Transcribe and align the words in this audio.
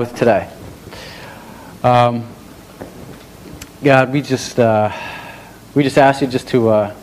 with 0.00 0.16
today. 0.16 0.48
Um, 1.84 2.26
God, 3.84 4.10
we 4.10 4.22
just 4.22 4.58
uh, 4.58 4.90
we 5.74 5.82
just 5.82 5.98
ask 5.98 6.22
you 6.22 6.26
just 6.26 6.48
to 6.48 6.70
uh, 6.70 6.94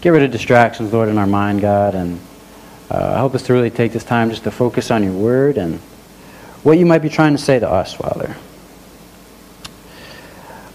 get 0.00 0.10
rid 0.10 0.22
of 0.22 0.30
distractions, 0.30 0.92
Lord, 0.92 1.08
in 1.08 1.18
our 1.18 1.26
mind, 1.26 1.60
God, 1.60 1.96
and 1.96 2.20
uh, 2.88 3.16
help 3.16 3.34
us 3.34 3.42
to 3.46 3.52
really 3.52 3.70
take 3.70 3.90
this 3.90 4.04
time 4.04 4.30
just 4.30 4.44
to 4.44 4.52
focus 4.52 4.92
on 4.92 5.02
your 5.02 5.12
word 5.12 5.58
and 5.58 5.80
what 6.62 6.78
you 6.78 6.86
might 6.86 7.02
be 7.02 7.08
trying 7.08 7.32
to 7.32 7.38
say 7.38 7.58
to 7.58 7.68
us, 7.68 7.94
Father. 7.94 8.36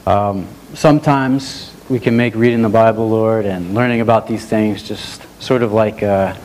Um, 0.06 0.46
sometimes 0.74 1.74
we 1.88 2.02
can 2.02 2.18
make 2.18 2.36
reading 2.36 2.62
the 2.62 2.68
Bible, 2.68 3.08
Lord, 3.10 3.46
and 3.46 3.74
learning 3.74 4.02
about 4.02 4.28
these 4.28 4.46
things 4.46 4.84
just 4.84 5.22
sort 5.42 5.64
of 5.64 5.72
like 5.72 6.04
uh, 6.04 6.36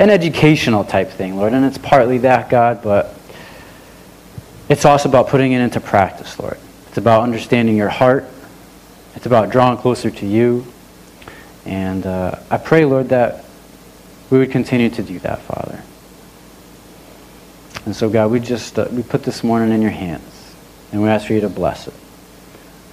an 0.00 0.10
educational 0.10 0.82
type 0.82 1.08
thing, 1.10 1.36
Lord. 1.36 1.52
And 1.52 1.64
it's 1.64 1.78
partly 1.78 2.18
that, 2.18 2.50
God, 2.50 2.82
but 2.82 3.14
it's 4.68 4.84
also 4.84 5.08
about 5.08 5.28
putting 5.28 5.52
it 5.52 5.60
into 5.60 5.80
practice, 5.80 6.38
Lord. 6.38 6.58
It's 6.88 6.98
about 6.98 7.22
understanding 7.22 7.76
your 7.76 7.88
heart. 7.88 8.24
It's 9.14 9.26
about 9.26 9.50
drawing 9.50 9.78
closer 9.78 10.10
to 10.10 10.26
you. 10.26 10.66
And 11.64 12.06
uh, 12.06 12.38
I 12.50 12.56
pray, 12.56 12.84
Lord, 12.84 13.08
that 13.10 13.44
we 14.30 14.38
would 14.38 14.50
continue 14.50 14.90
to 14.90 15.02
do 15.02 15.18
that, 15.20 15.40
Father. 15.40 15.82
And 17.84 17.96
so, 17.96 18.10
God, 18.10 18.30
we 18.30 18.40
just 18.40 18.78
uh, 18.78 18.86
we 18.90 19.02
put 19.02 19.22
this 19.22 19.42
morning 19.42 19.72
in 19.72 19.80
your 19.80 19.90
hands, 19.90 20.54
and 20.92 21.02
we 21.02 21.08
ask 21.08 21.26
for 21.26 21.32
you 21.32 21.40
to 21.40 21.48
bless 21.48 21.88
it. 21.88 21.94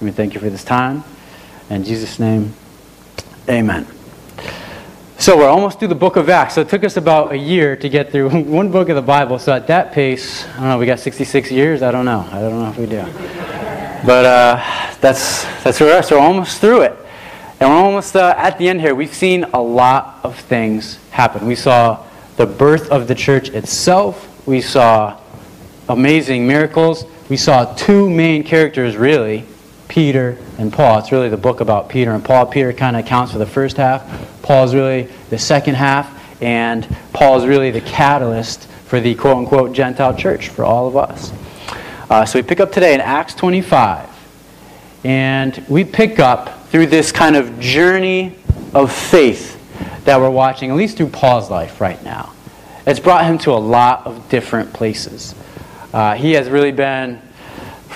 And 0.00 0.08
we 0.08 0.10
thank 0.10 0.34
you 0.34 0.40
for 0.40 0.48
this 0.48 0.64
time. 0.64 1.04
In 1.68 1.84
Jesus' 1.84 2.18
name, 2.18 2.54
amen. 3.48 3.95
So 5.26 5.36
we're 5.36 5.48
almost 5.48 5.80
through 5.80 5.88
the 5.88 5.96
book 5.96 6.14
of 6.14 6.28
Acts. 6.28 6.54
So 6.54 6.60
it 6.60 6.68
took 6.68 6.84
us 6.84 6.96
about 6.96 7.32
a 7.32 7.36
year 7.36 7.74
to 7.78 7.88
get 7.88 8.12
through 8.12 8.30
one 8.44 8.70
book 8.70 8.88
of 8.90 8.94
the 8.94 9.02
Bible. 9.02 9.40
So 9.40 9.52
at 9.52 9.66
that 9.66 9.90
pace, 9.90 10.46
I 10.50 10.60
don't 10.60 10.68
know, 10.68 10.78
we 10.78 10.86
got 10.86 11.00
66 11.00 11.50
years? 11.50 11.82
I 11.82 11.90
don't 11.90 12.04
know. 12.04 12.20
I 12.30 12.38
don't 12.38 12.60
know 12.60 12.70
if 12.70 12.78
we 12.78 12.86
do. 12.86 13.02
But 14.06 14.24
uh, 14.24 14.94
that's, 15.00 15.42
that's 15.64 15.80
where 15.80 15.88
we 15.88 15.96
are. 15.96 16.02
So 16.04 16.20
we're 16.20 16.24
almost 16.24 16.60
through 16.60 16.82
it. 16.82 16.96
And 17.58 17.68
we're 17.68 17.76
almost 17.76 18.14
uh, 18.14 18.36
at 18.38 18.56
the 18.58 18.68
end 18.68 18.80
here. 18.80 18.94
We've 18.94 19.12
seen 19.12 19.42
a 19.52 19.60
lot 19.60 20.20
of 20.22 20.38
things 20.38 21.00
happen. 21.10 21.44
We 21.44 21.56
saw 21.56 22.06
the 22.36 22.46
birth 22.46 22.88
of 22.90 23.08
the 23.08 23.14
church 23.16 23.48
itself. 23.48 24.46
We 24.46 24.60
saw 24.60 25.18
amazing 25.88 26.46
miracles. 26.46 27.04
We 27.28 27.36
saw 27.36 27.74
two 27.74 28.08
main 28.08 28.44
characters, 28.44 28.96
really 28.96 29.44
Peter 29.88 30.36
and 30.58 30.72
Paul. 30.72 30.98
It's 30.98 31.12
really 31.12 31.28
the 31.28 31.36
book 31.36 31.60
about 31.60 31.88
Peter 31.88 32.12
and 32.12 32.24
Paul. 32.24 32.46
Peter 32.46 32.72
kind 32.72 32.96
of 32.96 33.04
accounts 33.04 33.32
for 33.32 33.38
the 33.38 33.46
first 33.46 33.76
half. 33.76 34.42
Paul's 34.42 34.74
really 34.74 35.08
the 35.30 35.38
second 35.38 35.74
half. 35.74 36.12
And 36.42 36.86
Paul 37.12 37.38
is 37.38 37.46
really 37.46 37.70
the 37.70 37.80
catalyst 37.80 38.66
for 38.86 39.00
the 39.00 39.14
quote 39.14 39.36
unquote 39.36 39.72
Gentile 39.72 40.14
church 40.14 40.48
for 40.48 40.64
all 40.64 40.86
of 40.86 40.96
us. 40.96 41.32
Uh, 42.10 42.24
so 42.24 42.38
we 42.38 42.42
pick 42.42 42.60
up 42.60 42.72
today 42.72 42.94
in 42.94 43.00
Acts 43.00 43.34
25. 43.34 44.08
And 45.04 45.64
we 45.68 45.84
pick 45.84 46.18
up 46.18 46.66
through 46.68 46.86
this 46.86 47.12
kind 47.12 47.36
of 47.36 47.58
journey 47.60 48.36
of 48.74 48.92
faith 48.92 49.54
that 50.04 50.20
we're 50.20 50.30
watching, 50.30 50.70
at 50.70 50.76
least 50.76 50.96
through 50.96 51.08
Paul's 51.08 51.50
life 51.50 51.80
right 51.80 52.02
now. 52.04 52.32
It's 52.86 53.00
brought 53.00 53.24
him 53.24 53.38
to 53.38 53.52
a 53.52 53.58
lot 53.58 54.06
of 54.06 54.28
different 54.28 54.72
places. 54.72 55.34
Uh, 55.92 56.14
he 56.14 56.32
has 56.32 56.48
really 56.48 56.72
been 56.72 57.20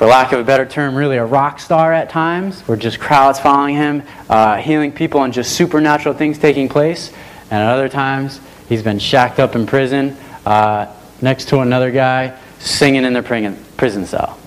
for 0.01 0.07
lack 0.07 0.33
of 0.33 0.41
a 0.41 0.45
better 0.45 0.65
term, 0.65 0.95
really 0.95 1.19
a 1.19 1.25
rock 1.27 1.61
star 1.61 1.93
at 1.93 2.09
times, 2.09 2.63
where 2.63 2.75
just 2.75 2.99
crowds 2.99 3.39
following 3.39 3.77
him, 3.77 4.03
uh, 4.31 4.57
healing 4.57 4.91
people, 4.91 5.23
and 5.25 5.31
just 5.31 5.55
supernatural 5.55 6.15
things 6.15 6.39
taking 6.39 6.71
place. 6.71 7.13
And 7.51 7.63
at 7.63 7.71
other 7.71 7.91
times, 7.91 8.41
he's 8.67 8.83
been 8.83 8.99
shacked 8.99 9.39
up 9.39 9.55
in 9.55 9.67
prison 9.67 10.17
uh, 10.47 10.91
next 11.21 11.51
to 11.51 11.59
another 11.59 11.91
guy 11.91 12.35
singing 12.61 13.05
in 13.05 13.13
the 13.13 13.23
prison 13.77 14.07
cell. 14.07 14.39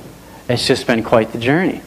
It's 0.49 0.65
just 0.65 0.87
been 0.87 1.03
quite 1.03 1.31
the 1.31 1.37
journey. 1.37 1.83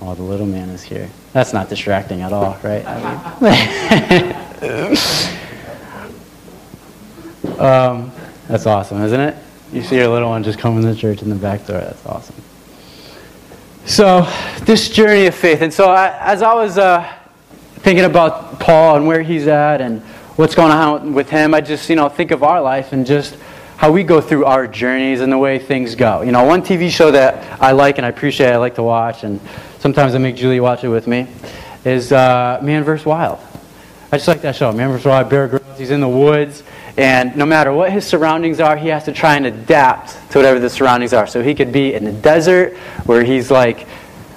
Oh, 0.00 0.14
the 0.14 0.22
little 0.22 0.46
man 0.46 0.70
is 0.70 0.82
here. 0.82 1.10
That's 1.34 1.52
not 1.52 1.68
distracting 1.68 2.22
at 2.22 2.32
all, 2.32 2.56
right? 2.62 2.86
um, 7.58 8.10
that's 8.46 8.64
awesome, 8.64 9.02
isn't 9.02 9.20
it? 9.20 9.36
You 9.72 9.82
see 9.82 9.96
your 9.96 10.08
little 10.08 10.30
one 10.30 10.42
just 10.42 10.58
coming 10.58 10.82
to 10.82 10.94
church 10.94 11.20
in 11.20 11.28
the 11.28 11.34
back 11.34 11.66
door. 11.66 11.78
That's 11.78 12.06
awesome. 12.06 12.34
So, 13.84 14.26
this 14.62 14.88
journey 14.88 15.26
of 15.26 15.34
faith. 15.34 15.60
And 15.60 15.72
so, 15.72 15.90
I, 15.90 16.16
as 16.20 16.40
I 16.40 16.54
was 16.54 16.78
uh, 16.78 17.06
thinking 17.80 18.06
about 18.06 18.60
Paul 18.60 18.96
and 18.96 19.06
where 19.06 19.20
he's 19.20 19.46
at 19.46 19.82
and 19.82 20.00
what's 20.36 20.54
going 20.54 20.72
on 20.72 21.12
with 21.12 21.28
him, 21.28 21.52
I 21.52 21.60
just, 21.60 21.90
you 21.90 21.96
know, 21.96 22.08
think 22.08 22.30
of 22.30 22.42
our 22.42 22.62
life 22.62 22.94
and 22.94 23.06
just 23.06 23.36
how 23.76 23.92
we 23.92 24.04
go 24.04 24.22
through 24.22 24.46
our 24.46 24.66
journeys 24.66 25.20
and 25.20 25.30
the 25.30 25.38
way 25.38 25.58
things 25.58 25.94
go. 25.94 26.22
You 26.22 26.32
know, 26.32 26.44
one 26.44 26.62
TV 26.62 26.88
show 26.88 27.10
that 27.10 27.60
I 27.62 27.72
like 27.72 27.98
and 27.98 28.06
I 28.06 28.08
appreciate, 28.08 28.50
I 28.50 28.56
like 28.56 28.74
to 28.76 28.82
watch, 28.82 29.22
and 29.22 29.38
sometimes 29.80 30.14
I 30.14 30.18
make 30.18 30.34
Julie 30.34 30.60
watch 30.60 30.82
it 30.82 30.88
with 30.88 31.06
me, 31.06 31.26
is 31.84 32.10
uh, 32.10 32.58
Man 32.62 32.84
vs. 32.84 33.04
Wild. 33.04 33.38
I 34.10 34.16
just 34.16 34.28
like 34.28 34.40
that 34.42 34.56
show. 34.56 34.72
Man 34.72 34.90
vs. 34.90 35.04
Wild, 35.04 35.28
Bear 35.28 35.46
Grylls, 35.46 35.78
he's 35.78 35.90
in 35.90 36.00
the 36.00 36.08
woods 36.08 36.62
and 36.98 37.36
no 37.36 37.46
matter 37.46 37.72
what 37.72 37.92
his 37.92 38.04
surroundings 38.04 38.58
are, 38.58 38.76
he 38.76 38.88
has 38.88 39.04
to 39.04 39.12
try 39.12 39.36
and 39.36 39.46
adapt 39.46 40.16
to 40.32 40.38
whatever 40.38 40.58
the 40.58 40.68
surroundings 40.68 41.12
are. 41.12 41.28
So 41.28 41.44
he 41.44 41.54
could 41.54 41.70
be 41.70 41.94
in 41.94 42.04
the 42.04 42.10
desert 42.10 42.76
where 43.06 43.22
he's 43.22 43.52
like, 43.52 43.86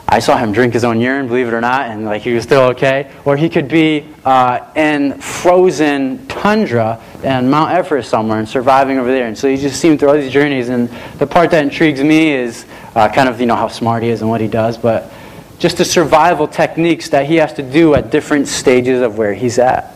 I 0.08 0.20
saw 0.20 0.38
him 0.38 0.52
drink 0.52 0.74
his 0.74 0.84
own 0.84 1.02
urine, 1.02 1.28
believe 1.28 1.48
it 1.48 1.56
or 1.56 1.62
not, 1.62 1.90
and 1.90 2.06
like 2.06 2.22
he 2.22 2.34
was 2.34 2.44
still 2.44 2.62
okay. 2.74 3.12
Or 3.26 3.36
he 3.36 3.50
could 3.50 3.68
be 3.68 4.06
uh, 4.24 4.70
in 4.76 5.20
frozen 5.20 6.28
tundra 6.28 7.02
and 7.24 7.50
Mount 7.50 7.72
Everest 7.72 8.12
somewhere 8.12 8.38
and 8.38 8.48
surviving 8.48 9.00
over 9.00 9.12
there. 9.12 9.26
And 9.26 9.36
so 9.36 9.48
you 9.48 9.58
just 9.58 9.82
see 9.82 9.88
him 9.88 9.98
through 9.98 10.10
all 10.10 10.16
these 10.16 10.32
journeys. 10.32 10.70
And 10.70 10.88
the 11.18 11.26
part 11.26 11.50
that 11.52 11.64
intrigues 11.64 12.04
me 12.04 12.32
is 12.32 12.68
uh, 12.94 13.10
kind 13.10 13.28
of 13.28 13.40
you 13.40 13.48
know 13.48 13.56
how 13.56 13.70
smart 13.70 14.04
he 14.04 14.10
is 14.10 14.22
and 14.22 14.30
what 14.30 14.40
he 14.40 14.48
does, 14.48 14.78
but 14.78 15.12
just 15.58 15.78
the 15.78 15.86
survival 15.86 16.48
techniques 16.48 17.10
that 17.10 17.26
he 17.26 17.38
has 17.38 17.54
to 17.54 17.64
do 17.64 17.96
at 17.96 18.12
different 18.12 18.48
stages 18.48 19.02
of 19.02 19.18
where 19.18 19.34
he's 19.34 19.58
at. 19.58 19.96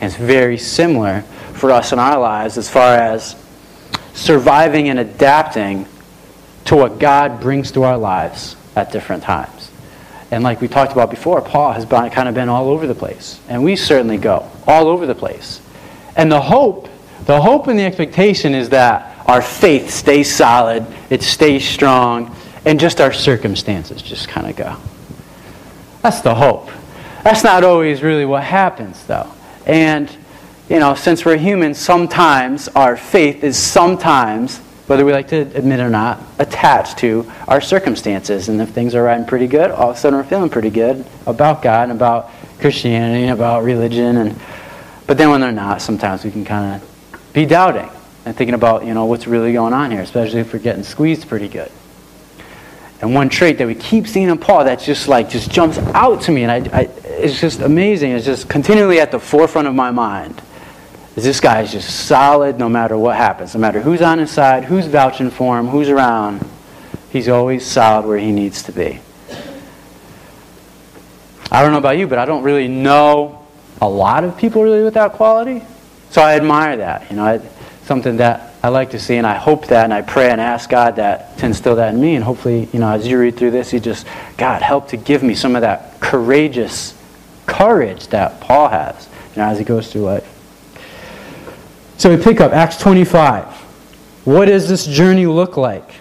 And 0.00 0.10
it's 0.10 0.16
very 0.16 0.58
similar 0.58 1.22
for 1.60 1.70
us 1.70 1.92
in 1.92 1.98
our 1.98 2.18
lives 2.18 2.58
as 2.58 2.68
far 2.68 2.96
as 2.96 3.36
surviving 4.14 4.88
and 4.88 4.98
adapting 4.98 5.86
to 6.64 6.76
what 6.76 6.98
God 6.98 7.40
brings 7.40 7.72
to 7.72 7.82
our 7.84 7.98
lives 7.98 8.56
at 8.74 8.90
different 8.92 9.22
times. 9.22 9.70
And 10.30 10.44
like 10.44 10.60
we 10.60 10.68
talked 10.68 10.92
about 10.92 11.10
before, 11.10 11.40
Paul 11.42 11.72
has 11.72 11.84
been, 11.84 12.08
kind 12.10 12.28
of 12.28 12.34
been 12.34 12.48
all 12.48 12.68
over 12.68 12.86
the 12.86 12.94
place. 12.94 13.40
And 13.48 13.64
we 13.64 13.76
certainly 13.76 14.16
go 14.16 14.48
all 14.66 14.88
over 14.88 15.06
the 15.06 15.14
place. 15.14 15.60
And 16.16 16.30
the 16.30 16.40
hope, 16.40 16.88
the 17.24 17.40
hope 17.40 17.66
and 17.66 17.78
the 17.78 17.84
expectation 17.84 18.54
is 18.54 18.70
that 18.70 19.26
our 19.26 19.42
faith 19.42 19.90
stays 19.90 20.34
solid, 20.34 20.86
it 21.10 21.22
stays 21.22 21.68
strong, 21.68 22.34
and 22.64 22.78
just 22.78 23.00
our 23.00 23.12
circumstances 23.12 24.02
just 24.02 24.28
kind 24.28 24.48
of 24.48 24.56
go. 24.56 24.76
That's 26.02 26.20
the 26.20 26.34
hope. 26.34 26.70
That's 27.24 27.44
not 27.44 27.64
always 27.64 28.02
really 28.02 28.24
what 28.24 28.42
happens, 28.42 29.04
though. 29.06 29.30
And 29.66 30.08
you 30.70 30.78
know, 30.78 30.94
since 30.94 31.24
we're 31.24 31.36
human, 31.36 31.74
sometimes 31.74 32.68
our 32.68 32.96
faith 32.96 33.42
is 33.42 33.58
sometimes, 33.58 34.58
whether 34.86 35.04
we 35.04 35.10
like 35.10 35.26
to 35.28 35.40
admit 35.40 35.80
it 35.80 35.82
or 35.82 35.90
not, 35.90 36.22
attached 36.38 36.98
to 36.98 37.30
our 37.48 37.60
circumstances. 37.60 38.48
And 38.48 38.60
if 38.60 38.68
things 38.68 38.94
are 38.94 39.02
riding 39.02 39.26
pretty 39.26 39.48
good, 39.48 39.72
all 39.72 39.90
of 39.90 39.96
a 39.96 39.98
sudden 39.98 40.16
we're 40.16 40.24
feeling 40.24 40.48
pretty 40.48 40.70
good 40.70 41.04
about 41.26 41.60
God 41.60 41.90
and 41.90 41.92
about 41.92 42.30
Christianity 42.60 43.24
and 43.24 43.32
about 43.32 43.64
religion. 43.64 44.16
And, 44.16 44.38
but 45.08 45.18
then 45.18 45.30
when 45.30 45.40
they're 45.40 45.50
not, 45.50 45.82
sometimes 45.82 46.24
we 46.24 46.30
can 46.30 46.44
kind 46.44 46.80
of 46.80 47.32
be 47.32 47.46
doubting 47.46 47.90
and 48.24 48.36
thinking 48.36 48.54
about, 48.54 48.86
you 48.86 48.94
know, 48.94 49.06
what's 49.06 49.26
really 49.26 49.52
going 49.52 49.72
on 49.72 49.90
here, 49.90 50.02
especially 50.02 50.38
if 50.38 50.52
we're 50.52 50.60
getting 50.60 50.84
squeezed 50.84 51.28
pretty 51.28 51.48
good. 51.48 51.72
And 53.00 53.12
one 53.12 53.28
trait 53.28 53.58
that 53.58 53.66
we 53.66 53.74
keep 53.74 54.06
seeing 54.06 54.28
in 54.28 54.38
Paul 54.38 54.66
that 54.66 54.78
just 54.78 55.08
like 55.08 55.30
just 55.30 55.50
jumps 55.50 55.78
out 55.78 56.20
to 56.22 56.30
me, 56.30 56.44
and 56.44 56.52
I, 56.52 56.78
I, 56.78 56.82
it's 57.04 57.40
just 57.40 57.58
amazing. 57.60 58.12
It's 58.12 58.26
just 58.26 58.48
continually 58.48 59.00
at 59.00 59.10
the 59.10 59.18
forefront 59.18 59.66
of 59.66 59.74
my 59.74 59.90
mind 59.90 60.40
is 61.20 61.24
this 61.24 61.40
guy 61.40 61.60
is 61.60 61.72
just 61.72 62.06
solid 62.06 62.58
no 62.58 62.68
matter 62.68 62.96
what 62.96 63.14
happens. 63.14 63.54
No 63.54 63.60
matter 63.60 63.80
who's 63.80 64.00
on 64.00 64.18
his 64.18 64.30
side, 64.30 64.64
who's 64.64 64.86
vouching 64.86 65.30
for 65.30 65.58
him, 65.58 65.66
who's 65.66 65.90
around, 65.90 66.42
he's 67.10 67.28
always 67.28 67.66
solid 67.66 68.06
where 68.06 68.16
he 68.16 68.32
needs 68.32 68.62
to 68.64 68.72
be. 68.72 69.00
I 71.52 71.62
don't 71.62 71.72
know 71.72 71.78
about 71.78 71.98
you, 71.98 72.06
but 72.06 72.18
I 72.18 72.24
don't 72.24 72.42
really 72.42 72.68
know 72.68 73.46
a 73.82 73.88
lot 73.88 74.24
of 74.24 74.38
people 74.38 74.62
really 74.62 74.82
with 74.82 74.94
that 74.94 75.12
quality. 75.12 75.62
So 76.08 76.22
I 76.22 76.36
admire 76.36 76.78
that. 76.78 77.10
You 77.10 77.16
know, 77.16 77.24
I, 77.24 77.40
something 77.84 78.16
that 78.16 78.54
I 78.62 78.68
like 78.68 78.90
to 78.92 78.98
see, 78.98 79.16
and 79.16 79.26
I 79.26 79.34
hope 79.34 79.66
that, 79.66 79.84
and 79.84 79.92
I 79.92 80.00
pray 80.00 80.30
and 80.30 80.40
ask 80.40 80.70
God 80.70 80.96
that 80.96 81.36
to 81.38 81.46
instill 81.46 81.76
that 81.76 81.92
in 81.92 82.00
me. 82.00 82.14
And 82.14 82.24
hopefully, 82.24 82.68
you 82.72 82.78
know, 82.78 82.90
as 82.90 83.06
you 83.06 83.18
read 83.18 83.36
through 83.36 83.50
this, 83.50 83.74
you 83.74 83.80
just, 83.80 84.06
God, 84.38 84.62
help 84.62 84.88
to 84.88 84.96
give 84.96 85.22
me 85.22 85.34
some 85.34 85.54
of 85.54 85.60
that 85.60 86.00
courageous 86.00 86.94
courage 87.44 88.06
that 88.08 88.40
Paul 88.40 88.68
has, 88.68 89.06
you 89.34 89.42
know, 89.42 89.48
as 89.48 89.58
he 89.58 89.64
goes 89.64 89.92
through 89.92 90.02
life. 90.02 90.29
So 92.00 92.08
we 92.08 92.16
pick 92.16 92.40
up 92.40 92.52
Acts 92.52 92.78
25. 92.78 93.44
What 94.24 94.46
does 94.46 94.66
this 94.66 94.86
journey 94.86 95.26
look 95.26 95.58
like? 95.58 95.92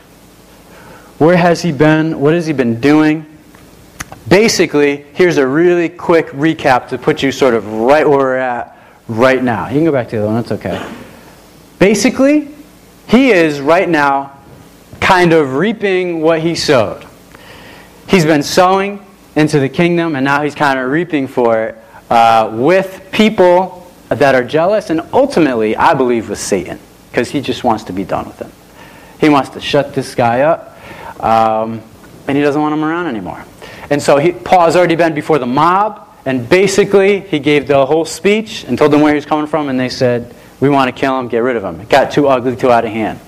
Where 1.17 1.35
has 1.35 1.61
he 1.61 1.73
been? 1.73 2.21
What 2.21 2.33
has 2.33 2.47
he 2.47 2.53
been 2.53 2.79
doing? 2.79 3.25
Basically, 4.29 5.03
here's 5.11 5.35
a 5.35 5.45
really 5.45 5.89
quick 5.89 6.27
recap 6.27 6.87
to 6.87 6.97
put 6.97 7.21
you 7.21 7.33
sort 7.33 7.53
of 7.53 7.67
right 7.67 8.07
where 8.07 8.17
we're 8.17 8.37
at 8.37 8.77
right 9.09 9.43
now. 9.43 9.67
You 9.67 9.73
can 9.73 9.83
go 9.83 9.91
back 9.91 10.07
to 10.11 10.15
the 10.15 10.21
other 10.21 10.31
one, 10.31 10.41
that's 10.41 10.53
okay. 10.53 10.89
Basically, 11.79 12.47
he 13.09 13.31
is 13.31 13.59
right 13.59 13.89
now 13.89 14.39
kind 15.01 15.33
of 15.33 15.55
reaping 15.55 16.21
what 16.21 16.39
he 16.39 16.55
sowed. 16.55 17.05
He's 18.07 18.23
been 18.23 18.43
sowing 18.43 19.05
into 19.35 19.59
the 19.59 19.67
kingdom, 19.67 20.15
and 20.15 20.23
now 20.23 20.43
he's 20.43 20.55
kind 20.55 20.79
of 20.79 20.89
reaping 20.89 21.27
for 21.27 21.61
it 21.61 21.77
uh, 22.09 22.51
with 22.53 23.09
people 23.11 23.78
that 24.09 24.35
are 24.35 24.44
jealous, 24.44 24.89
and 24.89 25.01
ultimately, 25.13 25.75
I 25.75 25.94
believe, 25.94 26.29
with 26.29 26.39
Satan, 26.39 26.79
because 27.09 27.29
he 27.29 27.41
just 27.41 27.63
wants 27.63 27.83
to 27.85 27.94
be 27.94 28.03
done 28.03 28.27
with 28.27 28.39
him. 28.39 28.51
He 29.19 29.29
wants 29.29 29.50
to 29.51 29.61
shut 29.61 29.94
this 29.94 30.15
guy 30.15 30.41
up, 30.41 30.75
um, 31.23 31.81
and 32.27 32.38
he 32.38 32.44
doesn't 32.44 32.61
want 32.61 32.73
him 32.73 32.83
around 32.83 33.07
anymore. 33.07 33.44
And 33.89 34.01
so 34.01 34.17
he, 34.17 34.31
Paul 34.31 34.65
has 34.65 34.75
already 34.75 34.95
been 34.95 35.13
before 35.13 35.39
the 35.39 35.45
mob, 35.45 36.07
and 36.25 36.47
basically, 36.47 37.21
he 37.21 37.39
gave 37.39 37.67
the 37.67 37.85
whole 37.85 38.06
speech 38.06 38.63
and 38.65 38.77
told 38.77 38.91
them 38.91 39.01
where 39.01 39.11
he 39.11 39.15
was 39.15 39.25
coming 39.25 39.47
from, 39.47 39.69
and 39.69 39.79
they 39.79 39.89
said, 39.89 40.33
We 40.59 40.69
want 40.69 40.94
to 40.94 41.00
kill 41.00 41.17
him, 41.19 41.27
get 41.27 41.39
rid 41.39 41.56
of 41.56 41.63
him. 41.63 41.79
It 41.79 41.89
got 41.89 42.11
too 42.11 42.27
ugly, 42.27 42.56
too 42.56 42.71
out 42.71 42.85
of 42.85 42.91
hand. 42.91 43.19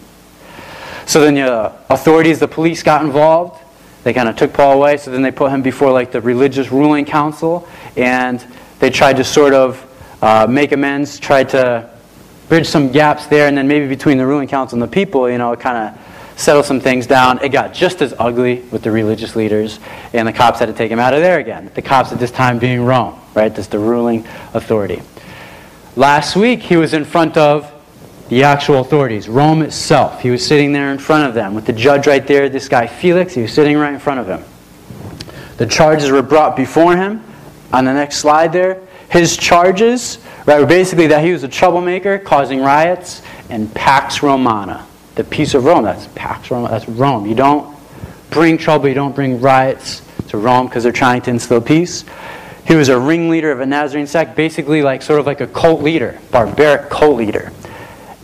So 1.06 1.22
then 1.22 1.36
the 1.36 1.74
authorities, 1.89 2.39
the 2.39 2.48
police 2.48 2.83
got 2.83 3.04
involved. 3.04 3.62
They 4.04 4.13
kind 4.13 4.30
of 4.30 4.36
took 4.36 4.54
Paul 4.54 4.74
away, 4.74 4.98
so 4.98 5.12
then 5.12 5.22
they 5.22 5.31
put 5.31 5.51
him 5.51 5.62
before 5.62 5.92
like 5.92 6.12
the 6.12 6.22
religious 6.22 6.72
ruling 6.72 7.06
council, 7.06 7.68
and 7.95 8.45
they 8.80 8.89
tried 8.89 9.18
to 9.18 9.24
sort 9.24 9.54
of 9.54 9.86
uh, 10.21 10.47
make 10.50 10.71
amends, 10.71 11.19
try 11.19 11.44
to 11.44 11.89
bridge 12.50 12.68
some 12.68 12.91
gaps 12.91 13.27
there, 13.27 13.47
and 13.47 13.57
then 13.57 13.68
maybe 13.68 13.88
between 13.88 14.18
the 14.18 14.25
ruling 14.25 14.47
council 14.47 14.75
and 14.75 14.83
the 14.83 14.94
people, 14.94 15.29
you 15.29 15.38
know, 15.38 15.56
kind 15.56 15.77
of 15.77 16.39
settle 16.39 16.63
some 16.63 16.79
things 16.79 17.07
down. 17.07 17.44
It 17.44 17.50
got 17.50 17.73
just 17.73 18.01
as 18.01 18.13
ugly 18.19 18.62
with 18.71 18.81
the 18.81 18.91
religious 18.91 19.35
leaders, 19.35 19.79
and 20.13 20.27
the 20.27 20.33
cops 20.33 20.59
had 20.59 20.68
to 20.68 20.73
take 20.73 20.91
him 20.91 21.00
out 21.00 21.13
of 21.13 21.21
there 21.21 21.39
again. 21.39 21.71
The 21.73 21.81
cops 21.81 22.12
at 22.12 22.19
this 22.19 22.31
time 22.31 22.59
being 22.59 22.83
Rome, 22.83 23.19
right? 23.33 23.53
That's 23.53 23.68
the 23.68 23.79
ruling 23.79 24.25
authority. 24.53 25.01
Last 25.95 26.35
week, 26.35 26.62
he 26.62 26.77
was 26.77 26.94
in 26.94 27.06
front 27.06 27.38
of 27.38 27.71
the 28.29 28.44
actual 28.44 28.79
authorities, 28.79 29.27
Rome 29.27 29.62
itself. 29.62 30.21
He 30.21 30.29
was 30.29 30.45
sitting 30.45 30.71
there 30.71 30.94
in 30.94 30.97
front 30.97 31.27
of 31.27 31.33
them 31.33 31.53
with 31.53 31.65
the 31.65 31.73
judge 31.73 32.07
right 32.07 32.25
there, 32.25 32.47
this 32.47 32.69
guy 32.69 32.88
Felix, 32.88 33.33
he 33.33 33.41
was 33.41 33.51
sitting 33.51 33.77
right 33.77 33.94
in 33.94 34.00
front 34.00 34.21
of 34.21 34.27
him. 34.27 34.44
The 35.57 35.65
charges 35.65 36.09
were 36.09 36.21
brought 36.21 36.56
before 36.56 36.95
him. 36.95 37.23
On 37.73 37.85
the 37.85 37.94
next 37.94 38.18
slide 38.18 38.53
there, 38.53 38.81
his 39.12 39.38
charges 39.38 40.18
right, 40.46 40.60
were 40.60 40.66
basically 40.66 41.08
that 41.08 41.24
he 41.24 41.31
was 41.31 41.44
a 41.44 41.48
troublemaker, 41.48 42.18
causing 42.18 42.62
riots, 42.62 43.22
and 43.50 43.74
Pax 43.75 44.24
Romana 44.24 44.88
the 45.16 45.24
peace 45.24 45.54
of 45.54 45.66
Rome. 45.66 45.84
That's 45.84 46.08
Pax 46.16 46.52
Rome. 46.52 46.69
That's 46.69 46.88
Rome. 46.88 47.25
You 47.25 47.36
don't 47.36 47.78
bring 48.30 48.58
trouble. 48.58 48.88
You 48.88 48.94
don't 48.94 49.16
bring 49.16 49.42
riots 49.42 50.02
to 50.30 50.38
Rome 50.38 50.68
because 50.68 50.84
they're 50.84 50.92
trying 50.92 51.22
to 51.24 51.31
instill 51.31 51.62
peace. 51.62 52.06
He 52.66 52.75
was 52.75 52.90
a 52.90 53.00
ringleader 53.00 53.52
of 53.52 53.60
a 53.60 53.66
Nazarene 53.66 54.08
sect, 54.08 54.36
basically 54.36 54.81
like 54.81 55.02
sort 55.02 55.19
of 55.19 55.25
like 55.25 55.42
a 55.42 55.48
cult 55.48 55.81
leader, 55.81 56.19
barbaric 56.31 56.90
cult 56.90 57.18
leader. 57.18 57.52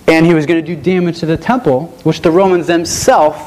And 0.08 0.26
he 0.26 0.34
was 0.34 0.46
going 0.46 0.64
to 0.64 0.76
do 0.76 0.82
damage 0.82 1.20
to 1.20 1.26
the 1.26 1.36
temple, 1.36 1.88
which 2.04 2.22
the 2.22 2.32
Romans 2.32 2.68
themselves 2.68 3.38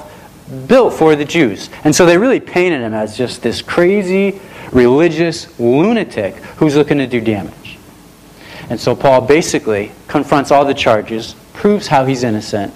built 0.66 0.92
for 0.92 1.16
the 1.16 1.24
Jews. 1.24 1.70
And 1.84 1.94
so 1.94 2.04
they 2.04 2.18
really 2.18 2.40
painted 2.40 2.82
him 2.82 2.92
as 2.92 3.16
just 3.16 3.42
this 3.42 3.62
crazy 3.62 4.40
religious 4.72 5.58
lunatic 5.58 6.36
who's 6.56 6.76
looking 6.76 6.98
to 6.98 7.06
do 7.06 7.20
damage. 7.20 7.78
And 8.68 8.78
so 8.78 8.94
Paul 8.94 9.22
basically 9.22 9.90
confronts 10.06 10.50
all 10.50 10.64
the 10.64 10.74
charges, 10.74 11.34
proves 11.54 11.88
how 11.88 12.04
he's 12.04 12.22
innocent, 12.22 12.72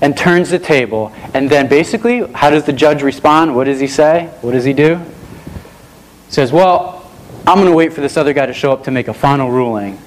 and 0.00 0.16
turns 0.16 0.50
the 0.50 0.58
table. 0.58 1.12
And 1.32 1.48
then 1.48 1.68
basically, 1.68 2.26
how 2.32 2.50
does 2.50 2.64
the 2.64 2.72
judge 2.72 3.02
respond? 3.02 3.54
What 3.54 3.64
does 3.64 3.80
he 3.80 3.86
say? 3.86 4.26
What 4.40 4.52
does 4.52 4.64
he 4.64 4.72
do? 4.72 4.96
He 4.96 6.32
says, 6.32 6.52
Well, 6.52 7.10
I'm 7.46 7.58
going 7.58 7.70
to 7.70 7.76
wait 7.76 7.92
for 7.92 8.00
this 8.00 8.16
other 8.16 8.32
guy 8.32 8.46
to 8.46 8.52
show 8.52 8.72
up 8.72 8.84
to 8.84 8.90
make 8.90 9.06
a 9.06 9.14
final 9.14 9.50
ruling. 9.50 9.98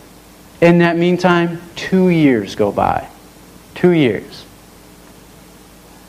In 0.60 0.80
that 0.80 0.98
meantime, 0.98 1.62
two 1.76 2.10
years 2.10 2.56
go 2.56 2.72
by. 2.72 3.08
Two 3.76 3.92
years. 3.92 4.46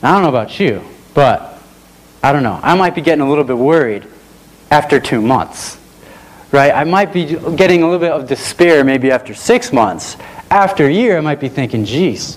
I 0.03 0.11
don't 0.11 0.23
know 0.23 0.29
about 0.29 0.59
you, 0.59 0.81
but 1.13 1.50
I 2.23 2.31
don't 2.31 2.43
know. 2.43 2.59
I 2.61 2.75
might 2.75 2.95
be 2.95 3.01
getting 3.01 3.21
a 3.21 3.29
little 3.29 3.43
bit 3.43 3.57
worried 3.57 4.05
after 4.69 4.99
two 4.99 5.21
months. 5.21 5.77
Right? 6.51 6.71
I 6.71 6.83
might 6.83 7.13
be 7.13 7.25
getting 7.55 7.81
a 7.81 7.85
little 7.85 7.99
bit 7.99 8.11
of 8.11 8.27
despair 8.27 8.83
maybe 8.83 9.09
after 9.11 9.33
six 9.33 9.71
months. 9.71 10.17
After 10.49 10.85
a 10.85 10.91
year, 10.91 11.17
I 11.17 11.21
might 11.21 11.39
be 11.39 11.47
thinking, 11.47 11.85
geez, 11.85 12.35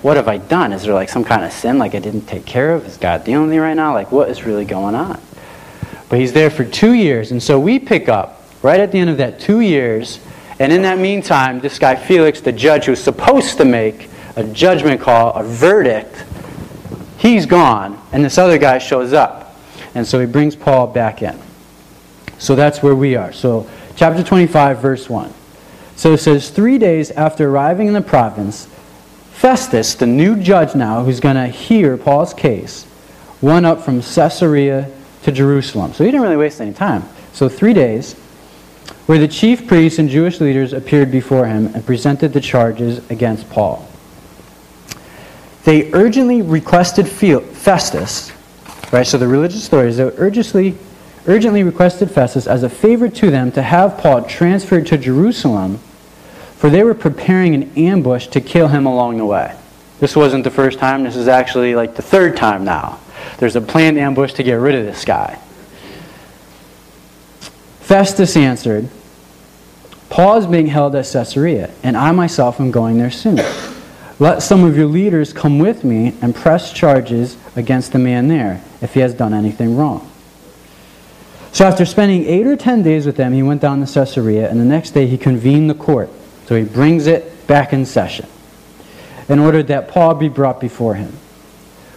what 0.00 0.16
have 0.16 0.26
I 0.26 0.38
done? 0.38 0.72
Is 0.72 0.82
there 0.82 0.94
like 0.94 1.08
some 1.08 1.22
kind 1.22 1.44
of 1.44 1.52
sin 1.52 1.78
like 1.78 1.94
I 1.94 1.98
didn't 1.98 2.26
take 2.26 2.46
care 2.46 2.74
of? 2.74 2.86
Is 2.86 2.96
God 2.96 3.24
dealing 3.24 3.42
with 3.42 3.52
me 3.52 3.58
right 3.58 3.74
now? 3.74 3.92
Like 3.92 4.10
what 4.10 4.28
is 4.28 4.44
really 4.44 4.64
going 4.64 4.94
on? 4.94 5.20
But 6.08 6.18
he's 6.18 6.32
there 6.32 6.50
for 6.50 6.64
two 6.64 6.92
years. 6.92 7.30
And 7.30 7.42
so 7.42 7.60
we 7.60 7.78
pick 7.78 8.08
up 8.08 8.42
right 8.62 8.80
at 8.80 8.90
the 8.90 8.98
end 8.98 9.10
of 9.10 9.18
that 9.18 9.38
two 9.38 9.60
years. 9.60 10.18
And 10.58 10.72
in 10.72 10.82
that 10.82 10.98
meantime, 10.98 11.60
this 11.60 11.78
guy 11.78 11.94
Felix, 11.94 12.40
the 12.40 12.52
judge 12.52 12.86
who's 12.86 13.00
supposed 13.00 13.58
to 13.58 13.64
make 13.64 14.08
a 14.36 14.44
judgment 14.44 15.00
call, 15.00 15.32
a 15.34 15.42
verdict, 15.42 16.24
he's 17.22 17.46
gone. 17.46 17.98
And 18.12 18.24
this 18.24 18.36
other 18.36 18.58
guy 18.58 18.78
shows 18.78 19.12
up. 19.12 19.56
And 19.94 20.06
so 20.06 20.18
he 20.18 20.26
brings 20.26 20.56
Paul 20.56 20.88
back 20.88 21.22
in. 21.22 21.38
So 22.38 22.56
that's 22.56 22.82
where 22.82 22.94
we 22.94 23.14
are. 23.14 23.32
So 23.32 23.70
chapter 23.94 24.22
25, 24.22 24.80
verse 24.80 25.08
1. 25.08 25.32
So 25.94 26.12
it 26.14 26.18
says, 26.18 26.50
Three 26.50 26.78
days 26.78 27.12
after 27.12 27.48
arriving 27.48 27.86
in 27.86 27.94
the 27.94 28.02
province, 28.02 28.66
Festus, 29.30 29.94
the 29.94 30.06
new 30.06 30.36
judge 30.36 30.74
now, 30.74 31.04
who's 31.04 31.20
going 31.20 31.36
to 31.36 31.46
hear 31.46 31.96
Paul's 31.96 32.34
case, 32.34 32.86
went 33.40 33.66
up 33.66 33.82
from 33.82 34.02
Caesarea 34.02 34.90
to 35.22 35.32
Jerusalem. 35.32 35.92
So 35.92 36.04
he 36.04 36.10
didn't 36.10 36.22
really 36.22 36.36
waste 36.36 36.60
any 36.60 36.72
time. 36.72 37.04
So 37.32 37.48
three 37.48 37.72
days, 37.72 38.14
where 39.06 39.18
the 39.18 39.28
chief 39.28 39.66
priests 39.66 39.98
and 39.98 40.08
Jewish 40.08 40.40
leaders 40.40 40.72
appeared 40.72 41.10
before 41.10 41.46
him 41.46 41.66
and 41.74 41.84
presented 41.84 42.32
the 42.32 42.40
charges 42.40 43.08
against 43.10 43.48
Paul. 43.50 43.88
They 45.64 45.92
urgently 45.92 46.42
requested 46.42 47.08
Festus, 47.08 48.32
right? 48.92 49.06
So 49.06 49.18
the 49.18 49.28
religious 49.28 49.66
authorities, 49.66 49.96
they 49.96 50.04
urgently, 50.04 50.76
urgently 51.26 51.62
requested 51.62 52.10
Festus 52.10 52.46
as 52.46 52.62
a 52.62 52.68
favor 52.68 53.08
to 53.08 53.30
them 53.30 53.52
to 53.52 53.62
have 53.62 53.98
Paul 53.98 54.24
transferred 54.24 54.86
to 54.88 54.98
Jerusalem 54.98 55.78
for 56.62 56.70
they 56.70 56.84
were 56.84 56.94
preparing 56.94 57.56
an 57.56 57.72
ambush 57.76 58.28
to 58.28 58.40
kill 58.40 58.68
him 58.68 58.86
along 58.86 59.16
the 59.16 59.26
way. 59.26 59.52
This 59.98 60.14
wasn't 60.14 60.44
the 60.44 60.50
first 60.50 60.78
time, 60.78 61.02
this 61.02 61.16
is 61.16 61.26
actually 61.26 61.74
like 61.74 61.96
the 61.96 62.02
third 62.02 62.36
time 62.36 62.64
now. 62.64 63.00
There's 63.38 63.56
a 63.56 63.60
planned 63.60 63.98
ambush 63.98 64.34
to 64.34 64.44
get 64.44 64.54
rid 64.54 64.76
of 64.76 64.86
this 64.86 65.04
guy. 65.04 65.40
Festus 67.80 68.36
answered, 68.36 68.88
Paul 70.08 70.36
is 70.36 70.46
being 70.46 70.68
held 70.68 70.94
at 70.94 71.04
Caesarea, 71.06 71.68
and 71.82 71.96
I 71.96 72.12
myself 72.12 72.60
am 72.60 72.70
going 72.70 72.96
there 72.96 73.10
soon. 73.10 73.40
Let 74.22 74.40
some 74.40 74.62
of 74.62 74.76
your 74.76 74.86
leaders 74.86 75.32
come 75.32 75.58
with 75.58 75.82
me 75.82 76.14
and 76.22 76.32
press 76.32 76.72
charges 76.72 77.36
against 77.56 77.90
the 77.90 77.98
man 77.98 78.28
there 78.28 78.62
if 78.80 78.94
he 78.94 79.00
has 79.00 79.14
done 79.14 79.34
anything 79.34 79.76
wrong. 79.76 80.08
So 81.50 81.64
after 81.64 81.84
spending 81.84 82.24
eight 82.26 82.46
or 82.46 82.54
ten 82.54 82.84
days 82.84 83.04
with 83.04 83.16
them, 83.16 83.32
he 83.32 83.42
went 83.42 83.60
down 83.60 83.84
to 83.84 83.92
Caesarea, 83.92 84.48
and 84.48 84.60
the 84.60 84.64
next 84.64 84.92
day 84.92 85.08
he 85.08 85.18
convened 85.18 85.68
the 85.68 85.74
court. 85.74 86.08
So 86.46 86.54
he 86.54 86.62
brings 86.62 87.08
it 87.08 87.48
back 87.48 87.72
in 87.72 87.84
session 87.84 88.28
and 89.28 89.40
ordered 89.40 89.66
that 89.66 89.88
Paul 89.88 90.14
be 90.14 90.28
brought 90.28 90.60
before 90.60 90.94
him. 90.94 91.14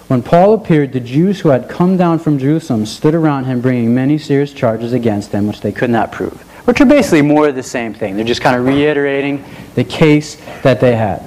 When 0.08 0.24
Paul 0.24 0.56
appeared, 0.56 0.94
the 0.94 1.00
Jews 1.02 1.42
who 1.42 1.50
had 1.50 1.70
come 1.70 1.96
down 1.96 2.18
from 2.18 2.40
Jerusalem 2.40 2.88
stood 2.88 3.14
around 3.14 3.46
him, 3.46 3.62
bringing 3.62 3.94
many 3.94 4.18
serious 4.18 4.52
charges 4.52 4.94
against 4.94 5.32
him, 5.32 5.46
which 5.46 5.62
they 5.62 5.72
could 5.72 5.92
not 5.92 6.12
prove, 6.12 6.42
which 6.66 6.82
are 6.82 6.86
basically 6.86 7.22
more 7.22 7.50
of 7.50 7.54
the 7.54 7.62
same 7.62 7.94
thing. 7.94 8.16
They're 8.16 8.26
just 8.26 8.42
kind 8.42 8.56
of 8.56 8.66
reiterating 8.66 9.46
the 9.76 9.84
case 9.84 10.42
that 10.64 10.80
they 10.82 10.96
had. 10.96 11.22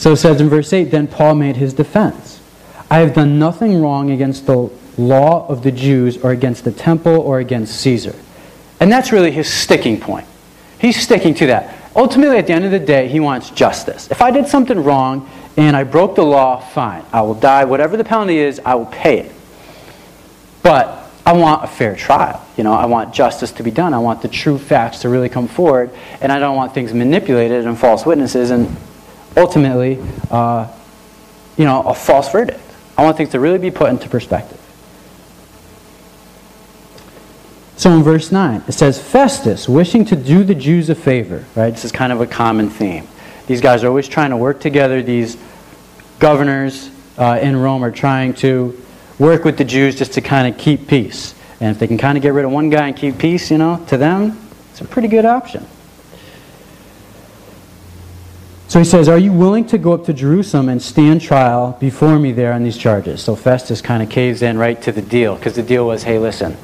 So 0.00 0.12
it 0.12 0.16
says 0.16 0.40
in 0.40 0.48
verse 0.48 0.72
8 0.72 0.84
Then 0.84 1.06
Paul 1.06 1.34
made 1.34 1.56
his 1.56 1.74
defense 1.74 2.40
I 2.90 3.00
have 3.00 3.14
done 3.14 3.38
nothing 3.38 3.82
wrong 3.82 4.10
against 4.10 4.46
the 4.46 4.70
law 4.96 5.46
of 5.46 5.62
the 5.62 5.70
Jews, 5.70 6.16
or 6.16 6.30
against 6.30 6.64
the 6.64 6.72
temple, 6.72 7.18
or 7.20 7.38
against 7.38 7.78
Caesar. 7.82 8.16
And 8.80 8.90
that's 8.90 9.12
really 9.12 9.30
his 9.30 9.52
sticking 9.52 10.00
point. 10.00 10.26
He's 10.80 10.98
sticking 11.00 11.34
to 11.34 11.46
that. 11.48 11.76
Ultimately, 11.94 12.38
at 12.38 12.46
the 12.46 12.54
end 12.54 12.64
of 12.64 12.70
the 12.70 12.80
day, 12.80 13.08
he 13.08 13.20
wants 13.20 13.50
justice. 13.50 14.10
If 14.10 14.22
I 14.22 14.30
did 14.30 14.48
something 14.48 14.82
wrong 14.82 15.28
and 15.56 15.76
I 15.76 15.84
broke 15.84 16.16
the 16.16 16.24
law, 16.24 16.60
fine. 16.60 17.04
I 17.12 17.20
will 17.20 17.34
die. 17.34 17.64
Whatever 17.64 17.96
the 17.96 18.04
penalty 18.04 18.38
is, 18.38 18.58
I 18.64 18.74
will 18.74 18.86
pay 18.86 19.18
it. 19.18 19.32
But 20.62 21.10
I 21.26 21.34
want 21.34 21.62
a 21.62 21.66
fair 21.66 21.94
trial. 21.94 22.44
You 22.56 22.64
know, 22.64 22.72
I 22.72 22.86
want 22.86 23.12
justice 23.12 23.52
to 23.52 23.62
be 23.62 23.70
done. 23.70 23.92
I 23.92 23.98
want 23.98 24.22
the 24.22 24.28
true 24.28 24.58
facts 24.58 25.00
to 25.00 25.10
really 25.10 25.28
come 25.28 25.46
forward, 25.46 25.90
and 26.20 26.32
I 26.32 26.38
don't 26.38 26.56
want 26.56 26.72
things 26.72 26.94
manipulated 26.94 27.66
and 27.66 27.78
false 27.78 28.06
witnesses 28.06 28.50
and 28.50 28.74
ultimately, 29.36 29.98
uh, 30.30 30.68
you 31.56 31.64
know, 31.64 31.82
a 31.82 31.94
false 31.94 32.30
verdict. 32.30 32.60
I 32.96 33.04
want 33.04 33.16
things 33.16 33.30
to 33.30 33.40
really 33.40 33.58
be 33.58 33.70
put 33.70 33.90
into 33.90 34.08
perspective. 34.08 34.58
So 37.76 37.90
in 37.92 38.02
verse 38.02 38.30
9, 38.30 38.64
it 38.68 38.72
says, 38.72 39.00
Festus, 39.00 39.66
wishing 39.66 40.04
to 40.06 40.16
do 40.16 40.44
the 40.44 40.54
Jews 40.54 40.90
a 40.90 40.94
favor, 40.94 41.46
right? 41.54 41.70
This 41.70 41.86
is 41.86 41.92
kind 41.92 42.12
of 42.12 42.20
a 42.20 42.26
common 42.26 42.68
theme. 42.68 43.08
These 43.46 43.62
guys 43.62 43.82
are 43.82 43.88
always 43.88 44.06
trying 44.06 44.30
to 44.30 44.36
work 44.36 44.60
together. 44.60 45.02
These 45.02 45.38
governors 46.18 46.90
uh, 47.16 47.38
in 47.40 47.56
Rome 47.56 47.82
are 47.82 47.90
trying 47.90 48.34
to 48.34 48.78
work 49.18 49.44
with 49.44 49.56
the 49.56 49.64
Jews 49.64 49.96
just 49.96 50.12
to 50.12 50.20
kind 50.20 50.52
of 50.52 50.60
keep 50.60 50.88
peace. 50.88 51.34
And 51.58 51.70
if 51.70 51.78
they 51.78 51.86
can 51.86 51.96
kind 51.96 52.18
of 52.18 52.22
get 52.22 52.34
rid 52.34 52.44
of 52.44 52.50
one 52.50 52.68
guy 52.68 52.88
and 52.88 52.96
keep 52.96 53.16
peace, 53.18 53.50
you 53.50 53.56
know, 53.56 53.82
to 53.88 53.96
them, 53.96 54.38
it's 54.70 54.82
a 54.82 54.84
pretty 54.84 55.08
good 55.08 55.24
option. 55.24 55.66
So 58.70 58.78
he 58.78 58.84
says, 58.84 59.08
Are 59.08 59.18
you 59.18 59.32
willing 59.32 59.64
to 59.66 59.78
go 59.78 59.92
up 59.94 60.04
to 60.04 60.12
Jerusalem 60.12 60.68
and 60.68 60.80
stand 60.80 61.20
trial 61.22 61.76
before 61.80 62.20
me 62.20 62.30
there 62.30 62.52
on 62.52 62.62
these 62.62 62.76
charges? 62.76 63.20
So 63.20 63.34
Festus 63.34 63.82
kind 63.82 64.00
of 64.00 64.08
caves 64.08 64.42
in 64.42 64.58
right 64.58 64.80
to 64.82 64.92
the 64.92 65.02
deal 65.02 65.34
because 65.34 65.56
the 65.56 65.62
deal 65.64 65.88
was, 65.88 66.04
Hey, 66.04 66.20
listen, 66.20 66.56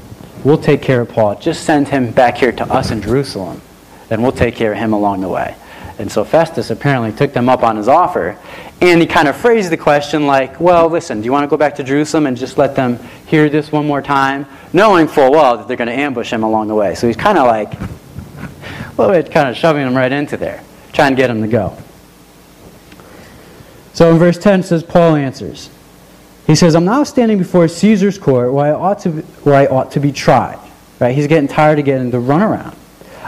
we'll 0.44 0.56
take 0.56 0.82
care 0.82 1.00
of 1.00 1.08
Paul. 1.08 1.34
Just 1.34 1.64
send 1.64 1.88
him 1.88 2.12
back 2.12 2.36
here 2.36 2.52
to 2.52 2.64
us 2.72 2.92
in 2.92 3.02
Jerusalem, 3.02 3.60
and 4.08 4.22
we'll 4.22 4.30
take 4.30 4.54
care 4.54 4.70
of 4.70 4.78
him 4.78 4.92
along 4.92 5.22
the 5.22 5.28
way. 5.28 5.56
And 5.98 6.08
so 6.08 6.22
Festus 6.22 6.70
apparently 6.70 7.10
took 7.10 7.32
them 7.32 7.48
up 7.48 7.64
on 7.64 7.76
his 7.76 7.88
offer. 7.88 8.38
And 8.80 9.00
he 9.00 9.06
kind 9.08 9.26
of 9.26 9.36
phrased 9.36 9.72
the 9.72 9.76
question 9.76 10.28
like, 10.28 10.60
well, 10.60 10.88
listen, 10.88 11.18
do 11.20 11.24
you 11.24 11.32
want 11.32 11.42
to 11.42 11.48
go 11.48 11.56
back 11.56 11.74
to 11.74 11.82
Jerusalem 11.82 12.28
and 12.28 12.36
just 12.36 12.56
let 12.56 12.76
them 12.76 13.00
hear 13.26 13.48
this 13.48 13.72
one 13.72 13.84
more 13.84 14.00
time? 14.00 14.46
Knowing 14.72 15.08
full 15.08 15.32
well 15.32 15.56
that 15.56 15.66
they're 15.66 15.76
going 15.76 15.88
to 15.88 15.94
ambush 15.94 16.32
him 16.32 16.44
along 16.44 16.68
the 16.68 16.74
way. 16.76 16.94
So 16.94 17.08
he's 17.08 17.16
kind 17.16 17.36
of 17.36 17.48
like, 17.48 17.72
well, 18.96 19.10
it's 19.10 19.28
kind 19.28 19.48
of 19.48 19.56
shoving 19.56 19.84
him 19.84 19.96
right 19.96 20.12
into 20.12 20.36
there, 20.36 20.62
trying 20.92 21.10
to 21.10 21.16
get 21.16 21.30
him 21.30 21.42
to 21.42 21.48
go. 21.48 21.76
So 23.96 24.12
in 24.12 24.18
verse 24.18 24.36
10 24.36 24.62
says, 24.62 24.82
Paul 24.82 25.16
answers. 25.16 25.70
He 26.46 26.54
says, 26.54 26.76
I'm 26.76 26.84
now 26.84 27.02
standing 27.02 27.38
before 27.38 27.66
Caesar's 27.66 28.18
court 28.18 28.52
where 28.52 28.66
I 28.66 28.70
ought 28.78 28.98
to 29.00 29.08
be, 29.08 29.22
where 29.22 29.54
I 29.54 29.64
ought 29.64 29.90
to 29.92 30.00
be 30.00 30.12
tried. 30.12 30.58
Right? 31.00 31.14
He's 31.14 31.26
getting 31.26 31.48
tired 31.48 31.78
of 31.78 31.86
getting 31.86 32.10
the 32.10 32.18
runaround. 32.18 32.76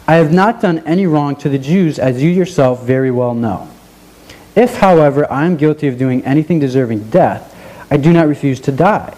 I 0.07 0.17
have 0.17 0.31
not 0.31 0.61
done 0.61 0.81
any 0.81 1.07
wrong 1.07 1.37
to 1.37 1.49
the 1.49 1.59
Jews, 1.59 1.99
as 1.99 2.23
you 2.23 2.29
yourself 2.29 2.85
very 2.85 3.11
well 3.11 3.33
know. 3.33 3.67
If, 4.55 4.77
however, 4.77 5.31
I 5.33 5.47
am 5.47 5.57
guilty 5.57 5.89
of 5.89 5.97
doing 5.97 6.23
anything 6.27 6.59
deserving 6.59 7.09
death, 7.09 7.57
I 7.91 7.97
do 7.97 8.13
not 8.13 8.29
refuse 8.29 8.61
to 8.61 8.73
die. 8.73 9.17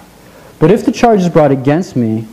But 0.60 0.70
if 0.70 0.86
the 0.86 0.92
charges 0.92 1.28
brought 1.28 1.50
against 1.50 1.96
me 1.96 2.28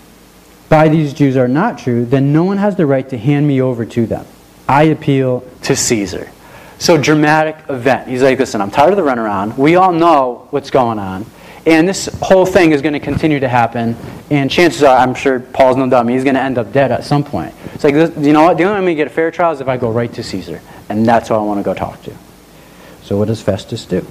by 0.69 0.89
these 0.89 1.11
Jews 1.11 1.35
are 1.37 1.47
not 1.47 1.79
true, 1.79 2.05
then 2.05 2.33
no 2.33 2.43
one 2.43 2.57
has 2.57 2.75
the 2.75 2.85
right 2.85 3.09
to 3.09 3.17
hand 3.17 3.47
me 3.47 3.61
over 3.61 3.83
to 3.83 4.05
them. 4.05 4.27
I 4.69 4.83
appeal 4.83 5.43
to 5.63 5.75
Caesar. 5.75 6.29
So, 6.79 6.97
dramatic 6.97 7.57
event. 7.69 8.07
He's 8.07 8.21
like, 8.21 8.37
listen, 8.37 8.61
I'm 8.61 8.71
tired 8.71 8.91
of 8.91 8.97
the 8.97 9.03
runaround. 9.03 9.57
We 9.57 9.75
all 9.75 9.91
know 9.91 10.47
what's 10.51 10.69
going 10.69 10.99
on. 10.99 11.25
And 11.65 11.85
this 11.85 12.07
whole 12.21 12.45
thing 12.45 12.71
is 12.71 12.81
going 12.81 12.93
to 12.93 12.99
continue 12.99 13.41
to 13.41 13.47
happen. 13.49 13.97
And 14.29 14.49
chances 14.49 14.83
are, 14.83 14.97
I'm 14.97 15.13
sure 15.13 15.39
Paul's 15.39 15.75
no 15.75 15.89
dummy, 15.89 16.13
he's 16.13 16.23
going 16.23 16.35
to 16.35 16.41
end 16.41 16.57
up 16.57 16.71
dead 16.71 16.91
at 16.91 17.03
some 17.03 17.25
point. 17.25 17.53
It's 17.73 17.83
like, 17.83 17.93
you 17.93 18.31
know 18.31 18.43
what? 18.43 18.57
The 18.57 18.63
only 18.63 18.73
way 18.73 18.77
I'm 18.77 18.83
going 18.83 18.95
to 18.95 18.95
get 18.95 19.07
a 19.07 19.09
fair 19.09 19.31
trial 19.31 19.51
is 19.51 19.59
if 19.59 19.67
I 19.67 19.75
go 19.75 19.91
right 19.91 20.13
to 20.13 20.23
Caesar. 20.23 20.61
And 20.87 21.05
that's 21.05 21.27
who 21.27 21.35
I 21.35 21.39
want 21.39 21.59
to 21.59 21.63
go 21.63 21.73
talk 21.73 22.01
to. 22.03 22.15
So 23.03 23.17
what 23.17 23.27
does 23.27 23.41
Festus 23.41 23.83
do? 23.85 24.05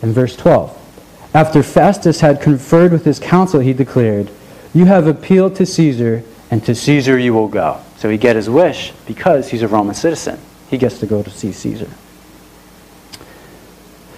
In 0.00 0.12
verse 0.12 0.36
12, 0.36 1.30
after 1.34 1.62
Festus 1.62 2.20
had 2.20 2.40
conferred 2.40 2.92
with 2.92 3.04
his 3.04 3.18
council, 3.18 3.60
he 3.60 3.72
declared, 3.72 4.30
You 4.72 4.86
have 4.86 5.06
appealed 5.06 5.56
to 5.56 5.66
Caesar, 5.66 6.22
and 6.50 6.64
to 6.64 6.74
Caesar 6.74 7.18
you 7.18 7.34
will 7.34 7.48
go. 7.48 7.80
So 7.96 8.08
he 8.08 8.16
get 8.16 8.36
his 8.36 8.48
wish 8.48 8.92
because 9.06 9.50
he's 9.50 9.62
a 9.62 9.68
Roman 9.68 9.94
citizen. 9.94 10.38
He 10.74 10.78
gets 10.78 10.98
to 10.98 11.06
go 11.06 11.22
to 11.22 11.30
see 11.30 11.52
Caesar. 11.52 11.88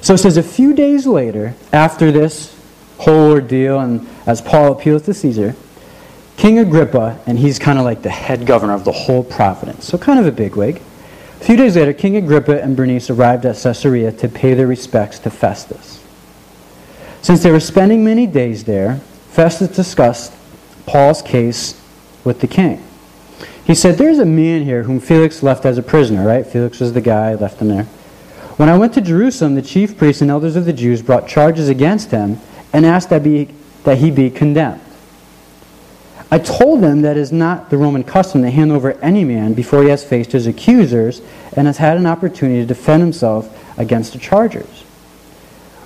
So 0.00 0.14
it 0.14 0.18
says 0.18 0.38
a 0.38 0.42
few 0.42 0.72
days 0.72 1.06
later, 1.06 1.54
after 1.70 2.10
this 2.10 2.58
whole 2.96 3.30
ordeal, 3.30 3.78
and 3.78 4.08
as 4.24 4.40
Paul 4.40 4.72
appeals 4.72 5.02
to 5.02 5.12
Caesar, 5.12 5.54
King 6.38 6.58
Agrippa, 6.58 7.20
and 7.26 7.38
he's 7.38 7.58
kind 7.58 7.78
of 7.78 7.84
like 7.84 8.00
the 8.00 8.08
head 8.08 8.46
governor 8.46 8.72
of 8.72 8.84
the 8.84 8.92
whole 8.92 9.22
province, 9.22 9.84
so 9.84 9.98
kind 9.98 10.18
of 10.18 10.26
a 10.26 10.32
bigwig. 10.32 10.80
A 11.42 11.44
few 11.44 11.56
days 11.56 11.76
later, 11.76 11.92
King 11.92 12.16
Agrippa 12.16 12.62
and 12.62 12.74
Bernice 12.74 13.10
arrived 13.10 13.44
at 13.44 13.56
Caesarea 13.56 14.12
to 14.12 14.28
pay 14.30 14.54
their 14.54 14.66
respects 14.66 15.18
to 15.18 15.30
Festus. 15.30 16.02
Since 17.20 17.42
they 17.42 17.50
were 17.50 17.60
spending 17.60 18.02
many 18.02 18.26
days 18.26 18.64
there, 18.64 19.00
Festus 19.28 19.76
discussed 19.76 20.32
Paul's 20.86 21.20
case 21.20 21.78
with 22.24 22.40
the 22.40 22.46
king. 22.46 22.82
He 23.66 23.74
said, 23.74 23.98
There's 23.98 24.18
a 24.18 24.24
man 24.24 24.62
here 24.62 24.84
whom 24.84 25.00
Felix 25.00 25.42
left 25.42 25.66
as 25.66 25.76
a 25.76 25.82
prisoner, 25.82 26.24
right? 26.24 26.46
Felix 26.46 26.78
was 26.78 26.92
the 26.92 27.00
guy, 27.00 27.34
left 27.34 27.60
him 27.60 27.68
there. 27.68 27.84
When 28.56 28.68
I 28.68 28.78
went 28.78 28.94
to 28.94 29.00
Jerusalem, 29.00 29.56
the 29.56 29.62
chief 29.62 29.98
priests 29.98 30.22
and 30.22 30.30
elders 30.30 30.54
of 30.54 30.64
the 30.64 30.72
Jews 30.72 31.02
brought 31.02 31.26
charges 31.26 31.68
against 31.68 32.12
him 32.12 32.38
and 32.72 32.86
asked 32.86 33.10
that, 33.10 33.24
be, 33.24 33.50
that 33.82 33.98
he 33.98 34.10
be 34.10 34.30
condemned. 34.30 34.80
I 36.30 36.38
told 36.38 36.80
them 36.80 37.02
that 37.02 37.16
it 37.16 37.20
is 37.20 37.32
not 37.32 37.70
the 37.70 37.76
Roman 37.76 38.04
custom 38.04 38.42
to 38.42 38.50
hand 38.50 38.72
over 38.72 38.92
any 39.00 39.24
man 39.24 39.52
before 39.52 39.82
he 39.82 39.90
has 39.90 40.04
faced 40.04 40.32
his 40.32 40.46
accusers 40.46 41.20
and 41.54 41.66
has 41.66 41.78
had 41.78 41.96
an 41.96 42.06
opportunity 42.06 42.60
to 42.60 42.66
defend 42.66 43.02
himself 43.02 43.78
against 43.78 44.12
the 44.12 44.18
chargers. 44.18 44.82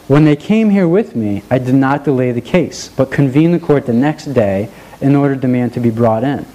When 0.07 0.25
they 0.25 0.37
came 0.37 0.71
here 0.71 0.89
with 0.89 1.17
me, 1.17 1.43
I 1.51 1.59
did 1.59 1.75
not 1.75 2.05
delay 2.05 2.33
the 2.33 2.41
case, 2.41 2.89
but 2.89 3.11
convened 3.11 3.55
the 3.55 3.59
court 3.59 3.87
the 3.87 3.93
next 3.93 4.27
day 4.27 4.71
in 5.01 5.17
order 5.17 5.35
the 5.35 5.49
man 5.49 5.71
to 5.71 5.81
be 5.81 5.91
brought 5.91 6.25
in. 6.25 6.47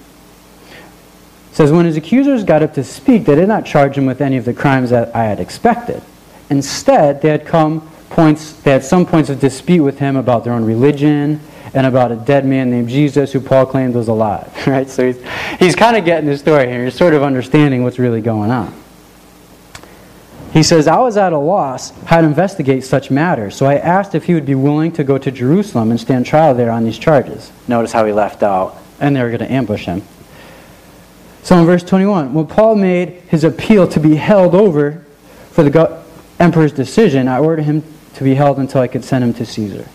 Says, 1.55 1.71
When 1.71 1.85
his 1.85 1.95
accusers 1.95 2.43
got 2.43 2.61
up 2.61 2.73
to 2.73 2.83
speak, 2.83 3.23
they 3.23 3.35
did 3.35 3.47
not 3.47 3.65
charge 3.65 3.97
him 3.97 4.05
with 4.05 4.19
any 4.19 4.35
of 4.35 4.43
the 4.43 4.53
crimes 4.53 4.89
that 4.89 5.15
I 5.15 5.23
had 5.23 5.39
expected. 5.39 6.03
Instead, 6.49 7.21
they 7.21 7.29
had 7.29 7.45
come 7.45 7.89
points 8.09 8.51
they 8.61 8.71
had 8.71 8.83
some 8.83 9.05
points 9.05 9.29
of 9.29 9.39
dispute 9.39 9.81
with 9.81 9.97
him 9.97 10.17
about 10.17 10.43
their 10.43 10.51
own 10.51 10.65
religion 10.65 11.39
and 11.73 11.87
about 11.87 12.11
a 12.11 12.17
dead 12.17 12.45
man 12.45 12.69
named 12.71 12.89
Jesus 12.89 13.31
who 13.31 13.39
Paul 13.39 13.65
claimed 13.65 13.95
was 13.95 14.09
alive. 14.09 14.51
Right? 14.67 14.89
So 14.89 15.07
he's, 15.07 15.23
he's 15.57 15.75
kind 15.75 15.95
of 15.95 16.03
getting 16.03 16.29
the 16.29 16.37
story 16.37 16.67
here. 16.67 16.83
He's 16.83 16.93
sort 16.93 17.13
of 17.13 17.23
understanding 17.23 17.83
what's 17.83 17.99
really 17.99 18.21
going 18.21 18.51
on. 18.51 18.73
He 20.51 20.61
says, 20.61 20.87
I 20.89 20.99
was 20.99 21.15
at 21.15 21.31
a 21.31 21.37
loss 21.37 21.91
how 22.03 22.19
to 22.19 22.27
investigate 22.27 22.83
such 22.83 23.09
matters, 23.09 23.55
so 23.55 23.65
I 23.65 23.75
asked 23.75 24.13
if 24.13 24.25
he 24.25 24.33
would 24.33 24.45
be 24.45 24.55
willing 24.55 24.91
to 24.93 25.05
go 25.05 25.17
to 25.17 25.31
Jerusalem 25.31 25.91
and 25.91 25.99
stand 25.99 26.25
trial 26.25 26.53
there 26.53 26.71
on 26.71 26.83
these 26.83 26.99
charges. 26.99 27.49
Notice 27.69 27.93
how 27.93 28.05
he 28.05 28.11
left 28.11 28.43
out, 28.43 28.75
and 28.99 29.15
they 29.15 29.23
were 29.23 29.29
going 29.29 29.39
to 29.39 29.51
ambush 29.51 29.85
him. 29.85 30.01
So 31.45 31.59
in 31.59 31.65
verse 31.67 31.83
21, 31.83 32.33
when 32.33 32.47
Paul 32.47 32.73
made 32.73 33.21
his 33.29 33.43
appeal 33.43 33.87
to 33.89 33.99
be 33.99 34.15
held 34.15 34.55
over 34.55 35.05
for 35.51 35.61
the 35.61 36.03
emperor's 36.39 36.71
decision, 36.71 37.27
I 37.27 37.37
ordered 37.37 37.65
him 37.65 37.83
to 38.15 38.23
be 38.23 38.33
held 38.33 38.57
until 38.57 38.81
I 38.81 38.87
could 38.87 39.05
send 39.05 39.23
him 39.23 39.31
to 39.35 39.45
Caesar. 39.45 39.87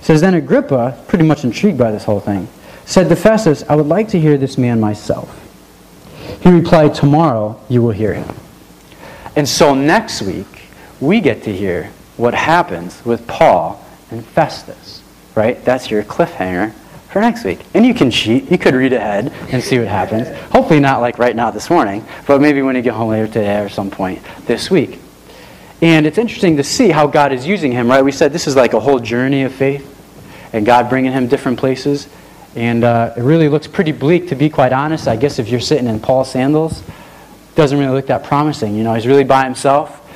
Says 0.00 0.22
then 0.22 0.32
Agrippa, 0.32 0.98
pretty 1.06 1.26
much 1.26 1.44
intrigued 1.44 1.76
by 1.76 1.90
this 1.90 2.04
whole 2.04 2.20
thing, 2.20 2.48
said 2.86 3.10
to 3.10 3.16
Festus, 3.16 3.64
I 3.68 3.76
would 3.76 3.84
like 3.84 4.08
to 4.08 4.18
hear 4.18 4.38
this 4.38 4.56
man 4.56 4.80
myself. 4.80 5.28
He 6.42 6.48
replied, 6.48 6.94
Tomorrow 6.94 7.60
you 7.68 7.82
will 7.82 7.90
hear 7.90 8.14
him. 8.14 8.34
And 9.36 9.46
so 9.46 9.74
next 9.74 10.22
week, 10.22 10.70
we 11.00 11.20
get 11.20 11.42
to 11.42 11.54
hear 11.54 11.92
what 12.16 12.32
happens 12.32 13.04
with 13.04 13.26
Paul 13.26 13.84
and 14.10 14.24
Festus, 14.24 15.02
right? 15.34 15.62
That's 15.66 15.90
your 15.90 16.02
cliffhanger 16.02 16.72
for 17.10 17.20
next 17.20 17.44
week. 17.44 17.60
And 17.74 17.84
you 17.86 17.94
can 17.94 18.10
cheat. 18.10 18.50
You 18.50 18.58
could 18.58 18.74
read 18.74 18.92
ahead 18.92 19.32
and 19.50 19.62
see 19.62 19.78
what 19.78 19.88
happens. 19.88 20.28
Hopefully 20.52 20.80
not 20.80 21.00
like 21.00 21.18
right 21.18 21.34
now 21.34 21.50
this 21.50 21.70
morning, 21.70 22.04
but 22.26 22.40
maybe 22.40 22.62
when 22.62 22.76
you 22.76 22.82
get 22.82 22.94
home 22.94 23.10
later 23.10 23.26
today 23.26 23.60
or 23.60 23.68
some 23.68 23.90
point 23.90 24.22
this 24.46 24.70
week. 24.70 25.00
And 25.80 26.06
it's 26.06 26.18
interesting 26.18 26.56
to 26.56 26.64
see 26.64 26.88
how 26.90 27.06
God 27.06 27.32
is 27.32 27.46
using 27.46 27.72
him, 27.72 27.88
right? 27.88 28.04
We 28.04 28.12
said 28.12 28.32
this 28.32 28.46
is 28.46 28.56
like 28.56 28.72
a 28.74 28.80
whole 28.80 28.98
journey 28.98 29.44
of 29.44 29.54
faith, 29.54 29.86
and 30.52 30.66
God 30.66 30.88
bringing 30.88 31.12
him 31.12 31.28
different 31.28 31.58
places. 31.58 32.08
And 32.56 32.82
uh, 32.82 33.14
it 33.16 33.22
really 33.22 33.48
looks 33.48 33.68
pretty 33.68 33.92
bleak, 33.92 34.28
to 34.28 34.34
be 34.34 34.50
quite 34.50 34.72
honest. 34.72 35.06
I 35.06 35.14
guess 35.16 35.38
if 35.38 35.48
you're 35.48 35.60
sitting 35.60 35.86
in 35.86 36.00
Paul's 36.00 36.30
sandals, 36.30 36.82
doesn't 37.54 37.78
really 37.78 37.92
look 37.92 38.06
that 38.06 38.24
promising. 38.24 38.74
You 38.74 38.82
know, 38.82 38.94
he's 38.94 39.06
really 39.06 39.24
by 39.24 39.44
himself. 39.44 40.07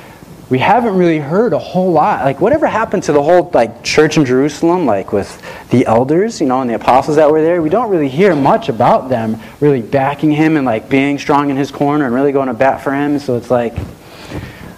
We 0.53 0.59
haven't 0.59 0.95
really 0.95 1.17
heard 1.17 1.53
a 1.53 1.57
whole 1.57 1.91
lot. 1.91 2.23
Like, 2.23 2.39
whatever 2.39 2.67
happened 2.67 3.01
to 3.05 3.11
the 3.11 3.23
whole 3.23 3.49
like 3.55 3.83
church 3.83 4.17
in 4.17 4.23
Jerusalem, 4.23 4.85
like 4.85 5.11
with 5.11 5.41
the 5.71 5.83
elders, 5.87 6.39
you 6.39 6.45
know, 6.45 6.61
and 6.61 6.69
the 6.69 6.75
apostles 6.75 7.17
that 7.17 7.31
were 7.31 7.41
there? 7.41 7.59
We 7.63 7.71
don't 7.71 7.89
really 7.89 8.07
hear 8.07 8.35
much 8.35 8.69
about 8.69 9.09
them 9.09 9.41
really 9.61 9.81
backing 9.81 10.29
him 10.29 10.55
and 10.55 10.63
like 10.63 10.89
being 10.89 11.17
strong 11.17 11.49
in 11.49 11.57
his 11.57 11.71
corner 11.71 12.05
and 12.05 12.13
really 12.13 12.31
going 12.31 12.49
to 12.49 12.53
bat 12.53 12.83
for 12.83 12.93
him. 12.93 13.17
So 13.17 13.35
it's 13.35 13.49
like, 13.49 13.73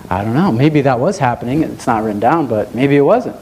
I 0.09 0.23
don't 0.23 0.33
know. 0.33 0.49
Maybe 0.49 0.79
that 0.79 0.97
was 0.97 1.17
happening. 1.17 1.61
It's 1.63 1.87
not 1.87 2.05
written 2.05 2.21
down, 2.21 2.47
but 2.47 2.73
maybe 2.73 2.95
it 2.95 3.01
wasn't. 3.01 3.35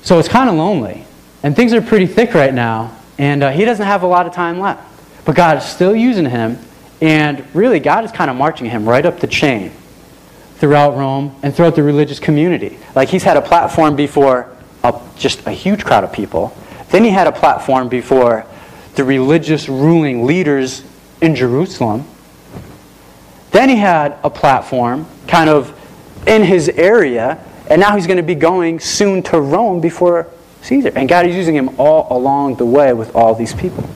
So 0.00 0.18
it's 0.18 0.28
kind 0.28 0.48
of 0.48 0.54
lonely. 0.54 1.04
And 1.42 1.54
things 1.54 1.74
are 1.74 1.82
pretty 1.82 2.06
thick 2.06 2.32
right 2.32 2.54
now. 2.54 2.96
And 3.18 3.42
uh, 3.42 3.50
he 3.50 3.66
doesn't 3.66 3.84
have 3.84 4.02
a 4.02 4.06
lot 4.06 4.26
of 4.26 4.32
time 4.32 4.60
left. 4.60 4.82
But 5.26 5.36
God 5.36 5.58
is 5.58 5.64
still 5.64 5.94
using 5.94 6.24
him. 6.24 6.58
And 7.02 7.44
really, 7.54 7.80
God 7.80 8.06
is 8.06 8.12
kind 8.12 8.30
of 8.30 8.36
marching 8.38 8.70
him 8.70 8.88
right 8.88 9.04
up 9.04 9.20
the 9.20 9.26
chain 9.26 9.72
throughout 10.56 10.96
Rome 10.96 11.34
and 11.42 11.54
throughout 11.54 11.74
the 11.74 11.82
religious 11.82 12.18
community. 12.18 12.78
Like 12.94 13.08
he's 13.08 13.22
had 13.22 13.36
a 13.36 13.42
platform 13.42 13.96
before 13.96 14.50
a, 14.82 15.00
just 15.16 15.46
a 15.46 15.50
huge 15.50 15.84
crowd 15.84 16.04
of 16.04 16.12
people. 16.12 16.56
Then 16.90 17.04
he 17.04 17.10
had 17.10 17.26
a 17.26 17.32
platform 17.32 17.88
before 17.88 18.46
the 18.94 19.04
religious 19.04 19.68
ruling 19.68 20.24
leaders 20.24 20.82
in 21.20 21.34
Jerusalem. 21.34 22.04
Then 23.50 23.68
he 23.68 23.76
had 23.76 24.18
a 24.22 24.30
platform 24.30 25.06
kind 25.28 25.50
of 25.50 25.72
in 26.26 26.42
his 26.42 26.68
area, 26.68 27.38
and 27.68 27.80
now 27.80 27.94
he's 27.94 28.06
going 28.06 28.16
to 28.16 28.22
be 28.22 28.34
going 28.34 28.80
soon 28.80 29.22
to 29.24 29.40
Rome 29.40 29.80
before 29.80 30.28
Caesar. 30.62 30.92
And 30.94 31.08
God 31.08 31.26
is 31.26 31.36
using 31.36 31.54
him 31.54 31.78
all 31.78 32.06
along 32.16 32.56
the 32.56 32.66
way 32.66 32.92
with 32.92 33.14
all 33.14 33.34
these 33.34 33.54
people. 33.54 33.88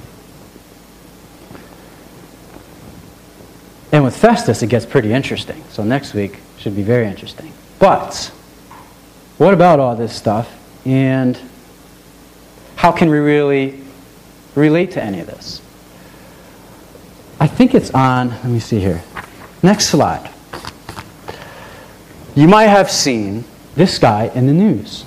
And 3.92 4.04
with 4.04 4.16
Festus, 4.16 4.62
it 4.62 4.68
gets 4.68 4.86
pretty 4.86 5.12
interesting. 5.12 5.64
So 5.70 5.82
next 5.82 6.14
week 6.14 6.38
should 6.60 6.76
be 6.76 6.82
very 6.82 7.06
interesting. 7.06 7.52
But 7.78 8.30
what 9.38 9.54
about 9.54 9.80
all 9.80 9.96
this 9.96 10.14
stuff? 10.14 10.48
And 10.86 11.38
how 12.76 12.92
can 12.92 13.10
we 13.10 13.18
really 13.18 13.80
relate 14.54 14.92
to 14.92 15.02
any 15.02 15.20
of 15.20 15.26
this? 15.26 15.60
I 17.40 17.46
think 17.46 17.74
it's 17.74 17.90
on, 17.90 18.28
let 18.28 18.44
me 18.44 18.60
see 18.60 18.78
here. 18.78 19.02
Next 19.62 19.86
slide. 19.86 20.30
You 22.34 22.46
might 22.46 22.66
have 22.66 22.90
seen 22.90 23.44
this 23.74 23.98
guy 23.98 24.30
in 24.34 24.46
the 24.46 24.52
news. 24.52 25.04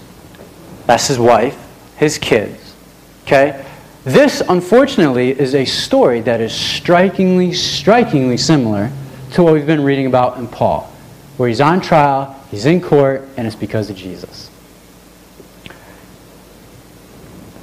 That's 0.88 1.08
his 1.08 1.20
wife, 1.20 1.58
his 1.96 2.18
kids. 2.18 2.76
Okay? 3.24 3.64
This, 4.04 4.42
unfortunately, 4.50 5.40
is 5.40 5.56
a 5.56 5.66
story 5.66 6.22
that 6.22 6.42
is 6.42 6.54
strikingly, 6.54 7.54
strikingly 7.54 8.38
similar 8.38 8.92
to 9.32 9.44
what 9.44 9.54
we've 9.54 9.66
been 9.66 9.84
reading 9.84 10.08
about 10.08 10.38
in 10.38 10.48
Paul, 10.48 10.93
where 11.38 11.50
he's 11.50 11.62
on 11.62 11.82
trial, 11.82 12.40
he's 12.52 12.66
in 12.66 12.82
court, 12.82 13.28
and 13.38 13.48
it's 13.48 13.56
because 13.56 13.90
of 13.90 13.96
Jesus. 13.96 14.50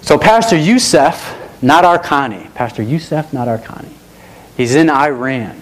So, 0.02 0.18
Pastor 0.18 0.56
Youssef, 0.56 1.36
Nadarkhani, 1.62 2.52
Pastor 2.54 2.82
Youssef, 2.82 3.30
Nadarkhani, 3.30 3.92
he's 4.56 4.74
in 4.74 4.90
Iran. 4.90 5.60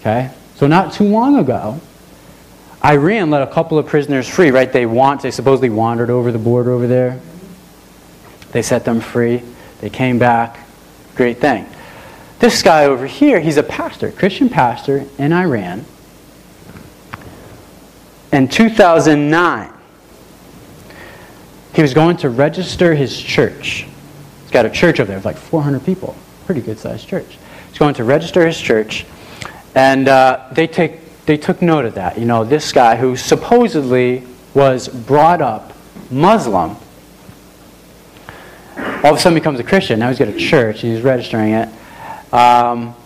Okay? 0.00 0.30
So, 0.56 0.66
not 0.66 0.92
too 0.92 1.04
long 1.04 1.36
ago, 1.36 1.80
Iran 2.84 3.30
let 3.30 3.42
a 3.42 3.46
couple 3.46 3.78
of 3.78 3.86
prisoners 3.86 4.28
free, 4.28 4.50
right? 4.50 4.70
They 4.72 4.84
want, 4.84 5.22
they 5.22 5.30
supposedly 5.30 5.70
wandered 5.70 6.10
over 6.10 6.32
the 6.32 6.38
border 6.38 6.72
over 6.72 6.86
there. 6.86 7.20
They 8.52 8.62
set 8.62 8.84
them 8.84 9.00
free. 9.00 9.42
They 9.80 9.90
came 9.90 10.18
back. 10.18 10.58
Great 11.14 11.38
thing. 11.38 11.66
This 12.40 12.62
guy 12.62 12.84
over 12.84 13.06
here, 13.06 13.40
he's 13.40 13.56
a 13.56 13.62
pastor, 13.62 14.10
Christian 14.10 14.48
pastor 14.48 15.06
in 15.18 15.32
Iran. 15.32 15.84
In 18.34 18.48
2009, 18.48 19.72
he 21.72 21.82
was 21.82 21.94
going 21.94 22.16
to 22.16 22.30
register 22.30 22.92
his 22.92 23.16
church. 23.16 23.86
He's 24.42 24.50
got 24.50 24.66
a 24.66 24.70
church 24.70 24.98
over 24.98 25.06
there, 25.06 25.18
of 25.18 25.24
like 25.24 25.36
400 25.36 25.86
people. 25.86 26.16
Pretty 26.44 26.60
good 26.60 26.76
sized 26.80 27.06
church. 27.06 27.38
He's 27.68 27.78
going 27.78 27.94
to 27.94 28.02
register 28.02 28.44
his 28.44 28.60
church, 28.60 29.06
and 29.76 30.08
uh, 30.08 30.48
they 30.50 30.66
take 30.66 31.24
they 31.26 31.36
took 31.36 31.62
note 31.62 31.84
of 31.84 31.94
that. 31.94 32.18
You 32.18 32.24
know, 32.24 32.42
this 32.42 32.72
guy 32.72 32.96
who 32.96 33.14
supposedly 33.14 34.26
was 34.52 34.88
brought 34.88 35.40
up 35.40 35.72
Muslim, 36.10 36.70
all 38.76 39.12
of 39.12 39.16
a 39.16 39.20
sudden 39.20 39.38
becomes 39.38 39.60
a 39.60 39.64
Christian. 39.64 40.00
Now 40.00 40.08
he's 40.08 40.18
got 40.18 40.26
a 40.26 40.36
church, 40.36 40.82
and 40.82 40.92
he's 40.92 41.04
registering 41.04 41.52
it. 41.52 41.68
Um, 42.34 42.96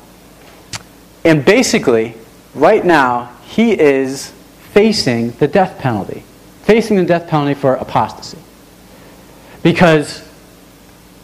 and 1.23 1.45
basically, 1.45 2.15
right 2.55 2.83
now, 2.83 3.37
he 3.45 3.79
is 3.79 4.33
facing 4.73 5.31
the 5.33 5.49
death 5.49 5.79
penalty, 5.79 6.23
facing 6.63 6.97
the 6.97 7.05
death 7.05 7.29
penalty 7.29 7.55
for 7.55 7.75
apostasy. 7.75 8.39
Because 9.63 10.27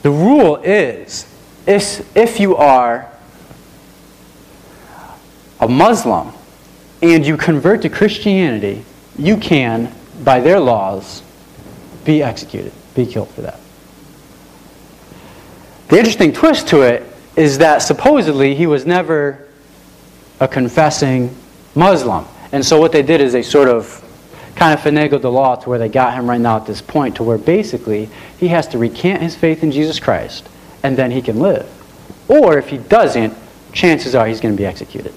the 0.02 0.10
rule 0.10 0.56
is 0.56 1.26
if, 1.66 2.16
if 2.16 2.40
you 2.40 2.56
are 2.56 3.10
a 5.60 5.68
Muslim, 5.68 6.32
and 7.04 7.26
you 7.26 7.36
convert 7.36 7.82
to 7.82 7.88
Christianity, 7.90 8.82
you 9.18 9.36
can, 9.36 9.92
by 10.24 10.40
their 10.40 10.58
laws, 10.58 11.22
be 12.04 12.22
executed, 12.22 12.72
be 12.94 13.04
killed 13.04 13.28
for 13.30 13.42
that. 13.42 13.60
The 15.88 15.98
interesting 15.98 16.32
twist 16.32 16.68
to 16.68 16.80
it 16.80 17.02
is 17.36 17.58
that 17.58 17.78
supposedly 17.78 18.54
he 18.54 18.66
was 18.66 18.86
never 18.86 19.46
a 20.40 20.48
confessing 20.48 21.36
Muslim. 21.74 22.24
And 22.54 22.64
so 22.64 22.78
what 22.78 22.92
they 22.92 23.02
did 23.02 23.20
is 23.20 23.32
they 23.32 23.42
sort 23.42 23.66
of 23.66 24.00
kind 24.54 24.73
of 24.73 24.78
finagled 24.78 25.23
the 25.23 25.30
law 25.30 25.56
to 25.56 25.68
where 25.68 25.80
they 25.80 25.88
got 25.88 26.14
him 26.14 26.30
right 26.30 26.40
now 26.40 26.56
at 26.56 26.66
this 26.66 26.80
point 26.80 27.16
to 27.16 27.25
where 27.25 27.37
basically 27.37 28.08
he 28.38 28.46
has 28.46 28.68
to 28.68 28.78
recant 28.78 29.20
his 29.20 29.34
faith 29.34 29.64
in 29.64 29.73
Jesus 29.73 29.99
Christ 29.99 30.49
and 30.84 30.96
then 30.96 31.11
he 31.11 31.20
can 31.20 31.40
live. 31.40 31.68
Or 32.28 32.56
if 32.56 32.68
he 32.68 32.78
doesn't, 32.78 33.34
chances 33.73 34.14
are 34.14 34.25
he's 34.28 34.40
going 34.40 34.54
to 34.54 34.56
be 34.56 34.66
executed. 34.66 35.12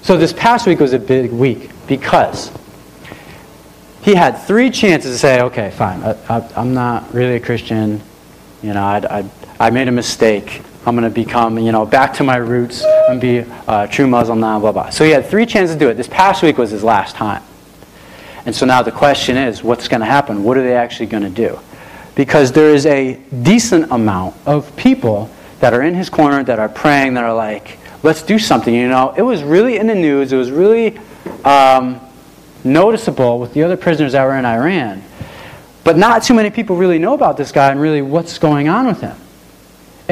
So 0.00 0.16
this 0.16 0.32
past 0.32 0.66
week 0.66 0.80
was 0.80 0.94
a 0.94 0.98
big 0.98 1.30
week 1.30 1.68
because 1.86 2.50
he 4.00 4.14
had 4.14 4.38
three 4.38 4.70
chances 4.70 5.12
to 5.12 5.18
say, 5.18 5.42
okay, 5.42 5.72
fine, 5.72 6.02
I, 6.02 6.50
am 6.56 6.72
not 6.72 7.12
really 7.12 7.36
a 7.36 7.40
Christian. 7.40 8.00
You 8.62 8.72
know, 8.72 8.82
I, 8.82 9.18
I, 9.18 9.30
I 9.60 9.68
made 9.68 9.88
a 9.88 9.92
mistake. 9.92 10.62
I'm 10.84 10.96
going 10.96 11.08
to 11.08 11.14
become, 11.14 11.58
you 11.58 11.70
know, 11.70 11.86
back 11.86 12.12
to 12.14 12.24
my 12.24 12.36
roots 12.36 12.82
and 12.84 13.20
be 13.20 13.44
a 13.68 13.88
true 13.88 14.06
Muslim 14.06 14.40
now, 14.40 14.58
blah, 14.58 14.72
blah. 14.72 14.90
So 14.90 15.04
he 15.04 15.10
had 15.10 15.26
three 15.26 15.46
chances 15.46 15.76
to 15.76 15.78
do 15.78 15.88
it. 15.88 15.94
This 15.94 16.08
past 16.08 16.42
week 16.42 16.58
was 16.58 16.70
his 16.70 16.82
last 16.82 17.14
time. 17.14 17.42
And 18.44 18.54
so 18.54 18.66
now 18.66 18.82
the 18.82 18.90
question 18.90 19.36
is, 19.36 19.62
what's 19.62 19.86
going 19.86 20.00
to 20.00 20.06
happen? 20.06 20.42
What 20.42 20.56
are 20.56 20.62
they 20.62 20.74
actually 20.74 21.06
going 21.06 21.22
to 21.22 21.30
do? 21.30 21.60
Because 22.16 22.50
there 22.50 22.74
is 22.74 22.84
a 22.86 23.14
decent 23.42 23.92
amount 23.92 24.34
of 24.44 24.74
people 24.74 25.30
that 25.60 25.72
are 25.72 25.82
in 25.82 25.94
his 25.94 26.10
corner 26.10 26.42
that 26.42 26.58
are 26.58 26.68
praying, 26.68 27.14
that 27.14 27.22
are 27.22 27.34
like, 27.34 27.78
let's 28.02 28.22
do 28.22 28.38
something. 28.38 28.74
You 28.74 28.88
know, 28.88 29.14
it 29.16 29.22
was 29.22 29.44
really 29.44 29.76
in 29.76 29.86
the 29.86 29.94
news. 29.94 30.32
It 30.32 30.36
was 30.36 30.50
really 30.50 30.98
um, 31.44 32.00
noticeable 32.64 33.38
with 33.38 33.54
the 33.54 33.62
other 33.62 33.76
prisoners 33.76 34.12
that 34.12 34.24
were 34.24 34.36
in 34.36 34.44
Iran. 34.44 35.04
But 35.84 35.96
not 35.96 36.24
too 36.24 36.34
many 36.34 36.50
people 36.50 36.74
really 36.74 36.98
know 36.98 37.14
about 37.14 37.36
this 37.36 37.52
guy 37.52 37.70
and 37.70 37.80
really 37.80 38.02
what's 38.02 38.38
going 38.38 38.68
on 38.68 38.86
with 38.86 39.00
him. 39.00 39.16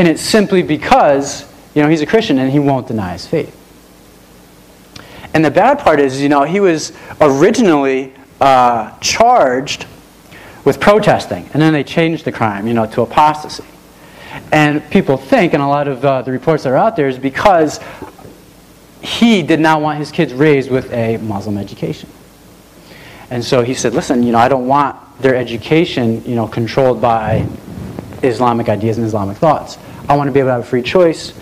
And 0.01 0.09
it's 0.09 0.23
simply 0.23 0.63
because, 0.63 1.45
you 1.75 1.83
know, 1.83 1.89
he's 1.91 2.01
a 2.01 2.07
Christian 2.07 2.39
and 2.39 2.51
he 2.51 2.59
won't 2.59 2.89
deny 2.89 3.13
his 3.13 3.27
faith. 3.27 3.55
And 5.35 5.45
the 5.45 5.51
bad 5.51 5.79
part 5.79 6.01
is, 6.01 6.23
you 6.23 6.31
know, 6.31 6.45
he 6.45 6.59
was 6.59 6.95
originally 7.21 8.15
uh, 8.41 8.99
charged 9.01 9.85
with 10.65 10.81
protesting, 10.81 11.51
and 11.53 11.61
then 11.61 11.75
they 11.75 11.85
changed 11.85 12.25
the 12.25 12.33
crime, 12.33 12.67
you 12.67 12.73
know, 12.73 12.87
to 12.87 13.03
apostasy. 13.03 13.67
And 14.51 14.83
people 14.91 15.19
think, 15.19 15.53
and 15.53 15.63
a 15.63 15.67
lot 15.67 15.87
of 15.87 16.03
uh, 16.03 16.23
the 16.23 16.33
reports 16.33 16.63
that 16.63 16.71
are 16.71 16.79
out 16.79 16.97
there, 16.97 17.07
is 17.07 17.19
because 17.19 17.79
he 19.03 19.43
did 19.43 19.61
not 19.61 19.83
want 19.83 19.99
his 19.99 20.11
kids 20.11 20.33
raised 20.33 20.71
with 20.71 20.91
a 20.95 21.19
Muslim 21.19 21.59
education. 21.59 22.09
And 23.29 23.45
so 23.45 23.63
he 23.63 23.75
said, 23.75 23.93
listen, 23.93 24.23
you 24.23 24.33
know, 24.33 24.39
I 24.39 24.49
don't 24.49 24.67
want 24.67 24.97
their 25.21 25.37
education, 25.37 26.25
you 26.25 26.37
know, 26.37 26.49
controlled 26.49 27.03
by 27.03 27.47
Islamic 28.23 28.69
ideas 28.69 28.99
and 28.99 29.07
Islamic 29.07 29.37
thoughts. 29.37 29.79
I 30.09 30.17
want 30.17 30.29
to 30.29 30.33
be 30.33 30.41
able 30.41 30.49
to 30.49 30.55
have 30.55 30.63
a 30.63 30.67
free 30.67 30.83
choice 30.83 31.33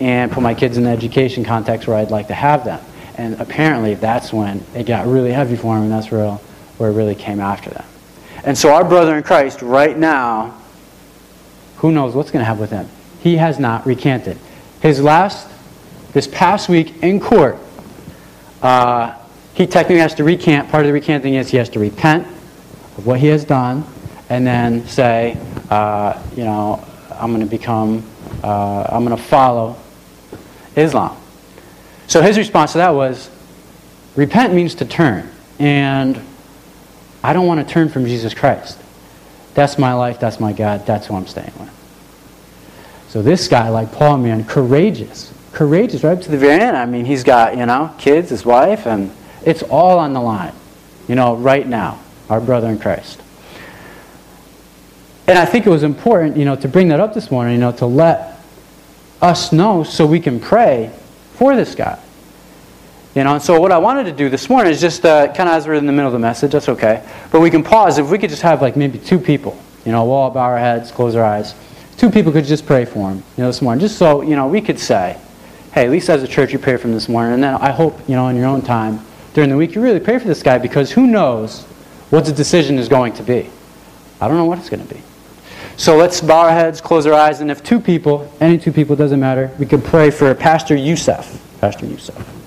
and 0.00 0.30
put 0.30 0.42
my 0.42 0.54
kids 0.54 0.76
in 0.76 0.84
the 0.84 0.90
education 0.90 1.44
context 1.44 1.88
where 1.88 1.96
I'd 1.96 2.10
like 2.10 2.28
to 2.28 2.34
have 2.34 2.64
them. 2.64 2.80
And 3.16 3.40
apparently 3.40 3.94
that's 3.94 4.32
when 4.32 4.64
it 4.74 4.84
got 4.84 5.06
really 5.06 5.32
heavy 5.32 5.56
for 5.56 5.76
him, 5.76 5.84
and 5.84 5.92
that's 5.92 6.10
where, 6.10 6.32
where 6.78 6.90
it 6.90 6.94
really 6.94 7.16
came 7.16 7.40
after 7.40 7.70
them. 7.70 7.84
And 8.44 8.56
so 8.56 8.72
our 8.72 8.84
brother 8.84 9.16
in 9.16 9.24
Christ 9.24 9.62
right 9.62 9.98
now 9.98 10.58
who 11.78 11.92
knows 11.92 12.14
what's 12.14 12.30
going 12.30 12.40
to 12.40 12.44
happen 12.44 12.60
with 12.60 12.70
him? 12.70 12.88
He 13.20 13.36
has 13.36 13.58
not 13.58 13.86
recanted. 13.86 14.36
His 14.82 15.00
last, 15.00 15.48
this 16.12 16.26
past 16.26 16.68
week 16.68 17.02
in 17.02 17.20
court, 17.20 17.56
uh, 18.62 19.16
he 19.54 19.66
technically 19.66 20.00
has 20.00 20.14
to 20.14 20.24
recant. 20.24 20.68
Part 20.70 20.84
of 20.84 20.88
the 20.88 20.92
recanting 20.92 21.34
is 21.34 21.50
he 21.50 21.56
has 21.56 21.68
to 21.70 21.78
repent 21.78 22.26
of 22.96 23.06
what 23.06 23.20
he 23.20 23.28
has 23.28 23.44
done 23.44 23.84
and 24.28 24.46
then 24.46 24.86
say, 24.86 25.36
uh, 25.70 26.22
you 26.36 26.44
know, 26.44 26.84
I'm 27.10 27.32
going 27.32 27.44
to 27.44 27.50
become, 27.50 28.04
uh, 28.42 28.84
I'm 28.90 29.04
going 29.04 29.16
to 29.16 29.22
follow 29.22 29.76
Islam. 30.76 31.16
So 32.06 32.22
his 32.22 32.38
response 32.38 32.72
to 32.72 32.78
that 32.78 32.90
was, 32.90 33.30
repent 34.16 34.54
means 34.54 34.76
to 34.76 34.84
turn. 34.84 35.30
And 35.58 36.20
I 37.22 37.32
don't 37.32 37.46
want 37.46 37.66
to 37.66 37.72
turn 37.72 37.88
from 37.88 38.06
Jesus 38.06 38.32
Christ. 38.34 38.78
That's 39.54 39.78
my 39.78 39.92
life, 39.92 40.20
that's 40.20 40.38
my 40.38 40.52
God, 40.52 40.86
that's 40.86 41.06
who 41.06 41.16
I'm 41.16 41.26
staying 41.26 41.52
with. 41.58 41.70
So 43.08 43.22
this 43.22 43.48
guy, 43.48 43.68
like 43.70 43.90
Paul, 43.92 44.18
man, 44.18 44.44
courageous. 44.44 45.32
Courageous 45.52 46.04
right 46.04 46.16
up 46.16 46.22
to 46.22 46.30
the 46.30 46.38
very 46.38 46.60
end. 46.62 46.76
I 46.76 46.86
mean, 46.86 47.04
he's 47.04 47.24
got, 47.24 47.56
you 47.56 47.66
know, 47.66 47.92
kids, 47.98 48.30
his 48.30 48.44
wife, 48.44 48.86
and 48.86 49.10
it's 49.44 49.62
all 49.64 49.98
on 49.98 50.12
the 50.12 50.20
line, 50.20 50.52
you 51.08 51.14
know, 51.14 51.34
right 51.34 51.66
now, 51.66 51.98
our 52.28 52.40
brother 52.40 52.68
in 52.68 52.78
Christ. 52.78 53.20
And 55.28 55.38
I 55.38 55.44
think 55.44 55.66
it 55.66 55.70
was 55.70 55.82
important, 55.82 56.38
you 56.38 56.46
know, 56.46 56.56
to 56.56 56.68
bring 56.68 56.88
that 56.88 57.00
up 57.00 57.12
this 57.12 57.30
morning, 57.30 57.52
you 57.52 57.60
know, 57.60 57.72
to 57.72 57.84
let 57.84 58.40
us 59.20 59.52
know 59.52 59.84
so 59.84 60.06
we 60.06 60.20
can 60.20 60.40
pray 60.40 60.90
for 61.34 61.54
this 61.54 61.74
guy. 61.74 61.98
You 63.14 63.24
know, 63.24 63.34
and 63.34 63.42
so 63.42 63.60
what 63.60 63.70
I 63.70 63.76
wanted 63.76 64.04
to 64.04 64.12
do 64.12 64.30
this 64.30 64.48
morning 64.48 64.72
is 64.72 64.80
just 64.80 65.04
uh, 65.04 65.26
kind 65.34 65.50
of 65.50 65.56
as 65.56 65.66
we're 65.66 65.74
in 65.74 65.84
the 65.84 65.92
middle 65.92 66.06
of 66.06 66.14
the 66.14 66.18
message, 66.18 66.52
that's 66.52 66.70
okay. 66.70 67.06
But 67.30 67.40
we 67.40 67.50
can 67.50 67.62
pause. 67.62 67.98
If 67.98 68.08
we 68.08 68.16
could 68.16 68.30
just 68.30 68.40
have 68.40 68.62
like 68.62 68.74
maybe 68.74 68.98
two 68.98 69.18
people, 69.18 69.60
you 69.84 69.92
know, 69.92 70.02
we'll 70.04 70.14
all 70.14 70.30
bow 70.30 70.40
our 70.40 70.56
heads, 70.56 70.90
close 70.90 71.14
our 71.14 71.24
eyes. 71.24 71.54
Two 71.98 72.08
people 72.08 72.32
could 72.32 72.46
just 72.46 72.64
pray 72.64 72.86
for 72.86 73.10
him, 73.10 73.18
you 73.36 73.42
know, 73.42 73.48
this 73.48 73.60
morning. 73.60 73.80
Just 73.80 73.98
so, 73.98 74.22
you 74.22 74.34
know, 74.34 74.46
we 74.46 74.62
could 74.62 74.80
say, 74.80 75.20
hey, 75.74 75.84
at 75.84 75.90
least 75.90 76.08
as 76.08 76.22
a 76.22 76.28
church 76.28 76.54
you 76.54 76.58
pray 76.58 76.78
for 76.78 76.88
him 76.88 76.94
this 76.94 77.08
morning. 77.08 77.34
And 77.34 77.44
then 77.44 77.54
I 77.56 77.70
hope, 77.70 78.00
you 78.08 78.14
know, 78.14 78.28
in 78.28 78.36
your 78.36 78.46
own 78.46 78.62
time 78.62 79.04
during 79.34 79.50
the 79.50 79.56
week 79.58 79.74
you 79.74 79.82
really 79.82 80.00
pray 80.00 80.18
for 80.18 80.26
this 80.26 80.42
guy 80.42 80.56
because 80.56 80.90
who 80.90 81.06
knows 81.06 81.64
what 82.08 82.24
the 82.24 82.32
decision 82.32 82.78
is 82.78 82.88
going 82.88 83.12
to 83.14 83.22
be. 83.22 83.50
I 84.22 84.28
don't 84.28 84.38
know 84.38 84.46
what 84.46 84.58
it's 84.58 84.70
going 84.70 84.86
to 84.86 84.94
be. 84.94 85.02
So 85.78 85.96
let's 85.96 86.20
bow 86.20 86.40
our 86.40 86.50
heads, 86.50 86.80
close 86.80 87.06
our 87.06 87.14
eyes, 87.14 87.40
and 87.40 87.50
if 87.50 87.62
two 87.62 87.80
people, 87.80 88.30
any 88.40 88.58
two 88.58 88.72
people, 88.72 88.96
doesn't 88.96 89.20
matter, 89.20 89.50
we 89.58 89.64
could 89.64 89.84
pray 89.84 90.10
for 90.10 90.34
Pastor 90.34 90.74
Youssef. 90.74 91.40
Pastor 91.60 91.86
Youssef. 91.86 92.38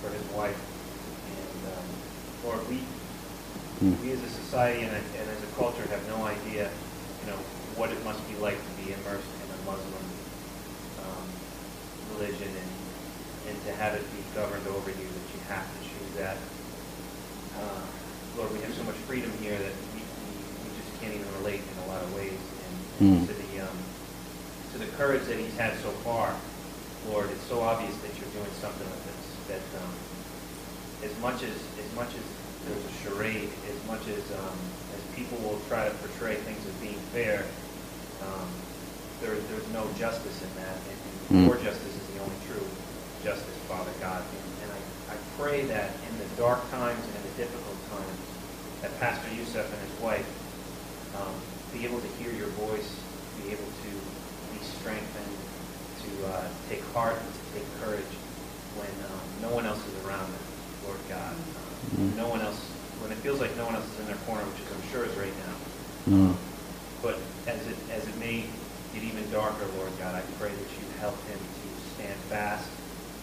for 0.00 0.10
his 0.10 0.26
wife. 0.32 0.58
And 1.26 1.60
um, 1.74 1.86
Lord, 2.46 2.62
we, 2.68 2.80
mm. 3.82 3.94
we 4.02 4.12
as 4.12 4.22
a 4.22 4.30
society 4.30 4.82
and, 4.82 4.94
a, 4.94 5.02
and 5.02 5.26
as 5.26 5.42
a 5.42 5.50
culture 5.58 5.82
have 5.90 6.04
no 6.08 6.24
idea, 6.24 6.70
you 7.22 7.26
know, 7.30 7.38
what 7.74 7.90
it 7.90 7.98
must 8.04 8.22
be 8.30 8.34
like 8.38 8.56
to 8.56 8.72
be 8.78 8.94
immersed 8.94 9.32
in 9.42 9.48
a 9.50 9.60
Muslim 9.66 10.06
um, 11.02 11.26
religion 12.14 12.48
and, 12.48 12.70
and 13.50 13.56
to 13.66 13.72
have 13.74 13.94
it 13.94 14.02
be 14.14 14.22
governed 14.34 14.66
over 14.70 14.90
you, 14.90 15.06
that 15.06 15.26
you 15.34 15.40
have 15.50 15.66
to 15.66 15.78
choose 15.82 16.12
that. 16.18 16.38
Uh, 17.58 17.82
Lord, 18.38 18.54
we 18.54 18.60
have 18.62 18.74
so 18.74 18.84
much 18.84 18.98
freedom 19.10 19.30
here 19.42 19.58
that 19.58 19.74
we, 19.94 19.98
we, 19.98 20.32
we 20.62 20.70
just 20.78 20.90
can't 21.02 21.14
even 21.14 21.26
relate 21.42 21.60
in 21.60 21.76
a 21.84 21.86
lot 21.90 22.02
of 22.02 22.14
ways. 22.14 22.38
And, 23.02 23.18
mm. 23.18 23.26
to 23.26 23.34
the 23.34 23.66
um, 23.66 23.78
to 24.72 24.78
the 24.78 24.90
courage 24.98 25.24
that 25.26 25.38
he's 25.38 25.56
had 25.56 25.74
so 25.78 25.90
far, 26.04 26.34
Lord, 27.06 27.30
it's 27.30 27.44
so 27.44 27.60
obvious 27.60 27.96
that 28.04 28.12
you're 28.18 28.30
doing 28.36 28.52
something 28.60 28.84
with 28.84 29.04
this. 29.06 29.24
That 29.48 29.64
um, 29.80 29.94
as 31.04 31.14
much 31.20 31.42
as 31.42 31.56
as 31.78 31.90
much 31.94 32.10
as 32.14 32.24
there's 32.66 32.84
a 32.84 32.94
charade, 33.02 33.50
as 33.70 33.78
much 33.86 34.02
as 34.08 34.24
um, 34.38 34.58
as 34.94 35.00
people 35.16 35.38
will 35.38 35.60
try 35.68 35.88
to 35.88 35.94
portray 35.96 36.36
things 36.36 36.60
as 36.66 36.74
being 36.82 36.98
fair, 37.14 37.46
um, 38.22 38.48
there, 39.20 39.34
there's 39.34 39.68
no 39.72 39.86
justice 39.98 40.42
in 40.42 40.52
that, 40.62 40.76
and, 40.76 40.98
and 40.98 41.46
mm. 41.46 41.46
your 41.48 41.58
justice 41.64 41.94
is 41.94 42.06
the 42.14 42.20
only 42.20 42.36
true 42.46 42.66
justice, 43.24 43.56
Father 43.66 43.90
God. 44.00 44.22
And, 44.22 44.46
and 44.62 44.70
I, 44.72 45.14
I 45.14 45.16
pray 45.38 45.64
that 45.66 45.90
in 46.10 46.18
the 46.18 46.28
dark 46.36 46.62
times 46.70 47.02
and 47.02 47.14
in 47.16 47.22
the 47.22 47.34
difficult 47.36 47.78
times, 47.90 48.18
that 48.82 48.92
Pastor 49.00 49.26
Youssef 49.34 49.66
and 49.66 49.80
his 49.90 50.00
wife 50.00 50.26
um, 51.18 51.34
be 51.72 51.84
able 51.84 52.00
to 52.00 52.10
hear 52.22 52.32
your 52.32 52.48
voice, 52.62 52.94
be 53.42 53.50
able 53.50 53.66
to 53.66 53.90
be 54.54 54.60
strengthened, 54.62 55.36
to 56.02 56.26
uh, 56.26 56.48
take 56.68 56.82
heart 56.94 57.16
and 57.18 57.32
to 57.34 57.42
take 57.58 57.66
courage 57.82 58.12
when 58.78 58.92
um, 59.10 59.26
no 59.42 59.54
one 59.54 59.66
else 59.66 59.82
is 59.82 60.06
around 60.06 60.30
them, 60.30 60.44
Lord 60.88 61.00
God. 61.08 61.36
Um, 61.36 62.08
mm. 62.08 62.16
No 62.16 62.32
one 62.32 62.40
else, 62.40 62.56
when 63.04 63.12
it 63.12 63.20
feels 63.20 63.38
like 63.38 63.52
no 63.60 63.68
one 63.68 63.76
else 63.76 63.84
is 63.92 64.00
in 64.00 64.06
their 64.08 64.20
corner, 64.24 64.40
which 64.48 64.64
I'm 64.64 64.84
sure 64.88 65.04
is 65.04 65.12
right 65.20 65.36
now. 65.44 65.56
Mm. 66.08 66.34
But 67.04 67.20
as 67.44 67.60
it 67.68 67.76
as 67.92 68.08
it 68.08 68.16
may 68.16 68.48
get 68.96 69.04
even 69.04 69.22
darker, 69.30 69.68
Lord 69.76 69.92
God, 70.00 70.16
I 70.16 70.24
pray 70.40 70.48
that 70.48 70.70
you 70.80 70.84
help 70.98 71.14
him 71.28 71.38
to 71.38 71.66
stand 71.94 72.18
fast 72.32 72.66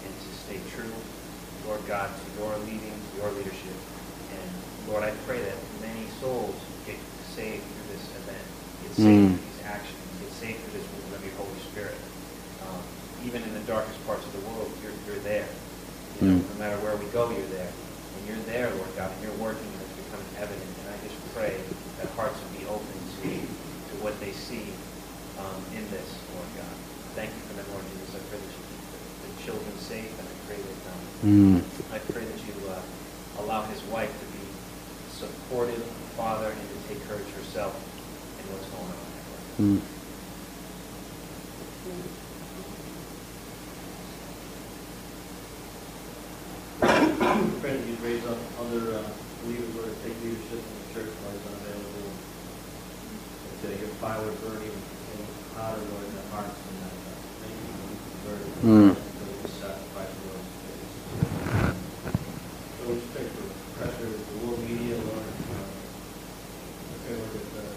and 0.05 0.13
to 0.13 0.29
stay 0.45 0.61
true, 0.69 0.93
Lord 1.65 1.81
God, 1.89 2.07
to 2.13 2.25
your 2.37 2.53
leading, 2.69 2.93
to 2.93 3.13
your 3.17 3.33
leadership. 3.33 3.77
And 4.31 4.47
Lord, 4.87 5.03
I 5.03 5.11
pray 5.25 5.41
that 5.41 5.57
many 5.81 6.05
souls 6.21 6.55
get 6.85 7.01
saved 7.33 7.65
through 7.65 7.89
this 7.97 8.05
event, 8.21 8.45
get 8.85 8.93
saved 8.93 9.09
mm. 9.09 9.27
through 9.33 9.43
these 9.49 9.63
actions, 9.65 10.05
get 10.21 10.31
saved 10.37 10.61
through 10.61 10.77
this 10.79 10.87
movement 10.93 11.17
of 11.17 11.23
your 11.25 11.35
Holy 11.41 11.59
Spirit 11.73 11.97
even 13.25 13.41
in 13.41 13.53
the 13.53 13.65
darkest 13.65 13.97
parts 14.05 14.23
of 14.23 14.33
the 14.33 14.43
world, 14.47 14.69
you're, 14.83 14.93
you're 15.09 15.23
there. 15.23 15.47
You 16.21 16.27
know, 16.27 16.39
mm. 16.39 16.49
No 16.53 16.55
matter 16.59 16.77
where 16.79 16.95
we 16.95 17.05
go, 17.11 17.29
you're 17.29 17.51
there. 17.51 17.67
And 17.71 18.21
you're 18.27 18.43
there, 18.47 18.71
Lord 18.71 18.91
God, 18.95 19.11
and 19.11 19.19
you're 19.23 19.35
working, 19.41 19.67
and 19.67 19.81
it's 19.83 19.97
becoming 20.07 20.31
evident. 20.39 20.71
And 20.85 20.87
I 20.93 20.97
just 21.03 21.17
pray 21.35 21.59
that 21.99 22.07
hearts 22.15 22.39
would 22.39 22.55
be 22.55 22.65
open 22.71 22.95
to, 23.23 23.31
to 23.35 23.93
what 23.99 24.15
they 24.23 24.31
see 24.31 24.71
um, 25.39 25.59
in 25.75 25.83
this, 25.91 26.07
Lord 26.31 26.49
God. 26.55 26.75
Thank 27.19 27.31
you 27.35 27.41
for 27.51 27.55
that, 27.59 27.67
Lord 27.71 27.83
Jesus. 27.91 28.15
I 28.15 28.21
pray 28.31 28.39
that 28.39 28.51
you 28.51 28.63
keep 28.63 28.83
the, 28.91 28.99
the 29.27 29.31
children 29.43 29.73
safe, 29.79 30.11
and 30.19 30.25
I 30.27 30.35
pray 30.47 30.59
that 30.59 30.79
um, 30.87 31.03
mm. 31.23 31.59
I 31.91 31.99
pray 32.11 32.23
that 32.23 32.39
you 32.47 32.55
uh, 32.71 33.43
allow 33.43 33.63
his 33.67 33.83
wife 33.91 34.11
to 34.11 34.27
be 34.31 34.43
supportive 35.11 35.83
father 36.15 36.47
and 36.47 36.59
to 36.59 36.77
take 36.87 37.03
courage 37.07 37.27
herself 37.35 37.75
in 38.39 38.43
what's 38.51 38.67
going 38.71 38.87
on. 38.87 39.79
Mm. 39.79 39.94
Pray 47.65 47.81
that 47.81 47.87
you 47.89 47.97
raise 48.05 48.21
up 48.29 48.37
other 48.61 48.93
uh, 48.93 49.01
believers 49.41 49.73
who 49.73 49.81
are 49.81 49.89
take 50.05 50.13
leadership 50.21 50.61
in 50.61 50.75
the 50.85 50.87
church 50.93 51.09
it's 51.09 51.49
unavailable. 51.49 52.13
To 53.57 53.67
your 53.73 53.89
fire 53.97 54.21
burning 54.45 54.69
and 54.69 55.25
hotter, 55.57 55.81
Lord, 55.89 56.05
in 56.05 56.13
their 56.13 56.29
hearts 56.29 56.61
and 56.61 56.77
that 56.85 56.93
uh, 56.93 57.17
thank 57.41 57.57
you 57.57 57.73
for 57.73 57.89
the 57.89 58.21
burden. 58.21 58.53
Mm. 58.69 58.93
For 58.93 59.25
the 59.25 59.49
sacrifice 59.49 60.13
of 60.13 60.29
those 60.29 60.45
days. 60.61 60.93
So 62.69 62.81
we 62.85 63.01
just 63.01 63.09
pray 63.17 63.25
for 63.33 63.49
pressure, 63.81 64.13
the 64.13 64.37
world 64.45 64.61
media, 64.61 65.01
Lord. 65.01 65.25
Uh, 65.25 65.65
I 65.65 66.95
pray, 67.01 67.17
Lord, 67.17 67.33
that 67.33 67.49
uh, 67.49 67.73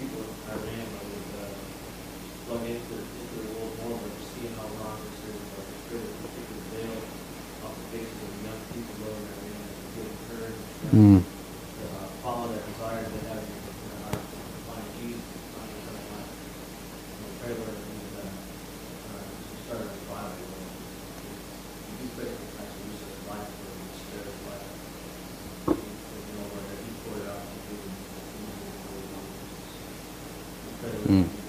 people 0.00 0.24
in 0.24 0.40
Iran 0.56 0.88
would 0.88 1.28
uh, 1.36 1.52
plug 2.48 2.64
into, 2.64 2.96
into 2.96 3.36
the 3.44 3.60
world 3.60 3.76
more, 3.76 4.00
but 4.08 4.24
see 4.24 4.48
how 4.56 4.72
wrong 4.80 5.04
this 5.04 5.20
is. 5.20 5.36
Lord, 5.36 5.68
I 5.68 5.76
pray 5.84 6.00
that 6.00 6.16
you 6.16 6.28
take 6.32 6.48
the 6.48 6.64
veil 6.72 6.96
off 7.62 7.78
the 7.78 7.86
faces 7.94 8.18
of 8.26 8.32
young 8.42 8.58
people, 8.74 9.06
Lord, 9.06 9.22
and 9.22 9.38
to 9.38 9.86
get 9.94 10.06
encouraged. 10.10 10.66
Mm. 10.90 11.22
To 11.22 11.84
uh, 11.94 12.10
follow 12.26 12.50
their 12.50 12.64
desires 12.66 13.06
they 13.06 13.22
have 13.30 13.38
in 13.38 13.54
their 13.86 14.02
hearts 14.02 14.26
to 14.34 14.38
find 14.66 14.86
Jesus, 14.98 15.22
find 15.54 15.70
eternal 15.70 16.02
life. 16.10 16.26
And 16.26 17.22
we 17.22 17.30
pray, 17.38 17.52
Lord, 17.54 17.70
that 17.70 17.86
we 17.86 18.02
uh, 18.18 18.26
uh, 18.26 19.22
start 19.62 19.78
a 19.78 19.88
revival, 19.94 20.42
Lord. 20.42 20.74
We 21.86 21.92
do 22.02 22.06
pray 22.18 22.28
for 22.34 22.46
Pastor 22.58 22.82
Yusuf's 22.82 23.22
life, 23.30 23.46
Lord, 23.46 23.78
and 23.78 23.94
spare 23.94 24.26
his 24.26 24.40
life. 24.42 24.66
You 25.70 26.32
know, 26.34 26.46
Lord, 26.50 26.66
that 26.66 26.78
he 26.82 26.90
poured 26.98 27.22
it 27.22 27.30
out 27.30 27.46
to 27.46 27.56
you 27.62 27.78
and 27.78 27.94
we 30.66 30.72
pray, 30.82 30.98
Lord, 30.98 31.22
mm. 31.22 31.42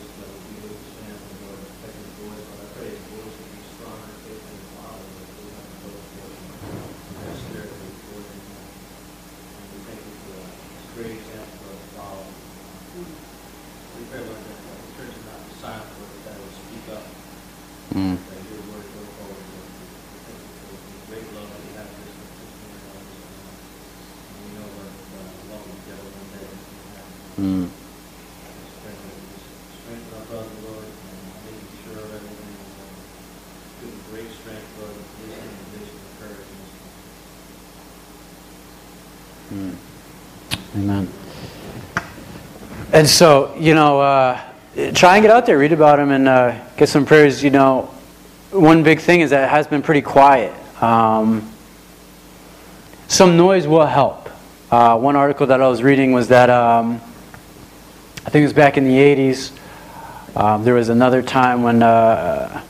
And 42.94 43.10
so, 43.10 43.54
you 43.58 43.74
know, 43.74 44.00
uh, 44.00 44.40
try 44.94 45.18
and 45.18 45.24
get 45.24 45.30
out 45.30 45.46
there, 45.46 45.58
read 45.58 45.74
about 45.74 46.00
him, 46.00 46.12
and 46.12 46.28
uh, 46.28 46.58
get 46.78 46.88
some 46.88 47.06
prayers. 47.06 47.44
You 47.44 47.50
know, 47.50 47.90
one 48.52 48.84
big 48.84 49.00
thing 49.00 49.22
is 49.22 49.32
that 49.32 49.44
it 49.44 49.50
has 49.50 49.68
been 49.68 49.82
pretty 49.82 50.02
quiet. 50.02 50.54
Um, 50.82 51.52
some 53.08 53.36
noise 53.36 53.68
will 53.68 53.86
help. 53.86 54.30
Uh, 54.72 54.98
one 54.98 55.16
article 55.16 55.48
that 55.48 55.60
I 55.60 55.68
was 55.68 55.84
reading 55.84 56.14
was 56.14 56.30
that 56.30 56.50
um, 56.50 57.02
I 58.26 58.30
think 58.30 58.44
it 58.44 58.46
was 58.46 58.54
back 58.54 58.78
in 58.78 58.86
the 58.86 58.96
80s. 58.96 59.52
Um, 60.36 60.64
there 60.64 60.74
was 60.74 60.88
another 60.90 61.22
time 61.22 61.62
when 61.62 61.84
uh, 61.84 62.64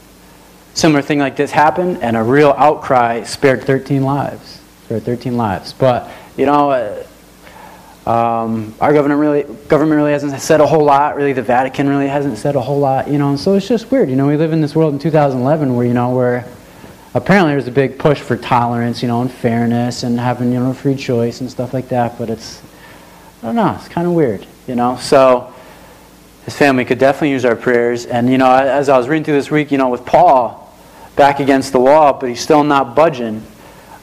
similar 0.73 1.03
thing 1.03 1.19
like 1.19 1.35
this 1.35 1.51
happened, 1.51 1.99
and 2.01 2.17
a 2.17 2.23
real 2.23 2.55
outcry 2.57 3.23
spared 3.23 3.63
13 3.63 4.03
lives. 4.03 4.59
Spared 4.85 5.03
13 5.03 5.37
lives. 5.37 5.73
But 5.73 6.09
you 6.37 6.47
know 6.47 6.71
uh, 6.71 7.05
um, 8.09 8.73
our 8.81 8.91
government 8.93 9.19
really, 9.19 9.43
government 9.67 9.95
really 9.95 10.11
hasn't 10.11 10.41
said 10.41 10.59
a 10.59 10.65
whole 10.65 10.83
lot. 10.83 11.15
Really, 11.15 11.33
the 11.33 11.43
Vatican 11.43 11.87
really 11.87 12.07
hasn't 12.07 12.37
said 12.37 12.55
a 12.55 12.61
whole 12.61 12.79
lot. 12.79 13.07
You 13.07 13.19
know, 13.19 13.29
and 13.29 13.39
so 13.39 13.53
it's 13.53 13.67
just 13.67 13.91
weird. 13.91 14.09
You 14.09 14.15
know, 14.15 14.27
we 14.27 14.35
live 14.35 14.53
in 14.53 14.59
this 14.59 14.75
world 14.75 14.93
in 14.93 14.99
2011 14.99 15.75
where 15.75 15.85
you 15.85 15.93
know 15.93 16.15
where 16.15 16.45
apparently 17.13 17.53
there's 17.53 17.67
a 17.67 17.71
big 17.71 17.99
push 17.99 18.19
for 18.19 18.35
tolerance, 18.35 19.01
you 19.03 19.07
know, 19.07 19.21
and 19.21 19.31
fairness 19.31 20.01
and 20.01 20.19
having 20.19 20.51
you 20.51 20.59
know 20.59 20.73
free 20.73 20.95
choice 20.95 21.41
and 21.41 21.49
stuff 21.49 21.73
like 21.73 21.89
that. 21.89 22.17
But 22.17 22.31
it's 22.31 22.61
I 23.41 23.45
don't 23.45 23.55
know. 23.55 23.75
It's 23.77 23.87
kind 23.87 24.07
of 24.07 24.13
weird. 24.13 24.47
You 24.67 24.75
know, 24.75 24.97
so 24.97 25.53
his 26.45 26.55
family 26.55 26.85
could 26.85 26.99
definitely 26.99 27.31
use 27.31 27.45
our 27.45 27.55
prayers. 27.55 28.05
And 28.05 28.29
you 28.29 28.37
know, 28.37 28.51
as 28.51 28.89
I 28.89 28.97
was 28.97 29.07
reading 29.07 29.23
through 29.23 29.35
this 29.35 29.51
week, 29.51 29.71
you 29.71 29.77
know, 29.77 29.89
with 29.89 30.05
Paul 30.05 30.59
back 31.15 31.39
against 31.39 31.71
the 31.71 31.79
wall, 31.79 32.13
but 32.13 32.29
he's 32.29 32.41
still 32.41 32.63
not 32.63 32.95
budging. 32.95 33.43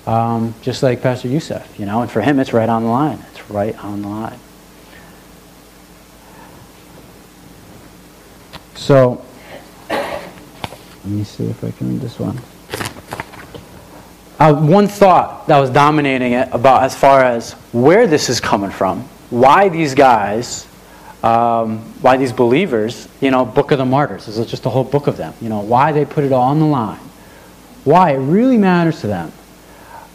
Um, 0.07 0.55
just 0.63 0.83
like 0.83 1.03
Pastor 1.03 1.29
Youssef, 1.29 1.79
you 1.79 1.87
know, 1.87 2.01
and 2.03 2.11
for 2.11 2.21
him 2.21 2.41
it's 2.41 2.53
right 2.53 2.69
on 2.69 2.85
the 2.85 2.89
line 2.89 3.23
It's 3.33 3.51
right 3.51 3.79
on 3.85 4.03
the 4.03 4.09
line. 4.09 4.39
So, 8.75 9.23
let 9.91 11.05
me 11.05 11.23
see 11.23 11.45
if 11.45 11.63
I 11.63 11.71
can 11.71 11.91
read 11.91 12.01
this 12.01 12.19
one. 12.19 12.41
Uh, 14.39 14.55
one 14.55 14.89
thought 14.89 15.47
that 15.49 15.59
was 15.59 15.69
dominating 15.69 16.33
it 16.33 16.49
about 16.53 16.83
as 16.83 16.97
far 16.97 17.23
as 17.23 17.53
where 17.73 18.07
this 18.07 18.31
is 18.31 18.41
coming 18.41 18.71
from, 18.71 19.07
why 19.31 19.69
these 19.69 19.95
guys, 19.95 20.67
um, 21.23 21.79
why 22.03 22.17
these 22.17 22.33
believers, 22.33 23.09
you 23.21 23.31
know, 23.31 23.45
Book 23.45 23.71
of 23.71 23.79
the 23.79 23.85
Martyrs, 23.85 24.29
is 24.29 24.45
just 24.51 24.67
a 24.67 24.71
whole 24.71 24.85
book 24.85 25.07
of 25.07 25.17
them, 25.17 25.33
you 25.41 25.49
know, 25.49 25.61
why 25.61 25.93
they 25.93 26.05
put 26.05 26.25
it 26.25 26.33
all 26.33 26.43
on 26.43 26.59
the 26.59 26.67
line, 26.67 27.01
why 27.85 28.11
it 28.13 28.19
really 28.19 28.59
matters 28.59 29.01
to 29.01 29.07
them. 29.07 29.33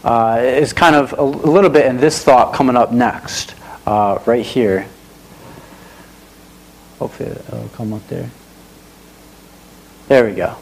uh, 0.06 0.39
is 0.39 0.71
kind 0.71 0.95
of 0.95 1.13
a, 1.13 1.21
a, 1.21 1.49
little 1.49 1.69
bit 1.69 1.88
in 1.88 1.97
this 1.97 2.23
thought 2.23 2.54
coming 2.54 2.75
up 2.75 2.91
next, 2.91 3.56
uh, 3.88 4.19
right 4.28 4.45
here. 4.45 4.88
Hopefully 6.99 7.32
it'll 7.32 7.69
come 7.69 7.91
up 7.91 8.08
there. 8.08 8.30
There 10.08 10.25
we 10.25 10.36
go. 10.36 10.56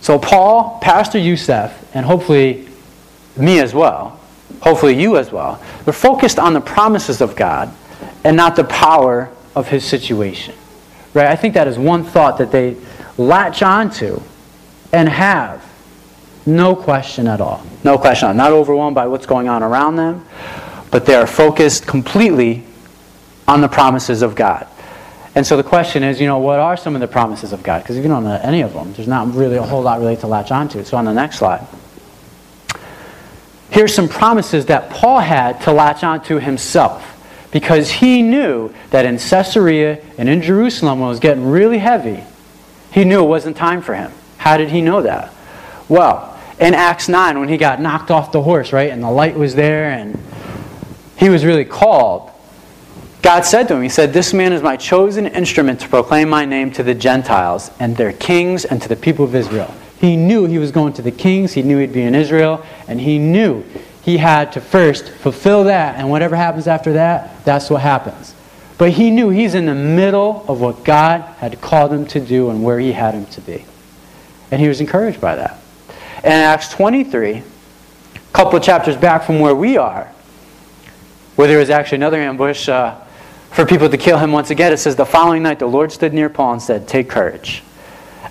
So 0.00 0.20
Paul, 0.20 0.78
Pastor 0.80 1.18
Youssef, 1.18 1.72
and 1.94 2.06
hopefully 2.06 2.68
me 3.36 3.58
as 3.58 3.74
well, 3.74 4.20
hopefully 4.60 5.00
you 5.00 5.16
as 5.16 5.32
well, 5.32 5.62
they're 5.84 5.94
focused 5.94 6.38
on 6.38 6.52
the 6.52 6.60
promises 6.60 7.20
of 7.20 7.36
God 7.36 7.74
and 8.24 8.36
not 8.36 8.56
the 8.56 8.64
power 8.64 9.30
of 9.54 9.68
his 9.68 9.84
situation. 9.84 10.54
Right? 11.14 11.26
I 11.26 11.36
think 11.36 11.54
that 11.54 11.68
is 11.68 11.78
one 11.78 12.04
thought 12.04 12.38
that 12.38 12.52
they 12.52 12.76
latch 13.16 13.62
onto 13.62 14.20
and 14.92 15.08
have 15.08 15.64
no 16.44 16.76
question 16.76 17.26
at 17.26 17.40
all. 17.40 17.64
No 17.82 17.98
question. 17.98 18.28
I'm 18.28 18.36
not 18.36 18.52
overwhelmed 18.52 18.94
by 18.94 19.06
what's 19.06 19.26
going 19.26 19.48
on 19.48 19.62
around 19.62 19.96
them, 19.96 20.24
but 20.90 21.06
they 21.06 21.14
are 21.14 21.26
focused 21.26 21.86
completely 21.86 22.64
on 23.48 23.60
the 23.60 23.68
promises 23.68 24.22
of 24.22 24.34
God. 24.34 24.66
And 25.34 25.46
so 25.46 25.56
the 25.56 25.62
question 25.62 26.02
is, 26.02 26.20
you 26.20 26.26
know, 26.26 26.38
what 26.38 26.58
are 26.58 26.76
some 26.76 26.94
of 26.94 27.00
the 27.00 27.08
promises 27.08 27.52
of 27.52 27.62
God? 27.62 27.82
Because 27.82 27.96
if 27.96 28.02
you 28.02 28.08
don't 28.08 28.24
know 28.24 28.40
any 28.42 28.62
of 28.62 28.72
them, 28.72 28.92
there's 28.94 29.08
not 29.08 29.34
really 29.34 29.56
a 29.56 29.62
whole 29.62 29.82
lot 29.82 30.00
really 30.00 30.16
to 30.16 30.26
latch 30.26 30.50
onto. 30.50 30.82
So 30.84 30.96
on 30.96 31.04
the 31.04 31.12
next 31.12 31.38
slide, 31.38 31.66
here's 33.70 33.94
some 33.94 34.08
promises 34.08 34.66
that 34.66 34.90
Paul 34.90 35.20
had 35.20 35.60
to 35.62 35.72
latch 35.72 36.04
onto 36.04 36.38
himself. 36.38 37.12
Because 37.50 37.90
he 37.90 38.22
knew 38.22 38.74
that 38.90 39.06
in 39.06 39.18
Caesarea 39.18 40.04
and 40.18 40.28
in 40.28 40.42
Jerusalem, 40.42 41.00
when 41.00 41.06
it 41.06 41.10
was 41.10 41.20
getting 41.20 41.46
really 41.46 41.78
heavy, 41.78 42.22
he 42.92 43.04
knew 43.04 43.22
it 43.24 43.28
wasn't 43.28 43.56
time 43.56 43.82
for 43.82 43.94
him. 43.94 44.12
How 44.38 44.56
did 44.56 44.70
he 44.70 44.82
know 44.82 45.02
that? 45.02 45.32
Well, 45.88 46.38
in 46.58 46.74
Acts 46.74 47.08
9 47.08 47.38
when 47.38 47.48
he 47.48 47.56
got 47.56 47.80
knocked 47.80 48.10
off 48.10 48.32
the 48.32 48.42
horse, 48.42 48.72
right? 48.72 48.90
And 48.90 49.02
the 49.02 49.10
light 49.10 49.36
was 49.36 49.54
there 49.54 49.90
and 49.90 50.18
he 51.16 51.28
was 51.28 51.44
really 51.44 51.64
called. 51.64 52.30
God 53.22 53.42
said 53.42 53.68
to 53.68 53.74
him, 53.74 53.82
He 53.82 53.88
said, 53.88 54.12
This 54.12 54.32
man 54.32 54.52
is 54.52 54.62
my 54.62 54.76
chosen 54.76 55.26
instrument 55.26 55.80
to 55.80 55.88
proclaim 55.88 56.28
my 56.28 56.44
name 56.44 56.70
to 56.72 56.82
the 56.82 56.94
Gentiles 56.94 57.70
and 57.80 57.96
their 57.96 58.12
kings 58.12 58.64
and 58.64 58.80
to 58.82 58.88
the 58.88 58.96
people 58.96 59.24
of 59.24 59.34
Israel. 59.34 59.74
He 60.00 60.16
knew 60.16 60.46
he 60.46 60.58
was 60.58 60.70
going 60.70 60.92
to 60.94 61.02
the 61.02 61.10
kings, 61.10 61.54
he 61.54 61.62
knew 61.62 61.78
he'd 61.78 61.92
be 61.92 62.02
in 62.02 62.14
Israel, 62.14 62.64
and 62.86 63.00
he 63.00 63.18
knew 63.18 63.64
he 64.02 64.18
had 64.18 64.52
to 64.52 64.60
first 64.60 65.08
fulfill 65.08 65.64
that, 65.64 65.96
and 65.96 66.10
whatever 66.10 66.36
happens 66.36 66.68
after 66.68 66.92
that, 66.92 67.44
that's 67.44 67.70
what 67.70 67.82
happens. 67.82 68.34
But 68.78 68.90
he 68.92 69.10
knew 69.10 69.30
he's 69.30 69.54
in 69.54 69.66
the 69.66 69.74
middle 69.74 70.44
of 70.48 70.60
what 70.60 70.84
God 70.84 71.22
had 71.38 71.60
called 71.60 71.92
him 71.92 72.06
to 72.08 72.20
do 72.20 72.50
and 72.50 72.62
where 72.62 72.78
he 72.78 72.92
had 72.92 73.14
him 73.14 73.26
to 73.26 73.40
be. 73.40 73.64
And 74.50 74.60
he 74.60 74.68
was 74.68 74.80
encouraged 74.80 75.20
by 75.20 75.36
that. 75.36 75.58
And 76.16 76.34
in 76.34 76.40
Acts 76.40 76.68
23, 76.68 77.32
a 77.32 77.42
couple 78.32 78.56
of 78.56 78.62
chapters 78.62 78.96
back 78.96 79.24
from 79.24 79.40
where 79.40 79.54
we 79.54 79.76
are, 79.76 80.12
where 81.36 81.48
there 81.48 81.58
was 81.58 81.70
actually 81.70 81.96
another 81.96 82.20
ambush 82.20 82.68
uh, 82.68 82.94
for 83.50 83.64
people 83.64 83.88
to 83.88 83.96
kill 83.96 84.18
him 84.18 84.32
once 84.32 84.50
again, 84.50 84.72
it 84.72 84.76
says, 84.76 84.96
The 84.96 85.06
following 85.06 85.42
night 85.42 85.58
the 85.58 85.66
Lord 85.66 85.90
stood 85.90 86.12
near 86.12 86.28
Paul 86.28 86.52
and 86.52 86.62
said, 86.62 86.86
Take 86.86 87.08
courage. 87.08 87.62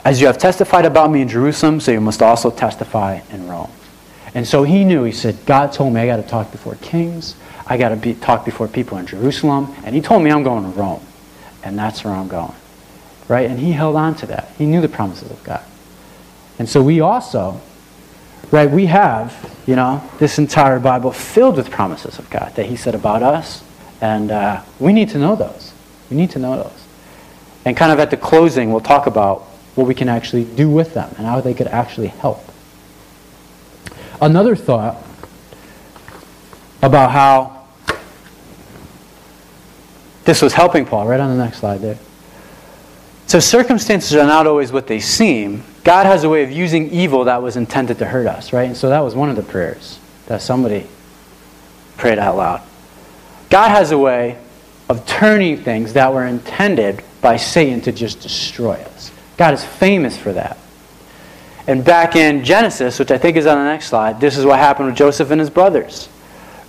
As 0.06 0.22
you 0.22 0.28
have 0.28 0.38
testified 0.38 0.86
about 0.86 1.12
me 1.12 1.22
in 1.22 1.28
Jerusalem, 1.28 1.82
so 1.82 1.92
you 1.92 2.00
must 2.00 2.22
also 2.22 2.52
testify 2.52 3.20
in 3.32 3.48
Rome. 3.48 3.72
And 4.34 4.48
so 4.48 4.64
he 4.64 4.86
knew, 4.86 5.04
he 5.04 5.12
said, 5.12 5.38
God 5.46 5.74
told 5.74 5.94
me 5.94 6.00
I 6.00 6.06
got 6.06 6.18
to 6.18 6.24
talk 6.24 6.52
before 6.52 6.76
kings, 6.76 7.36
I 7.68 7.78
got 7.78 7.90
to 7.90 7.96
be, 7.96 8.14
talk 8.14 8.46
before 8.46 8.68
people 8.68 8.98
in 8.98 9.08
Jerusalem, 9.08 9.76
and 9.84 9.94
he 9.94 10.02
told 10.02 10.24
me 10.24 10.32
I'm 10.32 10.44
going 10.44 10.64
to 10.64 10.80
Rome. 10.80 11.02
And 11.64 11.78
that's 11.78 12.04
where 12.04 12.14
I'm 12.14 12.28
going. 12.28 12.54
Right? 13.28 13.50
And 13.50 13.60
he 13.60 13.72
held 13.72 13.96
on 13.96 14.16
to 14.18 14.28
that. 14.28 14.52
He 14.58 14.66
knew 14.66 14.80
the 14.80 14.88
promises 14.88 15.32
of 15.32 15.44
God. 15.44 15.64
And 16.60 16.70
so 16.70 16.82
we 16.82 17.02
also 17.02 17.60
Right? 18.52 18.70
We 18.70 18.86
have, 18.86 19.54
you 19.66 19.76
know, 19.76 20.08
this 20.20 20.38
entire 20.38 20.80
Bible 20.80 21.12
filled 21.12 21.58
with 21.58 21.72
promises 21.72 22.20
of 22.20 22.30
God 22.30 22.54
that 22.56 22.68
He 22.68 22.76
said 22.76 22.96
about 22.96 23.24
us. 23.24 23.64
And 24.02 24.32
uh, 24.32 24.62
we 24.80 24.94
need 24.94 25.10
to 25.10 25.18
know 25.18 25.36
those. 25.36 25.74
We 26.10 26.18
need 26.18 26.32
to 26.32 26.40
know 26.40 26.56
those. 26.56 26.86
And 27.64 27.76
kind 27.76 27.92
of 27.92 28.00
at 28.00 28.12
the 28.12 28.18
closing, 28.18 28.72
we'll 28.72 28.82
talk 28.82 29.08
about 29.08 29.48
what 29.76 29.88
we 29.88 29.94
can 29.94 30.10
actually 30.10 30.44
do 30.44 30.70
with 30.70 30.94
them 30.94 31.14
and 31.18 31.26
how 31.26 31.42
they 31.42 31.54
could 31.54 31.68
actually 31.68 32.08
help. 32.08 32.44
Another 34.22 34.56
thought 34.56 34.98
about 36.82 37.12
how 37.12 37.66
this 40.24 40.42
was 40.42 40.54
helping 40.54 40.86
Paul, 40.86 41.08
right 41.08 41.20
on 41.20 41.38
the 41.38 41.44
next 41.44 41.60
slide 41.60 41.80
there. 41.80 41.98
So 43.28 43.40
circumstances 43.40 44.16
are 44.16 44.26
not 44.26 44.48
always 44.48 44.72
what 44.72 44.88
they 44.88 45.00
seem, 45.00 45.64
God 45.84 46.06
has 46.06 46.24
a 46.24 46.30
way 46.30 46.44
of 46.44 46.52
using 46.52 46.90
evil 46.90 47.26
that 47.26 47.44
was 47.44 47.58
intended 47.58 48.00
to 48.00 48.06
hurt 48.06 48.28
us, 48.28 48.54
right? 48.54 48.64
And 48.64 48.76
so 48.76 48.90
that 48.90 49.02
was 49.02 49.14
one 49.14 49.30
of 49.30 49.36
the 49.36 49.44
prayers 49.44 50.00
that 50.26 50.42
somebody 50.42 50.88
prayed 51.98 52.18
out 52.18 52.38
loud. 52.38 52.62
God 53.50 53.70
has 53.70 53.92
a 53.92 53.98
way 53.98 54.40
of 54.90 55.06
turning 55.06 55.58
things 55.58 55.94
that 55.94 56.14
were 56.14 56.26
intended 56.26 57.04
by 57.22 57.38
Satan 57.38 57.82
to 57.82 57.92
just 57.92 58.20
destroy 58.22 58.74
us. 58.74 59.12
God 59.38 59.54
is 59.54 59.64
famous 59.64 60.18
for 60.18 60.34
that. 60.34 60.58
And 61.68 61.84
back 61.84 62.16
in 62.16 62.44
Genesis, 62.44 63.00
which 63.00 63.12
I 63.12 63.18
think 63.18 63.38
is 63.38 63.46
on 63.48 63.58
the 63.58 63.66
next 63.66 63.88
slide, 63.88 64.20
this 64.20 64.38
is 64.38 64.46
what 64.46 64.60
happened 64.60 64.88
with 64.88 64.96
Joseph 64.96 65.32
and 65.32 65.40
his 65.40 65.50
brothers. 65.50 66.10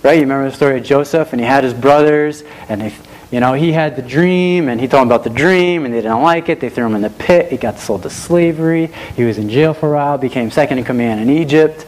Right? 0.03 0.15
You 0.15 0.21
remember 0.21 0.49
the 0.49 0.55
story 0.55 0.79
of 0.79 0.83
Joseph, 0.83 1.33
and 1.33 1.39
he 1.39 1.45
had 1.45 1.63
his 1.63 1.73
brothers, 1.73 2.43
and 2.69 2.81
they 2.81 2.93
you 3.31 3.41
know, 3.41 3.53
he 3.53 3.73
had 3.73 3.97
the 3.97 4.01
dream, 4.01 4.69
and 4.69 4.79
he 4.79 4.87
told 4.87 5.01
them 5.01 5.07
about 5.09 5.25
the 5.25 5.29
dream, 5.29 5.83
and 5.83 5.93
they 5.93 6.01
didn't 6.01 6.21
like 6.21 6.47
it. 6.47 6.61
They 6.61 6.69
threw 6.69 6.85
him 6.85 6.95
in 6.95 7.01
the 7.01 7.09
pit. 7.09 7.51
He 7.51 7.57
got 7.57 7.77
sold 7.77 8.03
to 8.03 8.09
slavery. 8.09 8.87
He 9.17 9.23
was 9.25 9.37
in 9.37 9.49
jail 9.49 9.73
for 9.73 9.91
a 9.93 9.95
while, 9.97 10.17
became 10.17 10.49
second 10.49 10.77
in 10.77 10.85
command 10.85 11.19
in 11.19 11.29
Egypt. 11.29 11.85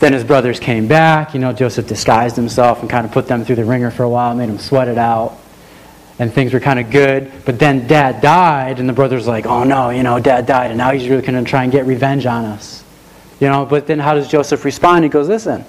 Then 0.00 0.12
his 0.12 0.24
brothers 0.24 0.58
came 0.58 0.88
back. 0.88 1.32
You 1.32 1.38
know, 1.38 1.52
Joseph 1.52 1.86
disguised 1.86 2.34
himself 2.34 2.80
and 2.80 2.90
kind 2.90 3.06
of 3.06 3.12
put 3.12 3.28
them 3.28 3.44
through 3.44 3.54
the 3.54 3.64
ringer 3.64 3.92
for 3.92 4.02
a 4.02 4.08
while, 4.08 4.34
made 4.34 4.48
them 4.48 4.58
sweat 4.58 4.88
it 4.88 4.98
out. 4.98 5.38
And 6.22 6.32
things 6.32 6.54
were 6.54 6.60
kind 6.60 6.78
of 6.78 6.88
good. 6.88 7.32
But 7.44 7.58
then 7.58 7.88
dad 7.88 8.20
died, 8.20 8.78
and 8.78 8.88
the 8.88 8.92
brothers 8.92 9.26
like, 9.26 9.44
oh 9.44 9.64
no, 9.64 9.90
you 9.90 10.04
know, 10.04 10.20
dad 10.20 10.46
died, 10.46 10.70
and 10.70 10.78
now 10.78 10.92
he's 10.92 11.08
really 11.08 11.20
going 11.20 11.42
to 11.44 11.50
try 11.50 11.64
and 11.64 11.72
get 11.72 11.84
revenge 11.84 12.26
on 12.26 12.44
us. 12.44 12.84
You 13.40 13.48
know, 13.48 13.66
but 13.66 13.88
then 13.88 13.98
how 13.98 14.14
does 14.14 14.28
Joseph 14.28 14.64
respond? 14.64 15.02
He 15.02 15.10
goes, 15.10 15.28
listen, 15.28 15.64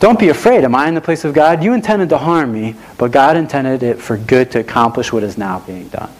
don't 0.00 0.18
be 0.18 0.30
afraid. 0.30 0.64
Am 0.64 0.74
I 0.74 0.88
in 0.88 0.96
the 0.96 1.00
place 1.00 1.24
of 1.24 1.32
God? 1.32 1.62
You 1.62 1.74
intended 1.74 2.08
to 2.08 2.18
harm 2.18 2.52
me, 2.52 2.74
but 2.98 3.12
God 3.12 3.36
intended 3.36 3.84
it 3.84 4.00
for 4.00 4.16
good 4.16 4.50
to 4.50 4.58
accomplish 4.58 5.12
what 5.12 5.22
is 5.22 5.38
now 5.38 5.60
being 5.60 5.86
done. 5.90 6.10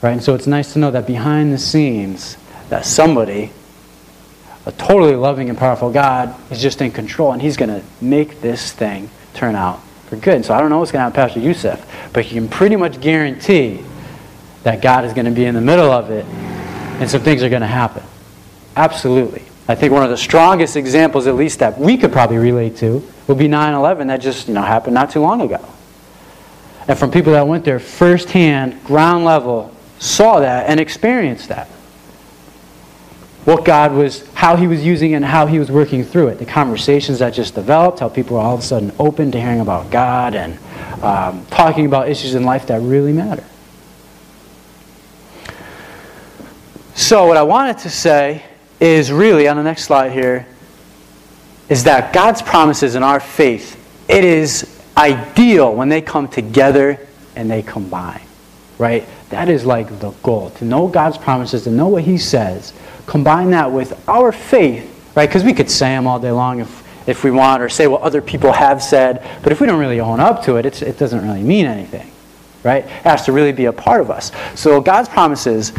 Right? 0.00 0.12
And 0.12 0.22
so 0.22 0.36
it's 0.36 0.46
nice 0.46 0.72
to 0.74 0.78
know 0.78 0.92
that 0.92 1.08
behind 1.08 1.52
the 1.52 1.58
scenes, 1.58 2.36
that 2.68 2.86
somebody, 2.86 3.50
a 4.66 4.70
totally 4.70 5.16
loving 5.16 5.48
and 5.48 5.58
powerful 5.58 5.90
God, 5.90 6.32
is 6.52 6.62
just 6.62 6.80
in 6.80 6.92
control, 6.92 7.32
and 7.32 7.42
He's 7.42 7.56
going 7.56 7.70
to 7.70 7.84
make 8.00 8.40
this 8.40 8.70
thing 8.70 9.10
turn 9.32 9.56
out 9.56 9.80
for 10.14 10.20
good. 10.20 10.44
So 10.44 10.54
I 10.54 10.60
don't 10.60 10.70
know 10.70 10.78
what's 10.78 10.92
going 10.92 11.00
to 11.00 11.04
happen, 11.04 11.16
Pastor 11.16 11.40
Youssef, 11.40 12.10
but 12.12 12.30
you 12.30 12.40
can 12.40 12.48
pretty 12.48 12.76
much 12.76 13.00
guarantee 13.00 13.82
that 14.62 14.80
God 14.80 15.04
is 15.04 15.12
going 15.12 15.26
to 15.26 15.30
be 15.30 15.44
in 15.44 15.54
the 15.54 15.60
middle 15.60 15.90
of 15.90 16.10
it, 16.10 16.24
and 16.24 17.10
some 17.10 17.20
things 17.20 17.42
are 17.42 17.48
going 17.48 17.62
to 17.62 17.66
happen. 17.66 18.02
Absolutely. 18.76 19.42
I 19.68 19.74
think 19.74 19.92
one 19.92 20.02
of 20.02 20.10
the 20.10 20.16
strongest 20.16 20.76
examples, 20.76 21.26
at 21.26 21.34
least 21.36 21.58
that 21.60 21.78
we 21.78 21.96
could 21.96 22.12
probably 22.12 22.38
relate 22.38 22.76
to, 22.78 23.06
would 23.26 23.38
be 23.38 23.48
9/11 23.48 24.08
that 24.08 24.20
just 24.20 24.48
you 24.48 24.54
know 24.54 24.62
happened 24.62 24.94
not 24.94 25.10
too 25.10 25.20
long 25.20 25.40
ago. 25.40 25.64
And 26.86 26.98
from 26.98 27.10
people 27.10 27.32
that 27.32 27.46
went 27.46 27.64
there 27.64 27.78
firsthand, 27.78 28.82
ground 28.84 29.24
level, 29.24 29.74
saw 29.98 30.40
that 30.40 30.68
and 30.68 30.78
experienced 30.80 31.48
that. 31.48 31.68
What 33.44 33.64
God 33.64 33.92
was, 33.92 34.26
how 34.32 34.56
He 34.56 34.66
was 34.66 34.84
using 34.84 35.12
it 35.12 35.16
and 35.16 35.24
how 35.24 35.46
He 35.46 35.58
was 35.58 35.70
working 35.70 36.02
through 36.04 36.28
it. 36.28 36.38
The 36.38 36.46
conversations 36.46 37.18
that 37.18 37.34
just 37.34 37.54
developed, 37.54 38.00
how 38.00 38.08
people 38.08 38.36
were 38.36 38.42
all 38.42 38.54
of 38.54 38.60
a 38.60 38.62
sudden 38.62 38.92
open 38.98 39.30
to 39.32 39.40
hearing 39.40 39.60
about 39.60 39.90
God 39.90 40.34
and 40.34 40.58
um, 41.02 41.44
talking 41.46 41.86
about 41.86 42.08
issues 42.08 42.34
in 42.34 42.44
life 42.44 42.66
that 42.68 42.80
really 42.80 43.12
matter. 43.12 43.44
So, 46.94 47.26
what 47.26 47.36
I 47.36 47.42
wanted 47.42 47.78
to 47.78 47.90
say 47.90 48.44
is 48.80 49.12
really, 49.12 49.48
on 49.48 49.56
the 49.56 49.62
next 49.62 49.84
slide 49.84 50.12
here, 50.12 50.46
is 51.68 51.84
that 51.84 52.12
God's 52.12 52.40
promises 52.40 52.94
and 52.94 53.04
our 53.04 53.20
faith, 53.20 53.80
it 54.08 54.24
is 54.24 54.80
ideal 54.96 55.74
when 55.74 55.88
they 55.88 56.00
come 56.00 56.28
together 56.28 56.98
and 57.36 57.50
they 57.50 57.62
combine. 57.62 58.22
Right? 58.78 59.06
That 59.30 59.48
is 59.48 59.64
like 59.64 60.00
the 60.00 60.10
goal. 60.22 60.50
To 60.50 60.64
know 60.64 60.88
God's 60.88 61.18
promises, 61.18 61.64
to 61.64 61.70
know 61.70 61.88
what 61.88 62.04
He 62.04 62.16
says, 62.18 62.72
combine 63.06 63.50
that 63.50 63.72
with 63.72 64.08
our 64.08 64.32
faith, 64.32 65.12
right? 65.14 65.28
Because 65.28 65.44
we 65.44 65.52
could 65.52 65.70
say 65.70 65.88
them 65.88 66.06
all 66.06 66.18
day 66.18 66.30
long 66.30 66.60
if, 66.60 67.08
if 67.08 67.24
we 67.24 67.30
want, 67.30 67.62
or 67.62 67.68
say 67.68 67.86
what 67.86 68.02
other 68.02 68.22
people 68.22 68.52
have 68.52 68.82
said, 68.82 69.26
but 69.42 69.52
if 69.52 69.60
we 69.60 69.66
don't 69.66 69.78
really 69.78 70.00
own 70.00 70.20
up 70.20 70.42
to 70.44 70.56
it, 70.56 70.82
it 70.82 70.98
doesn't 70.98 71.22
really 71.22 71.42
mean 71.42 71.66
anything. 71.66 72.10
Right? 72.62 72.84
It 72.84 72.90
has 72.90 73.26
to 73.26 73.32
really 73.32 73.52
be 73.52 73.66
a 73.66 73.72
part 73.72 74.00
of 74.00 74.10
us. 74.10 74.32
So 74.54 74.80
God's 74.80 75.08
promises 75.08 75.72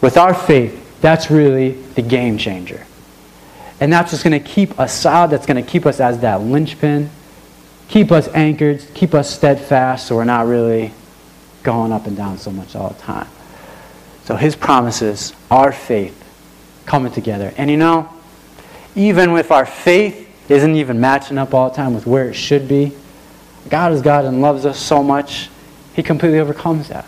with 0.00 0.16
our 0.16 0.32
faith 0.32 0.80
that's 1.00 1.30
really 1.30 1.72
the 1.72 2.02
game 2.02 2.38
changer. 2.38 2.86
And 3.80 3.92
that's 3.92 4.10
just 4.10 4.22
going 4.22 4.40
to 4.40 4.46
keep 4.46 4.78
us 4.78 4.92
solid. 4.92 5.30
That's 5.30 5.46
going 5.46 5.62
to 5.62 5.68
keep 5.68 5.86
us 5.86 6.00
as 6.00 6.20
that 6.20 6.42
linchpin, 6.42 7.10
keep 7.88 8.12
us 8.12 8.28
anchored, 8.28 8.84
keep 8.94 9.14
us 9.14 9.34
steadfast 9.34 10.06
so 10.06 10.16
we're 10.16 10.24
not 10.24 10.46
really 10.46 10.92
going 11.62 11.92
up 11.92 12.06
and 12.06 12.16
down 12.16 12.38
so 12.38 12.50
much 12.50 12.76
all 12.76 12.90
the 12.90 13.00
time. 13.00 13.28
So 14.24 14.36
his 14.36 14.54
promises, 14.54 15.34
our 15.50 15.72
faith, 15.72 16.16
coming 16.90 17.12
together. 17.12 17.54
And 17.56 17.70
you 17.70 17.76
know, 17.76 18.08
even 18.96 19.30
if 19.36 19.52
our 19.52 19.64
faith 19.64 20.28
isn't 20.50 20.74
even 20.74 21.00
matching 21.00 21.38
up 21.38 21.54
all 21.54 21.70
the 21.70 21.76
time 21.76 21.94
with 21.94 22.04
where 22.04 22.28
it 22.28 22.34
should 22.34 22.66
be, 22.66 22.90
God 23.68 23.92
is 23.92 24.02
God 24.02 24.24
and 24.24 24.42
loves 24.42 24.66
us 24.66 24.76
so 24.76 25.00
much, 25.00 25.48
He 25.94 26.02
completely 26.02 26.40
overcomes 26.40 26.88
that. 26.88 27.06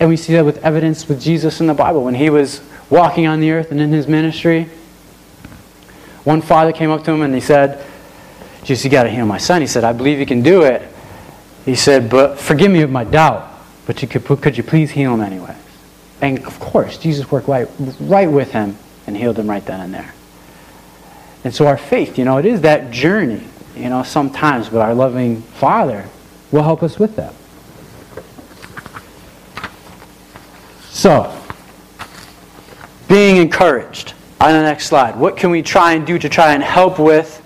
And 0.00 0.08
we 0.08 0.16
see 0.16 0.32
that 0.32 0.46
with 0.46 0.64
evidence 0.64 1.08
with 1.10 1.20
Jesus 1.20 1.60
in 1.60 1.66
the 1.66 1.74
Bible. 1.74 2.04
When 2.04 2.14
He 2.14 2.30
was 2.30 2.62
walking 2.88 3.26
on 3.26 3.40
the 3.40 3.50
earth 3.50 3.70
and 3.70 3.82
in 3.82 3.92
His 3.92 4.08
ministry, 4.08 4.70
one 6.24 6.40
father 6.40 6.72
came 6.72 6.90
up 6.90 7.04
to 7.04 7.10
Him 7.12 7.20
and 7.20 7.34
he 7.34 7.40
said, 7.42 7.84
Jesus, 8.64 8.82
you 8.82 8.90
got 8.90 9.02
to 9.02 9.10
heal 9.10 9.26
my 9.26 9.38
son. 9.38 9.60
He 9.60 9.66
said, 9.66 9.84
I 9.84 9.92
believe 9.92 10.18
you 10.18 10.26
can 10.26 10.40
do 10.40 10.62
it. 10.62 10.82
He 11.66 11.74
said, 11.74 12.08
but 12.08 12.38
forgive 12.38 12.72
me 12.72 12.80
of 12.80 12.90
my 12.90 13.04
doubt, 13.04 13.46
but 13.84 14.00
you 14.00 14.08
could, 14.08 14.24
could 14.40 14.56
you 14.56 14.62
please 14.62 14.90
heal 14.90 15.12
him 15.12 15.20
anyway? 15.20 15.54
And 16.22 16.42
of 16.46 16.58
course, 16.58 16.96
Jesus 16.96 17.30
worked 17.30 17.46
right, 17.46 17.68
right 18.00 18.30
with 18.30 18.52
him 18.52 18.78
and 19.06 19.16
healed 19.16 19.38
him 19.38 19.48
right 19.48 19.64
then 19.64 19.80
and 19.80 19.94
there. 19.94 20.14
And 21.44 21.54
so 21.54 21.66
our 21.66 21.76
faith, 21.76 22.18
you 22.18 22.24
know, 22.24 22.38
it 22.38 22.44
is 22.44 22.62
that 22.62 22.90
journey, 22.90 23.42
you 23.76 23.88
know, 23.88 24.02
sometimes, 24.02 24.68
but 24.68 24.80
our 24.80 24.94
loving 24.94 25.42
Father 25.42 26.08
will 26.50 26.62
help 26.62 26.82
us 26.82 26.98
with 26.98 27.16
that. 27.16 27.34
So, 30.90 31.32
being 33.08 33.36
encouraged. 33.36 34.14
On 34.38 34.52
the 34.52 34.62
next 34.62 34.86
slide, 34.86 35.16
what 35.16 35.36
can 35.36 35.50
we 35.50 35.62
try 35.62 35.92
and 35.92 36.06
do 36.06 36.18
to 36.18 36.28
try 36.28 36.52
and 36.52 36.62
help 36.62 36.98
with 36.98 37.42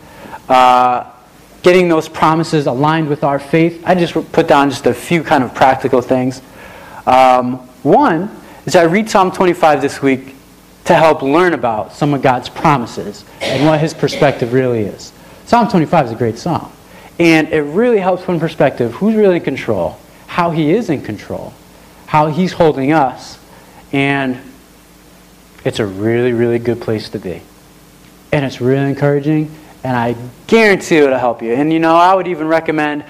uh, 0.49 1.09
getting 1.63 1.89
those 1.89 2.09
promises 2.09 2.67
aligned 2.67 3.09
with 3.09 3.23
our 3.23 3.39
faith? 3.39 3.83
I 3.87 3.95
just 3.95 4.15
put 4.33 4.49
down 4.49 4.71
just 4.71 4.87
a 4.87 4.95
few 4.95 5.23
kind 5.23 5.45
of 5.45 5.55
practical 5.55 6.01
things. 6.01 6.43
Um, 7.07 7.59
one 7.83 8.35
is 8.67 8.75
I 8.75 8.83
read 8.85 9.09
Psalm 9.09 9.31
25 9.31 9.81
this 9.81 10.03
week 10.03 10.35
to 10.91 10.97
help 10.97 11.23
learn 11.23 11.55
about 11.55 11.93
some 11.93 12.13
of 12.15 12.21
God's 12.21 12.49
promises 12.49 13.25
and 13.41 13.65
what 13.65 13.79
His 13.79 13.95
perspective 13.95 14.53
really 14.53 14.81
is. 14.81 15.13
Psalm 15.47 15.69
25 15.69 16.07
is 16.07 16.13
a 16.13 16.17
great 16.17 16.37
psalm. 16.37 16.73
And 17.21 17.49
it 17.51 17.63
really 17.63 18.01
helps 18.01 18.25
put 18.25 18.35
in 18.35 18.41
perspective 18.41 18.95
who's 18.95 19.15
really 19.15 19.37
in 19.37 19.43
control, 19.43 20.01
how 20.27 20.51
He 20.51 20.73
is 20.73 20.91
in 20.91 21.03
control, 21.03 21.55
how 22.07 22.27
He's 22.27 22.53
holding 22.53 22.91
us, 22.91 23.39
and 23.93 24.41
it's 25.65 25.79
a 25.79 25.87
really, 25.87 26.33
really 26.33 26.59
good 26.59 26.81
place 26.81 27.09
to 27.11 27.21
be. 27.21 27.41
And 28.33 28.45
it's 28.45 28.61
really 28.61 28.89
encouraging, 28.91 29.55
and 29.85 29.97
I 29.97 30.17
guarantee 30.49 30.97
it'll 30.97 31.19
help 31.19 31.41
you. 31.41 31.53
And 31.53 31.73
you 31.73 31.79
know, 31.79 31.95
I 31.95 32.17
would 32.17 32.27
even 32.27 32.49
recommend 32.49 33.05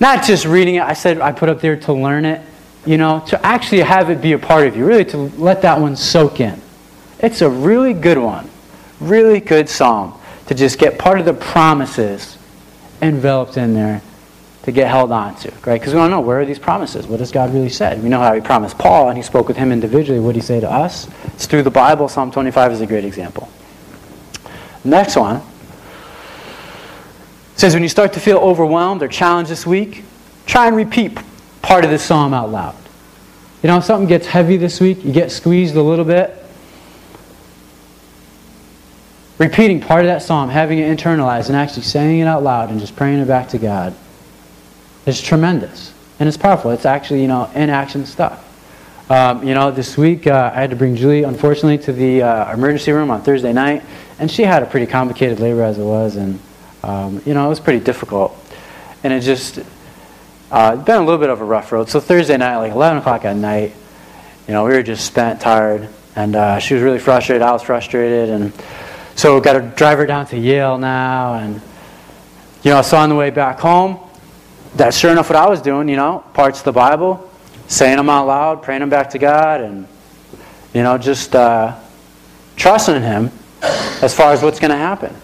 not 0.00 0.24
just 0.24 0.46
reading 0.46 0.76
it, 0.76 0.82
I 0.82 0.94
said 0.94 1.20
I 1.20 1.32
put 1.32 1.50
up 1.50 1.60
there 1.60 1.76
to 1.76 1.92
learn 1.92 2.24
it, 2.24 2.40
you 2.88 2.96
know, 2.96 3.22
to 3.26 3.44
actually 3.44 3.82
have 3.82 4.08
it 4.08 4.22
be 4.22 4.32
a 4.32 4.38
part 4.38 4.66
of 4.66 4.74
you, 4.74 4.86
really 4.86 5.04
to 5.04 5.18
let 5.36 5.60
that 5.60 5.78
one 5.78 5.94
soak 5.94 6.40
in. 6.40 6.58
It's 7.18 7.42
a 7.42 7.50
really 7.50 7.92
good 7.92 8.16
one, 8.16 8.48
really 8.98 9.40
good 9.40 9.68
psalm 9.68 10.18
to 10.46 10.54
just 10.54 10.78
get 10.78 10.98
part 10.98 11.20
of 11.20 11.26
the 11.26 11.34
promises 11.34 12.38
enveloped 13.02 13.58
in 13.58 13.74
there 13.74 14.00
to 14.62 14.72
get 14.72 14.88
held 14.88 15.12
on 15.12 15.36
to, 15.36 15.52
right? 15.66 15.78
Because 15.78 15.92
we 15.92 15.98
want 15.98 16.12
to 16.12 16.16
know 16.16 16.22
where 16.22 16.40
are 16.40 16.46
these 16.46 16.58
promises? 16.58 17.06
What 17.06 17.20
has 17.20 17.30
God 17.30 17.52
really 17.52 17.68
said? 17.68 18.02
We 18.02 18.08
know 18.08 18.20
how 18.20 18.32
He 18.32 18.40
promised 18.40 18.78
Paul, 18.78 19.10
and 19.10 19.18
He 19.18 19.22
spoke 19.22 19.48
with 19.48 19.58
him 19.58 19.70
individually. 19.70 20.18
What 20.18 20.32
did 20.32 20.40
He 20.40 20.46
say 20.46 20.60
to 20.60 20.70
us? 20.70 21.08
It's 21.26 21.44
through 21.44 21.64
the 21.64 21.70
Bible. 21.70 22.08
Psalm 22.08 22.30
25 22.30 22.72
is 22.72 22.80
a 22.80 22.86
great 22.86 23.04
example. 23.04 23.50
Next 24.82 25.14
one 25.14 25.42
says 27.54 27.74
when 27.74 27.82
you 27.82 27.90
start 27.90 28.14
to 28.14 28.20
feel 28.20 28.38
overwhelmed 28.38 29.02
or 29.02 29.08
challenged 29.08 29.50
this 29.50 29.66
week, 29.66 30.04
try 30.46 30.68
and 30.68 30.74
repeat 30.74 31.18
part 31.60 31.84
of 31.84 31.90
this 31.90 32.02
psalm 32.02 32.32
out 32.32 32.50
loud. 32.50 32.74
You 33.62 33.66
know, 33.66 33.78
if 33.78 33.84
something 33.84 34.08
gets 34.08 34.26
heavy 34.26 34.56
this 34.56 34.80
week, 34.80 35.04
you 35.04 35.12
get 35.12 35.32
squeezed 35.32 35.74
a 35.74 35.82
little 35.82 36.04
bit. 36.04 36.34
Repeating 39.38 39.80
part 39.80 40.00
of 40.00 40.06
that 40.06 40.22
psalm, 40.22 40.48
having 40.48 40.78
it 40.78 40.96
internalized, 40.96 41.48
and 41.48 41.56
actually 41.56 41.82
saying 41.82 42.20
it 42.20 42.26
out 42.26 42.42
loud 42.42 42.70
and 42.70 42.78
just 42.78 42.94
praying 42.94 43.20
it 43.20 43.26
back 43.26 43.48
to 43.48 43.58
God 43.58 43.94
is 45.06 45.20
tremendous. 45.20 45.92
And 46.20 46.28
it's 46.28 46.36
powerful. 46.36 46.70
It's 46.70 46.86
actually, 46.86 47.22
you 47.22 47.28
know, 47.28 47.50
in 47.54 47.70
action 47.70 48.06
stuff. 48.06 48.44
Um, 49.10 49.46
you 49.46 49.54
know, 49.54 49.70
this 49.70 49.96
week 49.96 50.26
uh, 50.26 50.52
I 50.54 50.60
had 50.60 50.70
to 50.70 50.76
bring 50.76 50.94
Julie, 50.94 51.22
unfortunately, 51.22 51.78
to 51.78 51.92
the 51.92 52.22
uh, 52.22 52.52
emergency 52.52 52.92
room 52.92 53.10
on 53.10 53.22
Thursday 53.22 53.52
night, 53.52 53.82
and 54.18 54.30
she 54.30 54.42
had 54.42 54.62
a 54.62 54.66
pretty 54.66 54.86
complicated 54.86 55.40
labor 55.40 55.62
as 55.62 55.78
it 55.78 55.84
was, 55.84 56.16
and, 56.16 56.38
um, 56.82 57.22
you 57.24 57.32
know, 57.32 57.46
it 57.46 57.48
was 57.48 57.60
pretty 57.60 57.82
difficult. 57.82 58.36
And 59.02 59.12
it 59.12 59.20
just, 59.20 59.60
uh, 60.50 60.76
it's 60.76 60.84
been 60.84 60.96
a 60.96 61.04
little 61.04 61.18
bit 61.18 61.28
of 61.28 61.42
a 61.42 61.44
rough 61.44 61.72
road. 61.72 61.90
So 61.90 62.00
Thursday 62.00 62.36
night, 62.36 62.56
like 62.56 62.72
11 62.72 62.98
o'clock 62.98 63.24
at 63.26 63.36
night, 63.36 63.74
you 64.46 64.54
know, 64.54 64.64
we 64.64 64.70
were 64.70 64.82
just 64.82 65.04
spent, 65.04 65.42
tired, 65.42 65.88
and 66.16 66.34
uh, 66.34 66.58
she 66.58 66.72
was 66.72 66.82
really 66.82 66.98
frustrated. 66.98 67.42
I 67.42 67.52
was 67.52 67.62
frustrated, 67.62 68.30
and 68.30 68.52
so 69.14 69.34
we 69.34 69.42
got 69.42 69.54
to 69.54 69.60
drive 69.60 69.98
her 69.98 70.06
down 70.06 70.24
to 70.26 70.38
Yale 70.38 70.78
now, 70.78 71.34
and, 71.34 71.60
you 72.62 72.70
know, 72.70 72.80
so 72.80 72.96
on 72.96 73.10
the 73.10 73.14
way 73.14 73.28
back 73.28 73.60
home, 73.60 73.98
that's 74.74 74.96
sure 74.96 75.10
enough 75.10 75.28
what 75.28 75.36
I 75.36 75.48
was 75.48 75.60
doing, 75.60 75.86
you 75.88 75.96
know, 75.96 76.24
parts 76.32 76.60
of 76.60 76.64
the 76.64 76.72
Bible, 76.72 77.30
saying 77.66 77.98
them 77.98 78.08
out 78.08 78.26
loud, 78.26 78.62
praying 78.62 78.80
them 78.80 78.88
back 78.88 79.10
to 79.10 79.18
God, 79.18 79.60
and, 79.60 79.86
you 80.72 80.82
know, 80.82 80.96
just 80.96 81.36
uh, 81.36 81.78
trusting 82.56 83.02
Him 83.02 83.30
as 84.00 84.14
far 84.14 84.32
as 84.32 84.42
what's 84.42 84.60
going 84.60 84.70
to 84.70 84.76
happen. 84.76 85.14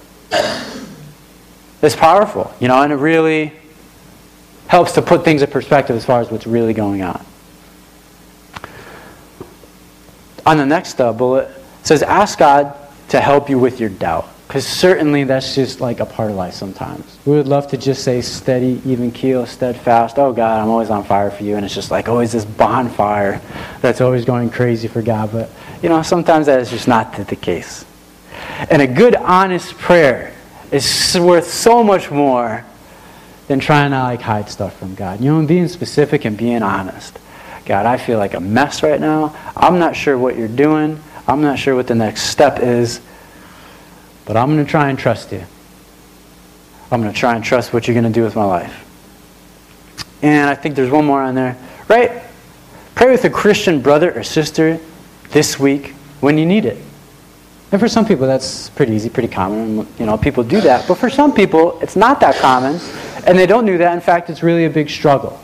It's 1.80 1.96
powerful, 1.96 2.54
you 2.60 2.68
know, 2.68 2.82
and 2.82 2.92
it 2.92 2.96
really 2.96 3.54
helps 4.74 4.90
to 4.90 5.02
put 5.02 5.24
things 5.24 5.40
in 5.40 5.48
perspective 5.48 5.94
as 5.94 6.04
far 6.04 6.20
as 6.20 6.32
what's 6.32 6.48
really 6.48 6.74
going 6.74 7.00
on. 7.00 7.24
On 10.44 10.56
the 10.56 10.66
next 10.66 11.00
uh, 11.00 11.12
bullet, 11.12 11.48
it 11.48 11.86
says, 11.86 12.02
Ask 12.02 12.40
God 12.40 12.74
to 13.10 13.20
help 13.20 13.48
you 13.48 13.56
with 13.56 13.78
your 13.78 13.88
doubt. 13.88 14.28
Because 14.48 14.66
certainly 14.66 15.22
that's 15.22 15.54
just 15.54 15.80
like 15.80 16.00
a 16.00 16.04
part 16.04 16.32
of 16.32 16.36
life 16.36 16.54
sometimes. 16.54 17.18
We 17.24 17.36
would 17.36 17.46
love 17.46 17.68
to 17.68 17.76
just 17.76 18.02
say 18.02 18.20
steady, 18.20 18.82
even 18.84 19.12
keel, 19.12 19.46
steadfast. 19.46 20.18
Oh 20.18 20.32
God, 20.32 20.60
I'm 20.60 20.68
always 20.68 20.90
on 20.90 21.04
fire 21.04 21.30
for 21.30 21.44
you. 21.44 21.54
And 21.54 21.64
it's 21.64 21.74
just 21.74 21.92
like 21.92 22.08
always 22.08 22.32
this 22.32 22.44
bonfire 22.44 23.40
that's 23.80 24.00
always 24.00 24.24
going 24.24 24.50
crazy 24.50 24.88
for 24.88 25.02
God. 25.02 25.30
But, 25.30 25.50
you 25.84 25.88
know, 25.88 26.02
sometimes 26.02 26.46
that 26.46 26.58
is 26.58 26.68
just 26.68 26.88
not 26.88 27.12
the 27.14 27.36
case. 27.36 27.84
And 28.70 28.82
a 28.82 28.88
good, 28.88 29.14
honest 29.14 29.78
prayer 29.78 30.34
is 30.72 31.16
worth 31.16 31.46
so 31.46 31.84
much 31.84 32.10
more 32.10 32.64
than 33.48 33.60
trying 33.60 33.90
to 33.90 33.98
like 33.98 34.20
hide 34.20 34.48
stuff 34.48 34.78
from 34.78 34.94
God. 34.94 35.20
You 35.20 35.32
know, 35.32 35.38
and 35.38 35.48
being 35.48 35.68
specific 35.68 36.24
and 36.24 36.36
being 36.36 36.62
honest. 36.62 37.18
God, 37.66 37.86
I 37.86 37.96
feel 37.96 38.18
like 38.18 38.34
a 38.34 38.40
mess 38.40 38.82
right 38.82 39.00
now. 39.00 39.34
I'm 39.56 39.78
not 39.78 39.96
sure 39.96 40.18
what 40.18 40.36
you're 40.36 40.48
doing. 40.48 41.02
I'm 41.26 41.40
not 41.40 41.58
sure 41.58 41.74
what 41.74 41.86
the 41.86 41.94
next 41.94 42.24
step 42.24 42.58
is. 42.60 43.00
But 44.26 44.36
I'm 44.36 44.52
going 44.54 44.64
to 44.64 44.70
try 44.70 44.90
and 44.90 44.98
trust 44.98 45.32
you. 45.32 45.44
I'm 46.90 47.00
going 47.00 47.12
to 47.12 47.18
try 47.18 47.34
and 47.34 47.44
trust 47.44 47.72
what 47.72 47.88
you're 47.88 47.94
going 47.94 48.04
to 48.04 48.10
do 48.10 48.22
with 48.22 48.36
my 48.36 48.44
life. 48.44 48.80
And 50.22 50.48
I 50.48 50.54
think 50.54 50.74
there's 50.74 50.90
one 50.90 51.04
more 51.04 51.22
on 51.22 51.34
there. 51.34 51.56
Right? 51.88 52.22
Pray 52.94 53.10
with 53.10 53.24
a 53.24 53.30
Christian 53.30 53.80
brother 53.80 54.12
or 54.16 54.22
sister 54.22 54.78
this 55.30 55.58
week 55.58 55.94
when 56.20 56.38
you 56.38 56.46
need 56.46 56.64
it. 56.64 56.78
And 57.72 57.80
for 57.80 57.88
some 57.88 58.06
people, 58.06 58.26
that's 58.26 58.70
pretty 58.70 58.92
easy, 58.92 59.08
pretty 59.08 59.28
common. 59.28 59.88
You 59.98 60.06
know, 60.06 60.16
people 60.16 60.44
do 60.44 60.60
that. 60.60 60.86
But 60.86 60.94
for 60.94 61.10
some 61.10 61.34
people, 61.34 61.80
it's 61.80 61.96
not 61.96 62.20
that 62.20 62.36
common, 62.36 62.78
and 63.26 63.38
they 63.38 63.46
don't 63.46 63.66
do 63.66 63.78
that. 63.78 63.94
In 63.94 64.00
fact, 64.00 64.30
it's 64.30 64.42
really 64.42 64.64
a 64.64 64.70
big 64.70 64.90
struggle. 64.90 65.40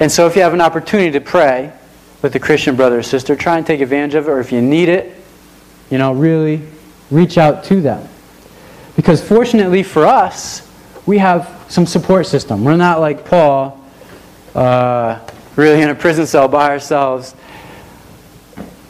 And 0.00 0.10
so, 0.10 0.26
if 0.26 0.36
you 0.36 0.42
have 0.42 0.54
an 0.54 0.60
opportunity 0.60 1.10
to 1.12 1.20
pray 1.20 1.72
with 2.22 2.34
a 2.34 2.40
Christian 2.40 2.76
brother 2.76 2.98
or 2.98 3.02
sister, 3.02 3.36
try 3.36 3.58
and 3.58 3.66
take 3.66 3.80
advantage 3.80 4.14
of 4.14 4.26
it. 4.26 4.30
Or 4.30 4.40
if 4.40 4.50
you 4.50 4.60
need 4.60 4.88
it, 4.88 5.14
you 5.90 5.98
know, 5.98 6.12
really 6.12 6.62
reach 7.10 7.38
out 7.38 7.64
to 7.64 7.80
them. 7.80 8.08
Because 8.96 9.22
fortunately 9.26 9.82
for 9.82 10.06
us, 10.06 10.68
we 11.06 11.18
have 11.18 11.64
some 11.68 11.86
support 11.86 12.26
system. 12.26 12.64
We're 12.64 12.76
not 12.76 13.00
like 13.00 13.24
Paul, 13.24 13.80
uh, 14.54 15.20
really 15.56 15.82
in 15.82 15.90
a 15.90 15.94
prison 15.94 16.26
cell 16.26 16.48
by 16.48 16.70
ourselves, 16.70 17.34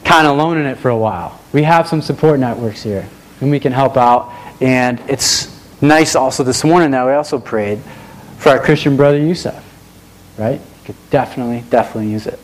kind 0.03 0.27
of 0.27 0.37
alone 0.37 0.57
in 0.57 0.65
it 0.65 0.77
for 0.77 0.89
a 0.89 0.97
while. 0.97 1.39
We 1.51 1.63
have 1.63 1.87
some 1.87 2.01
support 2.01 2.39
networks 2.39 2.83
here, 2.83 3.07
and 3.41 3.51
we 3.51 3.59
can 3.59 3.71
help 3.71 3.97
out. 3.97 4.31
And 4.61 4.99
it's 5.07 5.54
nice 5.81 6.15
also 6.15 6.43
this 6.43 6.63
morning 6.63 6.91
that 6.91 7.05
we 7.05 7.13
also 7.13 7.39
prayed 7.39 7.79
for 8.37 8.49
our 8.49 8.59
Christian 8.59 8.95
brother 8.95 9.19
Youcef, 9.19 9.61
right? 10.37 10.59
You 10.59 10.85
could 10.85 11.09
definitely, 11.09 11.63
definitely 11.69 12.11
use 12.11 12.27
it. 12.27 12.39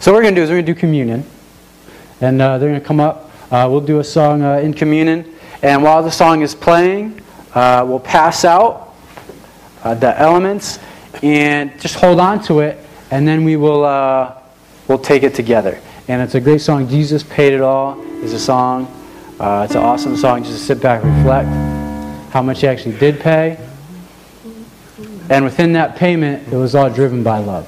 So 0.00 0.12
what 0.12 0.18
we're 0.18 0.22
going 0.22 0.34
to 0.34 0.40
do 0.40 0.44
is 0.44 0.50
we're 0.50 0.56
going 0.56 0.66
to 0.66 0.74
do 0.74 0.78
communion. 0.78 1.24
And 2.20 2.40
uh, 2.40 2.56
they're 2.56 2.70
going 2.70 2.80
to 2.80 2.86
come 2.86 3.00
up 3.00 3.26
uh, 3.50 3.68
we'll 3.70 3.80
do 3.80 4.00
a 4.00 4.04
song 4.04 4.42
uh, 4.42 4.54
in 4.56 4.74
communion. 4.74 5.34
And 5.62 5.82
while 5.82 6.02
the 6.02 6.10
song 6.10 6.42
is 6.42 6.54
playing, 6.54 7.20
uh, 7.54 7.84
we'll 7.86 8.00
pass 8.00 8.44
out 8.44 8.94
uh, 9.84 9.94
the 9.94 10.18
elements 10.20 10.80
and 11.22 11.78
just 11.80 11.94
hold 11.94 12.20
on 12.20 12.42
to 12.44 12.60
it, 12.60 12.78
and 13.10 13.26
then 13.26 13.44
we 13.44 13.56
will 13.56 13.84
uh, 13.84 14.34
we'll 14.88 14.98
take 14.98 15.22
it 15.22 15.34
together. 15.34 15.80
And 16.08 16.20
it's 16.20 16.34
a 16.34 16.40
great 16.40 16.60
song. 16.60 16.88
Jesus 16.88 17.22
Paid 17.22 17.54
It 17.54 17.62
All 17.62 18.00
is 18.16 18.32
a 18.32 18.38
song. 18.38 18.92
It's 19.40 19.74
an 19.74 19.82
awesome 19.82 20.16
song. 20.16 20.42
Just 20.44 20.66
sit 20.66 20.80
back, 20.80 21.02
reflect 21.04 21.65
how 22.36 22.42
much 22.42 22.60
he 22.60 22.66
actually 22.66 22.94
did 22.98 23.18
pay. 23.18 23.58
And 25.30 25.42
within 25.42 25.72
that 25.72 25.96
payment, 25.96 26.52
it 26.52 26.56
was 26.56 26.74
all 26.74 26.90
driven 26.90 27.22
by 27.22 27.38
love. 27.38 27.66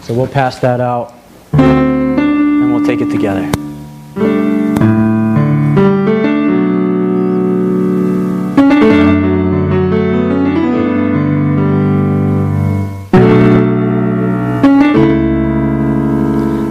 So 0.00 0.14
we'll 0.14 0.26
pass 0.26 0.58
that 0.60 0.80
out 0.80 1.12
and 1.52 2.72
we'll 2.72 2.86
take 2.86 3.02
it 3.02 3.10
together. 3.10 3.52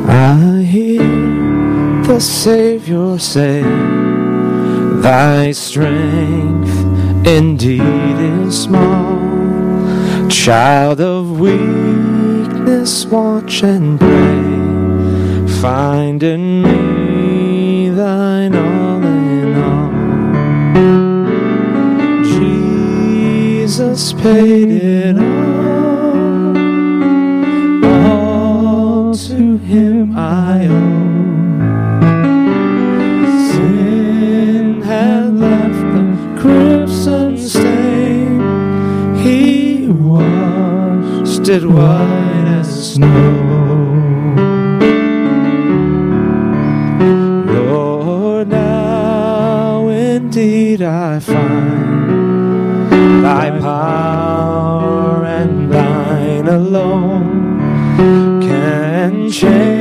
I 0.09 0.63
hear 0.63 1.03
the 2.07 2.19
Savior 2.19 3.19
say 3.19 3.98
Thy 5.01 5.51
strength 5.53 6.75
indeed 7.25 7.81
is 7.81 8.63
small. 8.63 9.17
Child 10.29 10.99
of 10.99 11.39
weakness, 11.39 13.05
watch 13.05 13.63
and 13.63 13.97
pray. 13.99 15.59
Find 15.61 16.21
in 16.21 16.61
me 16.61 17.89
thine 17.89 18.55
all 18.55 19.03
in 19.03 19.55
all. 19.55 19.91
Jesus 22.23 24.13
paid 24.13 24.69
it 24.69 25.17
all. 25.17 26.57
All 27.85 29.13
to 29.15 29.57
him 29.57 30.15
I 30.17 30.67
owe. 30.67 30.88
Washed 41.49 41.65
white 41.65 42.45
as 42.59 42.93
snow. 42.93 43.07
Lord, 47.47 48.49
now 48.49 49.87
indeed 49.87 50.83
I 50.83 51.19
find 51.19 52.91
thy 53.23 53.49
power 53.59 55.25
and 55.25 55.71
thine 55.71 56.47
alone 56.47 57.59
can 58.41 59.31
change 59.31 59.78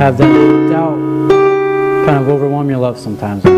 have 0.00 0.16
that 0.16 0.32
doubt 0.70 0.96
kind 2.06 2.18
of 2.22 2.28
overwhelm 2.30 2.70
your 2.70 2.78
love 2.78 2.98
sometimes. 2.98 3.42
Say 3.42 3.50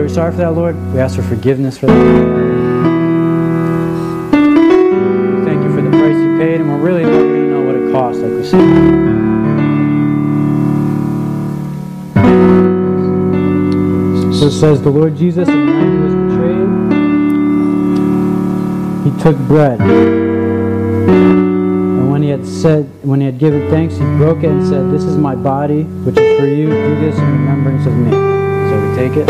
we're 0.00 0.08
sorry 0.08 0.30
for 0.30 0.38
that, 0.38 0.52
Lord. 0.52 0.76
We 0.94 1.00
ask 1.00 1.14
for 1.14 1.22
forgiveness 1.22 1.76
for 1.76 1.88
that. 1.88 1.94
Thank 5.44 5.62
you 5.62 5.74
for 5.74 5.82
the 5.82 5.90
price 5.90 6.16
you 6.16 6.38
paid, 6.38 6.62
and 6.62 6.70
we're 6.70 6.78
really 6.78 7.02
not 7.02 7.10
going 7.10 7.34
to 7.34 7.50
know 7.50 7.60
what 7.66 7.74
it 7.74 7.92
cost, 7.92 8.20
like 8.20 8.32
we 8.32 8.42
said. 8.42 8.60
So 14.40 14.46
it 14.46 14.52
says, 14.52 14.80
the 14.80 14.88
Lord 14.88 15.14
Jesus, 15.14 15.50
on 15.50 15.66
the 15.66 15.72
night 15.74 15.92
he 15.92 15.98
was 15.98 16.14
betrayed, 19.04 19.04
he 19.04 19.10
took 19.22 19.36
bread. 19.46 19.78
Had 22.38 22.46
said, 22.46 22.84
when 23.02 23.18
he 23.18 23.26
had 23.26 23.38
given 23.40 23.68
thanks, 23.68 23.96
he 23.96 24.04
broke 24.16 24.44
it 24.44 24.50
and 24.50 24.64
said, 24.64 24.92
This 24.92 25.02
is 25.02 25.16
my 25.16 25.34
body, 25.34 25.82
which 25.82 26.16
is 26.16 26.38
for 26.38 26.46
you. 26.46 26.66
Do 26.68 27.00
this 27.00 27.18
in 27.18 27.24
remembrance 27.24 27.84
of 27.84 27.96
me. 27.96 28.12
So 28.12 28.78
we 28.80 28.94
take 28.94 29.16
it. 29.16 29.28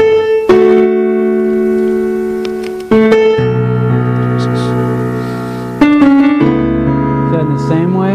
In 7.33 7.55
the 7.55 7.67
same 7.67 7.95
way, 7.95 8.13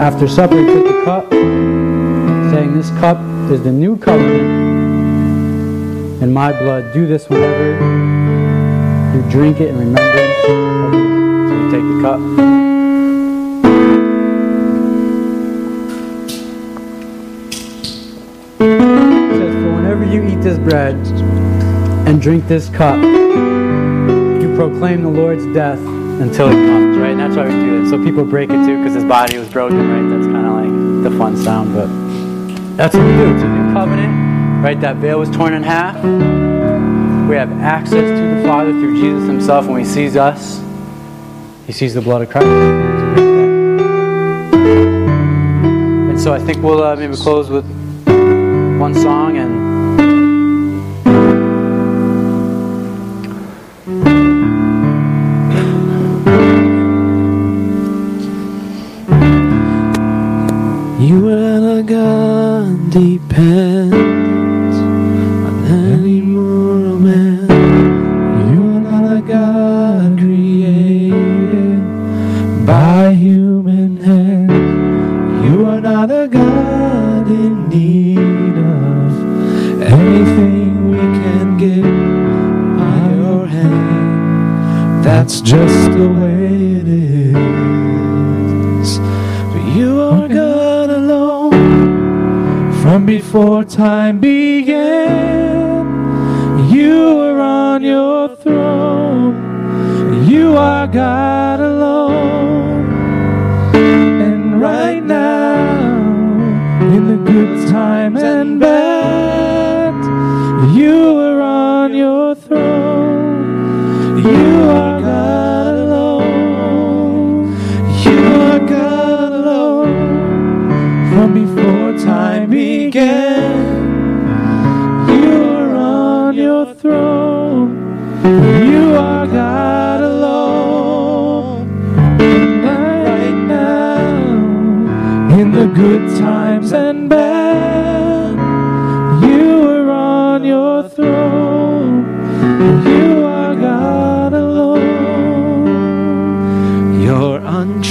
after 0.00 0.28
supper 0.28 0.60
he 0.60 0.64
took 0.64 0.86
the 0.86 1.02
cup, 1.04 1.28
saying, 1.32 2.74
This 2.76 2.90
cup 3.00 3.18
is 3.50 3.64
the 3.64 3.72
new 3.72 3.96
covenant 3.96 4.62
in 6.22 6.32
my 6.32 6.52
blood. 6.52 6.92
Do 6.92 7.08
this 7.08 7.28
whenever 7.28 7.72
you 9.16 9.28
drink 9.28 9.60
it 9.60 9.70
in 9.70 9.76
remembrance 9.76 10.44
of 10.44 10.92
me. 10.92 10.98
So 11.48 11.64
we 11.64 11.70
take 11.72 11.82
the 11.82 12.00
cup. 12.00 12.63
Bread 20.74 20.96
and 22.08 22.20
drink 22.20 22.48
this 22.48 22.68
cup, 22.68 23.00
you 23.00 24.52
proclaim 24.56 25.02
the 25.04 25.08
Lord's 25.08 25.46
death 25.54 25.78
until 25.78 26.48
he 26.48 26.56
comes, 26.66 26.98
right? 26.98 27.12
And 27.12 27.20
that's 27.20 27.36
why 27.36 27.44
we 27.44 27.52
do 27.52 27.84
it. 27.84 27.90
So 27.90 28.02
people 28.02 28.24
break 28.24 28.50
it 28.50 28.66
too 28.66 28.78
because 28.78 28.92
his 28.92 29.04
body 29.04 29.38
was 29.38 29.48
broken, 29.48 29.78
right? 29.88 30.08
That's 30.10 30.26
kind 30.26 30.44
of 30.44 30.52
like 30.52 31.04
the 31.04 31.16
fun 31.16 31.36
sound, 31.36 31.74
but 31.74 31.86
that's 32.76 32.92
what 32.92 33.04
we 33.06 33.12
do. 33.12 33.34
It's 33.34 33.44
a 33.44 33.48
new 33.48 33.72
covenant, 33.72 34.64
right? 34.64 34.80
That 34.80 34.96
veil 34.96 35.20
was 35.20 35.30
torn 35.30 35.52
in 35.52 35.62
half. 35.62 35.94
We 37.28 37.36
have 37.36 37.52
access 37.60 38.18
to 38.18 38.34
the 38.34 38.42
Father 38.44 38.72
through 38.72 39.00
Jesus 39.00 39.28
himself. 39.28 39.68
When 39.68 39.78
he 39.78 39.86
sees 39.86 40.16
us, 40.16 40.60
he 41.68 41.72
sees 41.72 41.94
the 41.94 42.02
blood 42.02 42.22
of 42.22 42.30
Christ. 42.30 42.48
And 46.10 46.20
so 46.20 46.32
I 46.34 46.40
think 46.40 46.64
we'll 46.64 46.82
uh, 46.82 46.96
maybe 46.96 47.14
close 47.14 47.48
with 47.48 47.64
one 48.80 48.92
song 48.92 49.36
and 49.36 49.53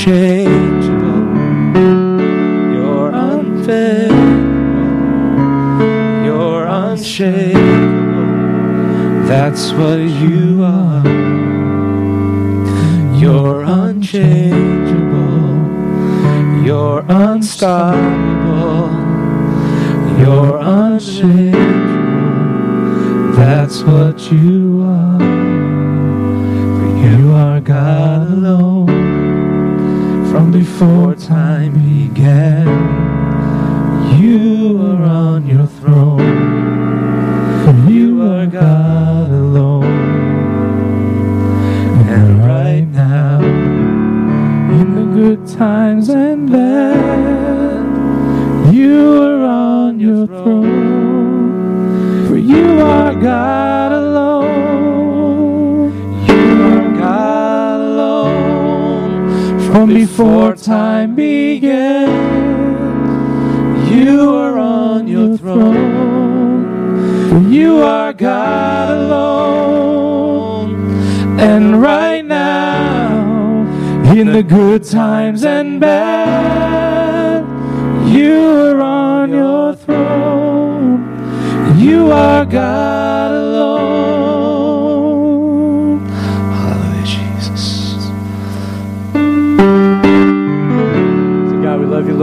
unchangeable. 0.06 1.24
You're 2.74 3.12
unfailable. 3.12 4.26
You're 6.26 6.66
unshakable. 6.66 7.58
That's 9.28 9.72
what 9.72 10.00
you 10.00 10.64
are. 10.64 11.08
You're 13.16 13.64
unchangeable. 13.64 14.36
You're 16.66 17.06
unstoppable. 17.08 18.90
You're 20.20 20.58
unshakable. 20.58 21.64
That's 23.38 23.84
what 23.84 24.32
you 24.32 24.63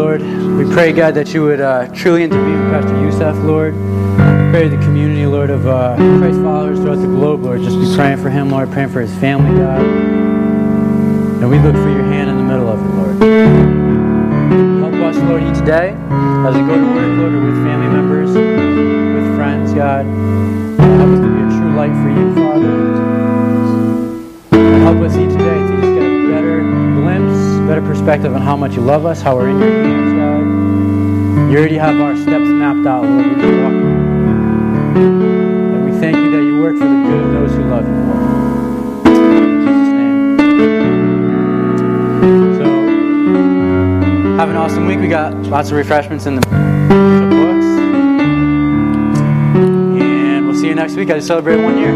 Lord. 0.01 0.23
We 0.23 0.65
pray, 0.73 0.93
God, 0.93 1.13
that 1.15 1.35
you 1.35 1.43
would 1.43 1.61
uh, 1.61 1.87
truly 1.89 2.25
intervene 2.25 2.59
with 2.59 2.73
Pastor 2.73 2.95
Youcef, 2.95 3.45
Lord. 3.45 3.75
Pray 4.51 4.67
the 4.69 4.79
community, 4.79 5.27
Lord, 5.27 5.51
of 5.51 5.67
uh, 5.67 5.95
Christ 6.19 6.41
followers 6.41 6.79
throughout 6.79 7.03
the 7.03 7.07
globe, 7.07 7.45
Lord. 7.45 7.61
Just 7.61 7.79
be 7.79 7.95
praying 7.95 8.17
for 8.17 8.31
him, 8.31 8.49
Lord, 8.49 8.73
praying 8.73 8.89
for 8.89 9.03
his 9.03 9.13
family, 9.21 9.59
God. 9.59 9.83
And 11.43 11.51
we 11.51 11.59
look 11.59 11.75
for 11.75 11.91
your 11.91 12.05
hand 12.05 12.31
in 12.31 12.39
the 12.39 12.43
middle 12.43 12.71
of 12.71 12.81
it, 12.81 12.89
Lord. 12.97 13.17
Help 14.81 14.95
us, 15.05 15.17
Lord, 15.29 15.43
each 15.43 15.63
day 15.67 15.93
as 16.49 16.55
we 16.57 16.63
go 16.63 16.77
to 16.81 16.89
work, 16.97 17.19
Lord, 17.19 17.35
or 17.35 17.45
with 17.45 17.63
family 17.63 17.89
members, 17.93 18.31
with 18.33 19.37
friends, 19.37 19.75
God. 19.75 20.07
Help 20.81 21.11
us 21.13 21.21
to 21.21 21.29
be 21.29 21.41
a 21.45 21.49
true 21.61 21.77
light 21.77 21.93
for 22.01 22.09
you, 22.09 22.35
Father. 22.41 22.73
Help 24.81 24.99
us 25.05 25.15
each 25.17 25.37
day 25.39 25.70
better 27.71 27.87
perspective 27.87 28.35
on 28.35 28.43
how 28.43 28.57
much 28.57 28.75
you 28.75 28.81
love 28.81 29.07
us, 29.07 29.23
how 29.23 29.37
we're 29.37 29.49
in 29.49 29.61
your 29.61 29.71
hands, 29.71 30.13
God. 30.15 30.41
You 31.53 31.57
already 31.57 31.79
have 31.79 32.01
our 32.01 32.17
steps 32.17 32.47
mapped 32.47 32.85
out, 32.85 33.05
Lord. 33.05 33.27
We're 33.27 33.35
just 33.35 33.45
walking. 33.63 33.87
And 35.75 35.85
we 35.85 35.93
thank 36.01 36.17
you 36.17 36.31
that 36.33 36.43
you 36.43 36.59
work 36.59 36.77
for 36.77 36.89
the 36.89 36.91
good 36.91 37.23
of 37.23 37.31
those 37.31 37.53
who 37.53 37.63
love 37.71 37.87
you, 37.87 37.95
Lord. 37.95 39.07
In 39.07 39.61
Jesus' 39.61 39.93
name. 40.01 40.39
So, 42.59 42.67
have 44.39 44.49
an 44.51 44.57
awesome 44.57 44.87
week. 44.87 44.99
We 44.99 45.07
got 45.07 45.33
lots 45.45 45.71
of 45.71 45.77
refreshments 45.77 46.27
in 46.27 46.35
the 46.35 46.41
books. 46.41 46.59
And 50.03 50.45
we'll 50.45 50.57
see 50.57 50.67
you 50.67 50.75
next 50.75 50.97
week. 50.97 51.09
I 51.11 51.15
just 51.15 51.29
celebrate 51.29 51.63
one 51.63 51.79
year. 51.79 51.95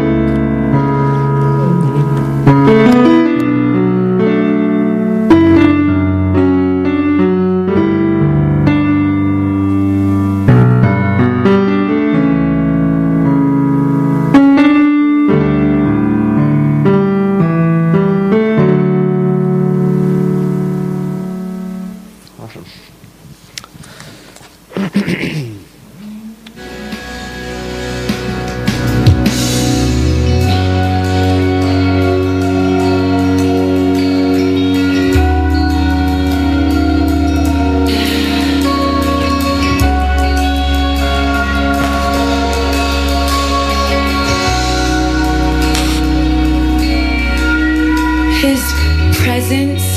Presence. 49.47 49.94